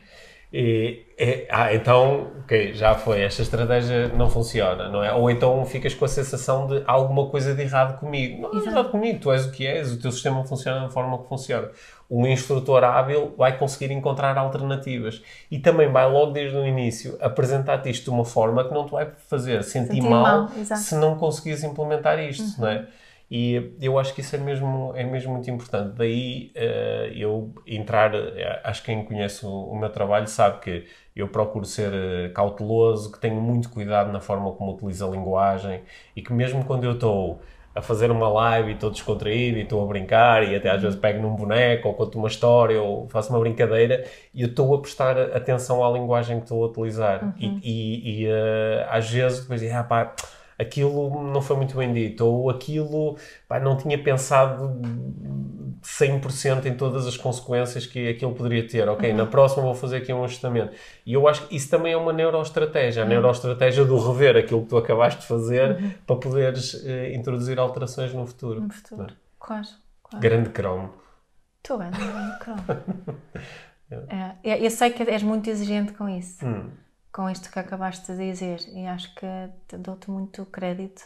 E, 0.52 1.06
e, 1.18 1.46
ah, 1.48 1.74
então, 1.74 2.30
ok, 2.42 2.74
já 2.74 2.94
foi, 2.94 3.22
esta 3.22 3.40
estratégia 3.40 4.08
não 4.08 4.28
funciona, 4.28 4.88
não 4.90 5.02
é? 5.02 5.10
Ou 5.14 5.30
então 5.30 5.64
ficas 5.64 5.94
com 5.94 6.04
a 6.04 6.08
sensação 6.08 6.66
de 6.66 6.82
alguma 6.86 7.30
coisa 7.30 7.54
de 7.54 7.62
errado 7.62 7.98
comigo. 7.98 8.42
Não 8.42 8.60
é 8.60 8.66
errado 8.66 8.90
comigo, 8.90 9.18
tu 9.18 9.32
és 9.32 9.46
o 9.46 9.50
que 9.50 9.66
és, 9.66 9.90
o 9.90 9.98
teu 9.98 10.12
sistema 10.12 10.44
funciona 10.44 10.80
da 10.80 10.90
forma 10.90 11.16
que 11.22 11.28
funciona. 11.28 11.70
Um 12.10 12.26
instrutor 12.26 12.84
hábil 12.84 13.34
vai 13.38 13.56
conseguir 13.56 13.90
encontrar 13.92 14.36
alternativas 14.36 15.22
e 15.50 15.58
também 15.58 15.90
vai 15.90 16.06
logo 16.10 16.32
desde 16.32 16.54
o 16.58 16.66
início 16.66 17.16
apresentar-te 17.22 17.88
isto 17.88 18.04
de 18.04 18.10
uma 18.10 18.24
forma 18.24 18.68
que 18.68 18.74
não 18.74 18.84
te 18.84 18.92
vai 18.92 19.08
fazer 19.28 19.64
sentir, 19.64 19.94
sentir 19.94 20.02
mal, 20.02 20.22
mal 20.22 20.48
se 20.76 20.94
não 20.96 21.16
conseguires 21.16 21.64
implementar 21.64 22.18
isto, 22.18 22.60
uhum. 22.60 22.66
não 22.66 22.68
é? 22.68 22.86
E 23.30 23.74
eu 23.80 23.98
acho 23.98 24.14
que 24.14 24.20
isso 24.20 24.36
é 24.36 24.38
mesmo, 24.38 24.92
é 24.94 25.04
mesmo 25.04 25.32
muito 25.32 25.50
importante. 25.50 25.94
Daí 25.96 26.52
uh, 26.54 27.12
eu 27.14 27.54
entrar, 27.66 28.14
eh, 28.14 28.60
acho 28.62 28.82
que 28.82 28.92
quem 28.92 29.04
conhece 29.04 29.46
o, 29.46 29.74
meu 29.74 29.88
trabalho 29.88 30.26
sabe 30.26 30.60
que 30.60 30.86
eu 31.16 31.28
procuro 31.28 31.64
ser 31.64 31.92
eh, 31.94 32.28
cauteloso, 32.28 33.10
que 33.10 33.18
tenho 33.18 33.40
muito 33.40 33.70
cuidado 33.70 34.12
na 34.12 34.20
forma 34.20 34.52
como 34.52 34.72
utilizo 34.74 35.06
a 35.06 35.10
linguagem 35.10 35.80
e 36.14 36.22
que 36.22 36.32
mesmo 36.32 36.64
quando 36.64 36.84
eu 36.84 36.92
estou 36.92 37.40
a 37.74 37.80
fazer 37.80 38.10
uma 38.10 38.28
live 38.28 38.70
e 38.70 38.74
estou 38.74 38.90
descontraído 38.90 39.58
e 39.58 39.62
estou 39.62 39.82
a 39.82 39.86
brincar 39.86 40.46
e 40.46 40.54
até 40.54 40.70
às 40.70 40.82
vezes 40.82 40.98
pego 40.98 41.22
num 41.22 41.34
boneco 41.34 41.88
ou 41.88 41.94
conto 41.94 42.18
uma 42.18 42.28
história 42.28 42.80
ou 42.82 43.08
faço 43.08 43.30
uma 43.30 43.40
brincadeira 43.40 44.04
e 44.34 44.42
eu 44.42 44.48
estou 44.48 44.74
a 44.74 44.80
prestar 44.80 45.18
atenção 45.18 45.82
à 45.84 45.90
linguagem 45.90 46.36
que 46.36 46.44
estou 46.44 46.62
a 46.64 46.66
utilizar. 46.68 47.24
Uhum. 47.24 47.32
E, 47.38 47.60
e, 47.62 48.24
e 48.24 48.26
uh, 48.26 48.86
às 48.90 49.08
vezes 49.08 49.40
depois 49.40 49.60
digo, 49.60 49.74
ah 49.74 49.84
pá 49.84 50.14
aquilo 50.58 51.22
não 51.32 51.40
foi 51.40 51.56
muito 51.56 51.76
bem 51.76 51.92
dito, 51.92 52.26
ou 52.26 52.50
aquilo 52.50 53.16
pá, 53.48 53.58
não 53.58 53.76
tinha 53.76 54.02
pensado 54.02 54.80
100% 55.82 56.66
em 56.66 56.74
todas 56.74 57.06
as 57.06 57.16
consequências 57.16 57.86
que 57.86 58.08
aquilo 58.08 58.34
poderia 58.34 58.66
ter. 58.66 58.88
Ok, 58.88 59.10
uhum. 59.10 59.16
na 59.16 59.26
próxima 59.26 59.62
vou 59.62 59.74
fazer 59.74 59.98
aqui 59.98 60.12
um 60.12 60.24
ajustamento. 60.24 60.72
E 61.04 61.12
eu 61.12 61.26
acho 61.26 61.46
que 61.46 61.56
isso 61.56 61.68
também 61.68 61.92
é 61.92 61.96
uma 61.96 62.12
neuroestratégia, 62.12 63.02
a 63.02 63.04
uhum. 63.04 63.10
neuroestratégia 63.10 63.84
do 63.84 63.98
rever 63.98 64.36
aquilo 64.36 64.62
que 64.62 64.68
tu 64.68 64.76
acabaste 64.76 65.20
de 65.20 65.26
fazer 65.26 65.76
uhum. 65.76 65.90
para 66.06 66.16
poderes 66.16 66.74
uh, 66.74 67.14
introduzir 67.14 67.58
alterações 67.58 68.14
no 68.14 68.26
futuro. 68.26 68.60
No 68.60 68.70
futuro, 68.70 69.04
é? 69.10 69.14
claro, 69.38 69.68
claro. 70.02 70.22
Grande 70.22 70.50
Chrome. 70.50 70.88
Tu 71.62 71.76
grande 71.76 71.98
Chrome. 72.40 72.62
é. 74.44 74.66
eu 74.66 74.70
sei 74.70 74.90
que 74.90 75.02
és 75.02 75.22
muito 75.22 75.50
exigente 75.50 75.92
com 75.92 76.08
isso. 76.08 76.44
Hum 76.44 76.81
com 77.12 77.28
isto 77.28 77.50
que 77.50 77.58
acabaste 77.58 78.12
de 78.12 78.18
dizer 78.18 78.60
e 78.68 78.86
acho 78.86 79.14
que 79.14 79.26
dou-te 79.78 80.10
muito 80.10 80.46
crédito 80.46 81.02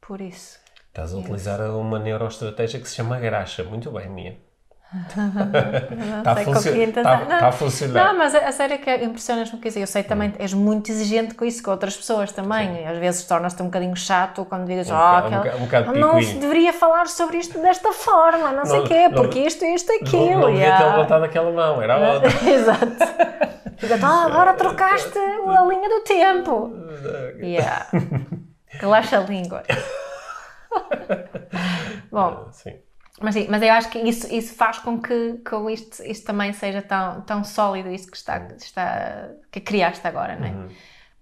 por 0.00 0.20
isso. 0.20 0.58
Estás 0.88 1.14
a 1.14 1.16
utilizar 1.16 1.60
uma 1.74 1.98
neuroestratégia 1.98 2.78
que 2.78 2.88
se 2.88 2.96
chama 2.96 3.18
graxa. 3.18 3.64
Muito 3.64 3.90
bem, 3.90 4.10
Mia. 4.10 4.51
Está 4.92 6.32
a, 6.32 6.36
funci 6.44 6.92
tá, 6.92 7.02
não, 7.02 7.26
tá 7.26 7.48
a 7.48 7.52
funcionar. 7.52 8.04
Não, 8.08 8.18
mas 8.18 8.34
a, 8.34 8.48
a 8.48 8.52
sério 8.52 8.74
é 8.74 8.78
que 8.78 8.94
impressionas-me 9.04 9.58
com 9.58 9.66
isso. 9.66 9.78
Eu 9.78 9.86
sei 9.86 10.02
também, 10.02 10.28
hum. 10.28 10.34
és 10.38 10.52
muito 10.52 10.90
exigente 10.90 11.34
com 11.34 11.46
isso, 11.46 11.62
com 11.62 11.70
outras 11.70 11.96
pessoas 11.96 12.30
também. 12.30 12.76
Sim. 12.76 12.86
Às 12.86 12.98
vezes 12.98 13.24
tornas-te 13.24 13.62
um 13.62 13.66
bocadinho 13.66 13.96
chato 13.96 14.44
quando 14.44 14.66
dizes, 14.66 14.90
um, 14.90 14.94
oh, 14.94 14.98
aquela, 14.98 15.86
um, 15.92 15.94
um 15.94 15.98
não 15.98 16.22
se 16.22 16.34
deveria 16.34 16.74
falar 16.74 17.06
sobre 17.06 17.38
isto 17.38 17.58
desta 17.58 17.90
forma, 17.92 18.50
não, 18.50 18.56
não 18.58 18.66
sei 18.66 18.80
o 18.80 18.84
quê, 18.84 19.10
porque 19.14 19.38
isto, 19.38 19.64
isto, 19.64 19.90
aquilo. 19.92 20.32
Não, 20.32 20.40
não 20.40 20.46
devia 20.48 20.64
yeah. 20.66 20.84
ter 20.84 20.90
levantado 20.90 21.24
aquela 21.24 21.50
mão, 21.52 21.80
era 21.80 21.94
a 21.94 22.12
outra. 22.14 22.30
Exato. 22.50 22.96
Fica, 23.78 23.98
ah, 24.02 24.26
agora 24.26 24.52
trocaste 24.52 25.18
a 25.18 25.64
linha 25.64 25.88
do 25.88 26.00
tempo. 26.00 26.72
Yeah. 27.42 27.88
Relaxa 28.68 29.18
a 29.18 29.20
língua. 29.20 29.62
Bom, 32.10 32.48
sim. 32.52 32.74
Mas, 33.20 33.34
sim, 33.34 33.46
mas 33.50 33.62
eu 33.62 33.72
acho 33.72 33.90
que 33.90 33.98
isso, 33.98 34.32
isso 34.32 34.54
faz 34.54 34.78
com 34.78 35.00
que, 35.00 35.38
que 35.38 35.72
isto, 35.72 36.02
isto 36.02 36.24
também 36.24 36.52
seja 36.52 36.80
tão, 36.80 37.20
tão 37.22 37.44
sólido, 37.44 37.90
isso 37.90 38.10
que, 38.10 38.16
está, 38.16 38.48
está, 38.56 39.30
que 39.50 39.60
criaste 39.60 40.06
agora, 40.06 40.36
não 40.36 40.46
é? 40.46 40.50
Uhum. 40.50 40.68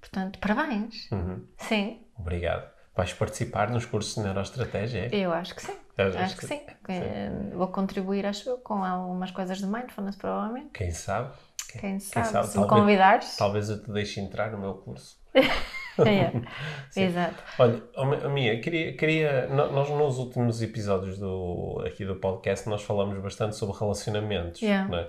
Portanto, 0.01 0.39
parabéns. 0.39 1.11
Uhum. 1.11 1.45
Sim. 1.59 2.01
Obrigado. 2.17 2.71
Vais 2.97 3.13
participar 3.13 3.71
nos 3.71 3.87
cursos 3.87 4.15
de 4.15 4.21
neuroestratégia? 4.21 5.09
É? 5.13 5.17
Eu 5.17 5.33
acho 5.33 5.55
que 5.55 5.63
sim. 5.63 5.77
acho, 5.97 6.19
acho 6.19 6.35
que, 6.37 6.41
que 6.43 6.47
sim. 6.47 6.61
sim. 6.87 7.51
Vou 7.55 7.69
contribuir, 7.69 8.27
acho 8.27 8.59
com 8.59 8.85
algumas 8.85 9.31
coisas 9.31 9.59
de 9.59 9.67
mindfulness, 9.67 10.17
provavelmente. 10.17 10.71
Quem 10.73 10.91
sabe? 10.91 11.33
Quem 11.79 12.01
sabe, 12.01 12.25
Quem 12.25 12.33
sabe 12.33 12.47
se 12.49 12.55
talvez, 12.55 12.57
me 12.57 12.81
convidares. 12.81 13.37
Talvez 13.37 13.69
eu 13.69 13.83
te 13.83 13.93
deixe 13.93 14.21
entrar 14.21 14.51
no 14.51 14.59
meu 14.59 14.75
curso. 14.75 15.20
é, 16.07 16.33
exato. 17.01 17.43
Olha, 17.59 17.83
oh, 17.97 18.29
Mia, 18.29 18.61
queria, 18.61 18.93
queria, 18.93 19.49
nós 19.49 19.91
nos 19.91 20.19
últimos 20.19 20.63
episódios 20.63 21.19
do, 21.19 21.83
aqui 21.87 22.05
do 22.05 22.17
podcast 22.17 22.69
nós 22.69 22.83
falamos 22.83 23.19
bastante 23.19 23.57
sobre 23.57 23.77
relacionamentos, 23.79 24.61
yeah. 24.61 24.89
é? 24.97 25.07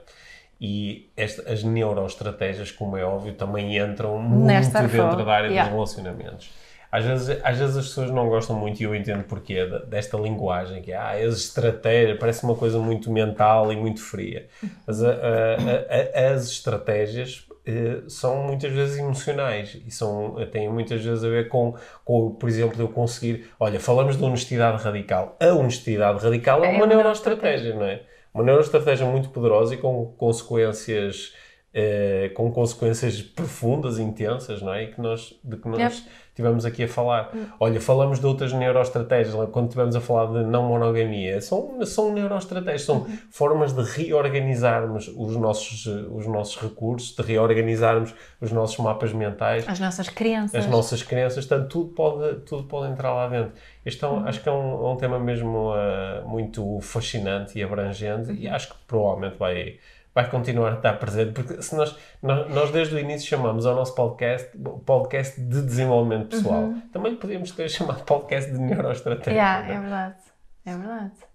E 0.64 1.10
esta, 1.18 1.52
as 1.52 1.64
neuroestratégias, 1.64 2.72
como 2.72 2.96
é 2.96 3.04
óbvio, 3.04 3.34
também 3.34 3.80
entram 3.80 4.20
muito 4.20 4.46
Nesta 4.46 4.82
dentro 4.82 4.98
forma. 4.98 5.24
da 5.24 5.32
área 5.32 5.48
yeah. 5.48 5.64
dos 5.64 5.74
relacionamentos. 5.74 6.52
Às 6.92 7.06
vezes, 7.06 7.42
às 7.44 7.58
vezes 7.58 7.78
as 7.78 7.88
pessoas 7.88 8.12
não 8.12 8.28
gostam 8.28 8.56
muito, 8.56 8.80
e 8.80 8.84
eu 8.84 8.94
entendo 8.94 9.24
porquê, 9.24 9.66
desta 9.88 10.18
linguagem, 10.18 10.82
que 10.82 10.92
é, 10.92 10.98
ah, 10.98 11.12
as 11.14 11.38
estratégias, 11.38 12.20
parece 12.20 12.44
uma 12.44 12.54
coisa 12.54 12.78
muito 12.80 13.10
mental 13.10 13.72
e 13.72 13.78
muito 13.78 14.02
fria. 14.02 14.48
Mas 14.86 15.02
a, 15.02 15.10
a, 15.10 15.14
a, 15.14 16.34
as 16.34 16.52
estratégias 16.52 17.48
uh, 17.68 18.10
são 18.10 18.44
muitas 18.44 18.72
vezes 18.72 18.98
emocionais 18.98 19.78
e 19.86 19.92
são, 19.92 20.36
têm 20.52 20.70
muitas 20.70 21.04
vezes 21.04 21.24
a 21.24 21.30
ver 21.30 21.48
com, 21.48 21.76
com, 22.04 22.32
por 22.32 22.50
exemplo, 22.50 22.82
eu 22.82 22.88
conseguir. 22.88 23.48
Olha, 23.60 23.80
falamos 23.80 24.18
de 24.18 24.24
honestidade 24.24 24.84
radical. 24.84 25.38
A 25.40 25.54
honestidade 25.54 26.24
radical 26.24 26.64
é, 26.64 26.74
é 26.74 26.78
uma 26.78 26.86
neuroestratégia, 26.86 27.76
não 27.76 27.86
é? 27.86 28.04
Uma 28.34 28.44
neuroestratégia 28.44 29.06
muito 29.06 29.30
poderosa 29.30 29.76
e 29.76 29.78
com 29.78 30.06
consequências. 30.18 31.34
Uh, 31.74 32.34
com 32.34 32.52
consequências 32.52 33.22
profundas, 33.22 33.98
intensas, 33.98 34.62
não 34.62 34.74
é? 34.74 34.84
E 34.84 34.88
que 34.88 35.00
nós, 35.00 35.34
de 35.42 35.56
que 35.56 35.70
nós 35.70 36.06
tivemos 36.42 36.66
aqui 36.66 36.84
a 36.84 36.88
falar. 36.88 37.30
Hum. 37.34 37.46
Olha, 37.60 37.80
falamos 37.80 38.20
de 38.20 38.26
outras 38.26 38.52
neuroestratégias, 38.52 39.36
quando 39.52 39.68
estivemos 39.68 39.96
a 39.96 40.02
falar 40.02 40.26
de 40.34 40.46
não 40.46 40.64
monogamia. 40.64 41.40
São, 41.40 41.86
são 41.86 42.14
neuroestratégias, 42.14 42.84
são 42.84 43.00
uhum. 43.00 43.18
formas 43.30 43.74
de 43.74 43.84
reorganizarmos 43.84 45.08
os 45.08 45.36
nossos, 45.38 45.86
os 45.86 46.28
nossos 46.28 46.58
recursos, 46.62 47.16
de 47.16 47.22
reorganizarmos 47.22 48.14
os 48.42 48.52
nossos 48.52 48.78
mapas 48.78 49.14
mentais. 49.14 49.68
As 49.68 49.80
nossas 49.80 50.10
crenças. 50.10 50.56
As 50.56 50.68
nossas 50.68 51.04
crenças, 51.04 51.46
portanto, 51.46 51.70
tudo 51.70 51.94
pode, 51.94 52.36
tudo 52.42 52.64
pode 52.64 52.92
entrar 52.92 53.14
lá 53.14 53.28
dentro. 53.28 53.54
Este 53.86 54.04
é 54.04 54.08
um, 54.08 54.18
uhum. 54.18 54.28
acho 54.28 54.42
que 54.42 54.50
é 54.50 54.52
um, 54.52 54.86
é 54.86 54.90
um 54.92 54.98
tema 54.98 55.20
mesmo 55.20 55.72
uh, 55.72 56.28
muito 56.28 56.80
fascinante 56.82 57.58
e 57.58 57.64
abrangente 57.64 58.32
uhum. 58.32 58.36
e 58.36 58.48
acho 58.48 58.70
que 58.70 58.76
provavelmente 58.88 59.38
vai 59.38 59.78
vai 60.14 60.30
continuar 60.30 60.74
a 60.74 60.76
estar 60.76 60.94
presente, 60.94 61.34
porque 61.34 61.62
se 61.62 61.76
nós, 61.76 61.98
nós, 62.22 62.50
nós 62.50 62.72
desde 62.72 62.96
o 62.96 63.00
início 63.00 63.28
chamamos 63.28 63.66
ao 63.66 63.76
nosso 63.76 63.96
podcast 63.96 64.58
podcast 64.86 65.40
de 65.40 65.62
desenvolvimento 65.62 66.30
pessoal, 66.30 66.64
uhum. 66.64 66.82
também 66.92 67.16
podíamos 67.16 67.52
ter 67.52 67.68
chamado 67.70 68.04
podcast 68.04 68.52
de 68.52 68.60
neuroestratégia. 68.60 69.32
Yeah, 69.32 69.74
é 69.74 69.80
verdade, 69.80 70.22
é 70.66 70.78
verdade. 70.78 71.32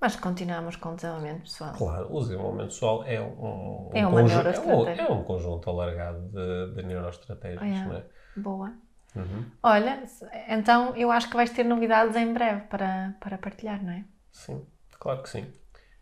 Mas 0.00 0.14
continuamos 0.14 0.76
com 0.76 0.90
o 0.90 0.94
desenvolvimento 0.94 1.42
pessoal. 1.42 1.74
Claro, 1.76 2.14
o 2.14 2.20
desenvolvimento 2.20 2.68
pessoal 2.68 3.04
é 3.04 3.20
um, 3.20 3.24
um, 3.24 3.90
é 3.92 4.04
conjunto, 4.04 4.48
é, 4.48 4.60
um, 4.60 4.88
é 4.88 5.12
um 5.12 5.24
conjunto 5.24 5.70
alargado 5.70 6.20
de, 6.28 6.74
de 6.76 6.82
neuroestratégias, 6.84 7.62
yeah. 7.62 7.88
não 7.88 7.96
é? 7.96 8.04
Boa. 8.36 8.72
Uhum. 9.16 9.44
Olha, 9.60 10.04
então 10.48 10.94
eu 10.94 11.10
acho 11.10 11.28
que 11.28 11.34
vais 11.34 11.50
ter 11.50 11.64
novidades 11.64 12.14
em 12.14 12.32
breve 12.32 12.62
para, 12.68 13.16
para 13.20 13.38
partilhar, 13.38 13.82
não 13.82 13.92
é? 13.92 14.04
Sim, 14.30 14.64
claro 15.00 15.22
que 15.22 15.30
sim. 15.30 15.52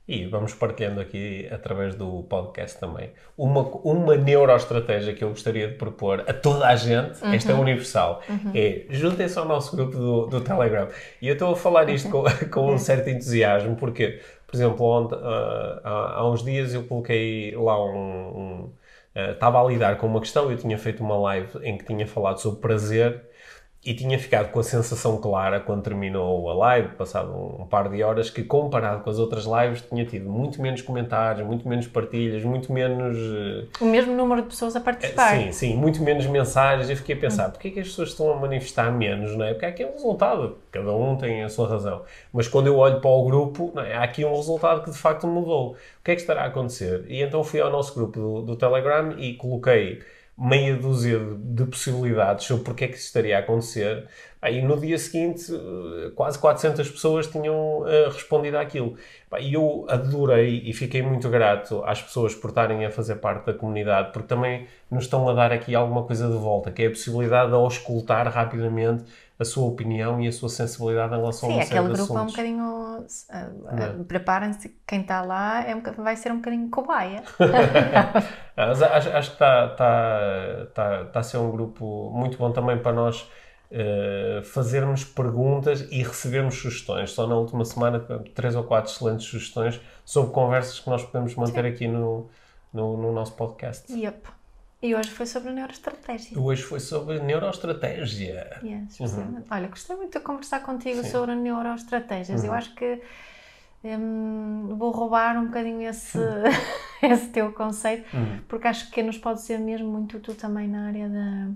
E 0.09 0.25
vamos 0.27 0.55
partilhando 0.55 1.01
aqui 1.01 1.49
através 1.51 1.97
do 1.97 2.23
podcast 2.25 2.79
também 2.79 3.11
uma, 3.37 3.63
uma 3.85 4.17
neuroestratégia 4.17 5.13
que 5.13 5.23
eu 5.23 5.31
gostaria 5.31 5.69
de 5.69 5.75
propor 5.75 6.25
a 6.29 6.33
toda 6.33 6.67
a 6.67 6.77
gente, 6.77 7.23
uhum. 7.23 7.33
esta 7.33 7.53
é 7.53 7.55
universal, 7.55 8.23
uhum. 8.29 8.53
é 8.55 8.85
juntem-se 8.89 9.39
ao 9.39 9.45
nosso 9.45 9.77
grupo 9.77 9.97
do, 9.97 10.27
do 10.27 10.41
Telegram. 10.41 10.89
E 11.21 11.29
eu 11.29 11.35
estou 11.35 11.53
a 11.53 11.57
falar 11.57 11.89
isto 11.91 12.09
com, 12.09 12.23
com 12.51 12.73
um 12.73 12.79
certo 12.79 13.11
entusiasmo, 13.11 13.75
porque, 13.75 14.21
por 14.47 14.57
exemplo, 14.57 14.87
ontem, 14.87 15.17
uh, 15.17 15.81
há, 15.85 16.15
há, 16.19 16.31
uns 16.31 16.43
dias 16.45 16.73
eu 16.73 16.85
coloquei 16.85 17.55
lá 17.57 17.85
um, 17.85 17.99
um 17.99 18.73
uh, 19.17 19.33
estava 19.33 19.61
a 19.61 19.65
lidar 19.67 19.97
com 19.99 20.07
uma 20.07 20.21
questão. 20.21 20.51
Eu 20.51 20.57
tinha 20.57 20.79
feito 20.79 21.03
uma 21.03 21.17
live 21.17 21.49
em 21.63 21.77
que 21.77 21.85
tinha 21.85 22.07
falado 22.07 22.39
sobre 22.39 22.61
prazer 22.61 23.23
e 23.87 23.95
tinha 23.95 24.19
ficado 24.19 24.51
com 24.51 24.59
a 24.59 24.65
sensação 24.65 25.17
clara 25.19 25.61
quando 25.61 25.81
terminou 25.81 26.51
a 26.51 26.55
live, 26.55 26.89
passado 26.97 27.33
um, 27.33 27.67
par 27.67 27.89
de 27.89 28.03
horas, 28.03 28.29
que 28.29 28.43
comparado 28.43 29.05
com 29.05 29.09
as 29.09 29.21
outras 29.21 29.45
lives 29.45 29.81
tinha 29.83 30.05
tido 30.05 30.29
muito 30.29 30.61
menos 30.61 30.83
comentários, 30.83 31.47
muito 31.47 31.69
menos 31.69 31.87
partilhas, 31.87 32.43
muito 32.43 32.73
menos. 32.73 33.17
Uh... 33.17 33.69
O 33.81 33.85
mesmo 33.85 34.13
número 34.13 34.43
de 34.43 34.49
pessoas 34.49 34.75
a 34.75 34.81
participar. 34.81 35.37
Sim, 35.37 35.53
sim, 35.53 35.77
muito 35.77 36.03
menos 36.03 36.27
mensagens. 36.27 36.91
Eu 36.91 36.97
fiquei 36.97 37.15
a 37.15 37.19
pensar, 37.19 37.49
porquê 37.51 37.69
é 37.69 37.71
que 37.71 37.79
as 37.79 37.87
pessoas 37.87 38.09
estão 38.09 38.29
a 38.33 38.35
manifestar 38.35 38.91
menos, 38.91 39.37
não 39.37 39.47
é? 39.47 39.53
Porque 39.53 39.67
há 39.67 39.69
aqui 39.69 39.85
um 39.85 39.93
resultado, 39.93 40.59
cada 40.73 40.93
um 40.93 41.17
tem 41.17 41.45
a 41.45 41.49
sua 41.49 41.69
razão. 41.69 42.03
Mas 42.33 42.49
quando 42.49 42.67
eu 42.67 42.77
olho 42.79 43.01
para 43.01 43.11
o 43.11 43.25
grupo, 43.25 43.73
é? 43.77 43.95
há 43.95 44.03
aqui 44.03 44.25
um 44.25 44.35
resultado 44.35 44.83
que 44.83 44.91
de 44.91 44.99
facto 44.99 45.29
mudou. 45.29 45.75
O 45.75 46.05
que 46.05 46.11
é 46.11 46.15
que 46.17 46.23
estará 46.23 46.43
a 46.43 46.47
acontecer? 46.47 47.05
E 47.07 47.23
então 47.23 47.45
fui 47.45 47.61
ao 47.61 47.71
nosso 47.71 47.95
grupo 47.95 48.19
do, 48.19 48.43
do 48.43 48.57
Telegram 48.57 49.15
e 49.17 49.35
coloquei 49.35 50.01
meia 50.39 50.77
dúzia 50.77 51.19
de, 51.19 51.35
de 51.35 51.65
possibilidades 51.65 52.45
sobre 52.47 52.65
porque 52.65 52.85
é 52.85 52.89
que 52.89 52.97
isso 52.97 53.07
estaria 53.07 53.37
a 53.37 53.41
acontecer. 53.41 54.07
Aí 54.41 54.63
no 54.63 54.79
dia 54.79 54.99
seguinte, 54.99 55.51
eh, 55.53 56.11
quase 56.15 56.39
400 56.39 56.89
pessoas 56.91 57.27
tinham 57.27 57.81
uh, 57.81 58.11
respondido 58.11 58.59
àquilo. 58.59 58.97
E 59.41 59.55
eu 59.55 59.87
adorei 59.89 60.63
e 60.65 60.73
fiquei 60.73 61.03
muito 61.03 61.29
grato 61.31 61.83
às 61.85 62.01
pessoas 62.03 62.35
por 62.35 62.51
estarem 62.51 62.85
a 62.85 62.91
fazer 62.91 63.17
parte 63.17 63.47
da 63.47 63.55
comunidade, 63.55 64.13
porque 64.13 64.29
também 64.29 64.67
nos 64.91 65.05
estão 65.05 65.29
a 65.29 65.33
dar 65.33 65.53
aqui 65.53 65.75
alguma 65.75 66.05
coisa 66.05 66.29
de 66.29 66.37
volta, 66.37 66.71
que 66.71 66.83
é 66.83 66.87
a 66.87 66.91
possibilidade 66.91 67.51
de 67.51 67.57
auscultar 67.57 68.29
rapidamente 68.29 69.05
a 69.39 69.45
sua 69.45 69.67
opinião 69.67 70.21
e 70.21 70.29
a 70.29 70.33
sua 70.33 70.49
sensibilidade 70.49 71.15
em 71.15 71.19
relação 71.19 71.49
Sim, 71.49 71.55
a 71.55 71.59
uma 71.59 71.65
série 71.67 71.87
de 71.87 71.93
assuntos. 71.93 72.07
Sim, 72.07 72.07
aquele 72.07 72.07
grupo 72.07 72.19
é 72.19 72.23
um 72.23 72.27
bocadinho... 72.27 72.87
Uh, 72.97 74.01
uh, 74.01 74.05
Preparem-se, 74.05 74.77
quem 74.87 75.03
está 75.03 75.21
lá 75.21 75.63
é 75.63 75.75
um, 75.75 75.83
vai 75.99 76.17
ser 76.17 76.33
um 76.33 76.37
bocadinho 76.37 76.71
cobaia. 76.71 77.23
acho, 78.57 79.11
acho 79.11 79.29
que 79.29 79.35
está, 79.35 79.67
está, 79.67 80.63
está, 80.63 81.03
está 81.03 81.21
a 81.21 81.23
ser 81.23 81.37
um 81.37 81.51
grupo 81.51 82.11
muito 82.15 82.39
bom 82.39 82.51
também 82.51 82.79
para 82.79 82.93
nós 82.93 83.29
uh, 83.71 84.43
fazermos 84.43 85.05
perguntas 85.05 85.87
e 85.91 86.03
recebermos 86.03 86.55
sugestões. 86.55 87.11
Só 87.11 87.27
na 87.27 87.37
última 87.37 87.65
semana, 87.65 88.01
três 88.35 88.57
ou 88.57 88.65
quatro 88.65 88.91
excelentes 88.91 89.27
sugestões 89.27 89.81
sobre 90.05 90.33
conversas 90.33 90.81
que 90.81 90.89
nós 90.89 91.05
podemos 91.05 91.35
manter 91.35 91.65
Sim. 91.65 91.69
aqui 91.69 91.89
no, 91.89 92.31
no, 92.73 92.97
no 92.97 93.13
nosso 93.13 93.35
podcast. 93.35 93.93
Yep. 93.93 94.29
E 94.83 94.95
hoje 94.95 95.11
foi 95.11 95.25
sobre 95.25 95.53
neuroestratégia. 95.53 96.39
Hoje 96.39 96.63
foi 96.63 96.81
sobre 96.81 97.19
neuroestratégia. 97.21 98.61
Yes, 98.63 99.01
uhum. 99.01 99.43
Olha, 99.51 99.69
gostei 99.69 99.97
muito 99.97 100.19
de 100.19 100.25
conversar 100.25 100.61
contigo 100.61 101.03
Sim. 101.03 101.11
sobre 101.11 101.35
neuroestratégias. 101.35 102.43
Uhum. 102.43 102.49
Eu 102.49 102.53
acho 102.53 102.75
que 102.75 103.01
hum, 103.83 104.77
vou 104.79 104.91
roubar 104.91 105.39
um 105.39 105.47
bocadinho 105.47 105.89
esse, 105.89 106.19
esse 107.03 107.29
teu 107.29 107.53
conceito, 107.53 108.05
uhum. 108.15 108.41
porque 108.47 108.69
acho 108.69 108.91
que 108.91 109.03
nos 109.03 109.17
pode 109.17 109.41
ser 109.41 109.59
mesmo 109.59 109.89
muito 109.89 110.19
útil 110.19 110.35
também 110.35 110.69
na 110.69 110.89
área 110.89 111.09
da, 111.09 111.49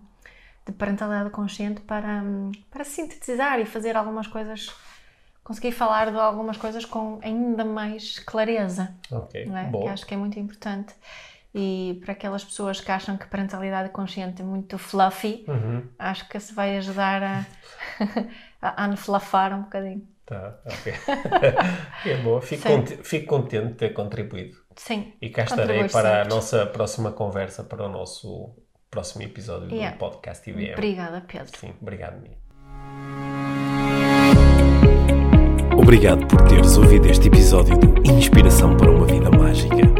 de 0.67 0.73
parentalidade 0.73 1.29
consciente 1.29 1.83
para, 1.83 2.23
hum, 2.23 2.53
para 2.71 2.85
sintetizar 2.85 3.61
e 3.61 3.67
fazer 3.67 3.97
algumas 3.97 4.27
coisas 4.27 4.75
conseguir 5.45 5.73
falar 5.73 6.13
de 6.13 6.17
algumas 6.17 6.57
coisas 6.57 6.85
com 6.85 7.19
ainda 7.23 7.65
mais 7.65 8.19
clareza. 8.21 8.95
Ok, 9.11 9.51
é? 9.53 9.89
acho 9.89 10.07
que 10.07 10.15
é 10.15 10.17
muito 10.17 10.39
importante 10.39 10.95
e 11.55 12.01
para 12.05 12.13
aquelas 12.13 12.45
pessoas 12.45 12.81
que 12.81 12.91
acham 12.91 13.17
que 13.17 13.27
parentalidade 13.27 13.89
consciente 13.91 14.43
é 14.43 14.45
muito 14.45 14.79
fluffy, 14.79 15.45
uhum. 15.49 15.83
acho 15.99 16.29
que 16.29 16.39
se 16.39 16.55
vai 16.55 16.77
ajudar 16.77 17.23
a, 17.23 17.47
a 18.85 18.89
unfluffar 18.89 19.53
um 19.53 19.63
bocadinho. 19.63 20.07
Tá, 20.25 20.55
ok. 20.65 20.93
é 22.13 22.17
bom, 22.19 22.41
fico, 22.41 22.63
contente, 22.63 23.03
fico 23.03 23.27
contente 23.27 23.67
de 23.69 23.75
ter 23.75 23.93
contribuído. 23.93 24.57
Sim. 24.77 25.13
E 25.21 25.29
cá 25.29 25.43
estarei 25.43 25.89
para 25.89 26.23
a 26.23 26.25
nossa 26.25 26.67
próxima 26.67 27.11
conversa, 27.11 27.65
para 27.65 27.85
o 27.85 27.89
nosso 27.89 28.55
próximo 28.89 29.25
episódio 29.25 29.71
yeah. 29.71 29.97
do 29.97 29.99
podcast 29.99 30.49
IBM. 30.49 30.75
Obrigada, 30.75 31.25
Pedro. 31.27 31.59
Sim, 31.59 31.75
obrigado, 31.81 32.21
Mia. 32.21 32.39
Obrigado 35.77 36.27
por 36.29 36.47
teres 36.47 36.77
ouvido 36.77 37.09
este 37.09 37.27
episódio 37.27 37.77
do 37.77 38.09
Inspiração 38.09 38.77
para 38.77 38.91
uma 38.91 39.07
Vida 39.07 39.31
Mágica 39.31 40.00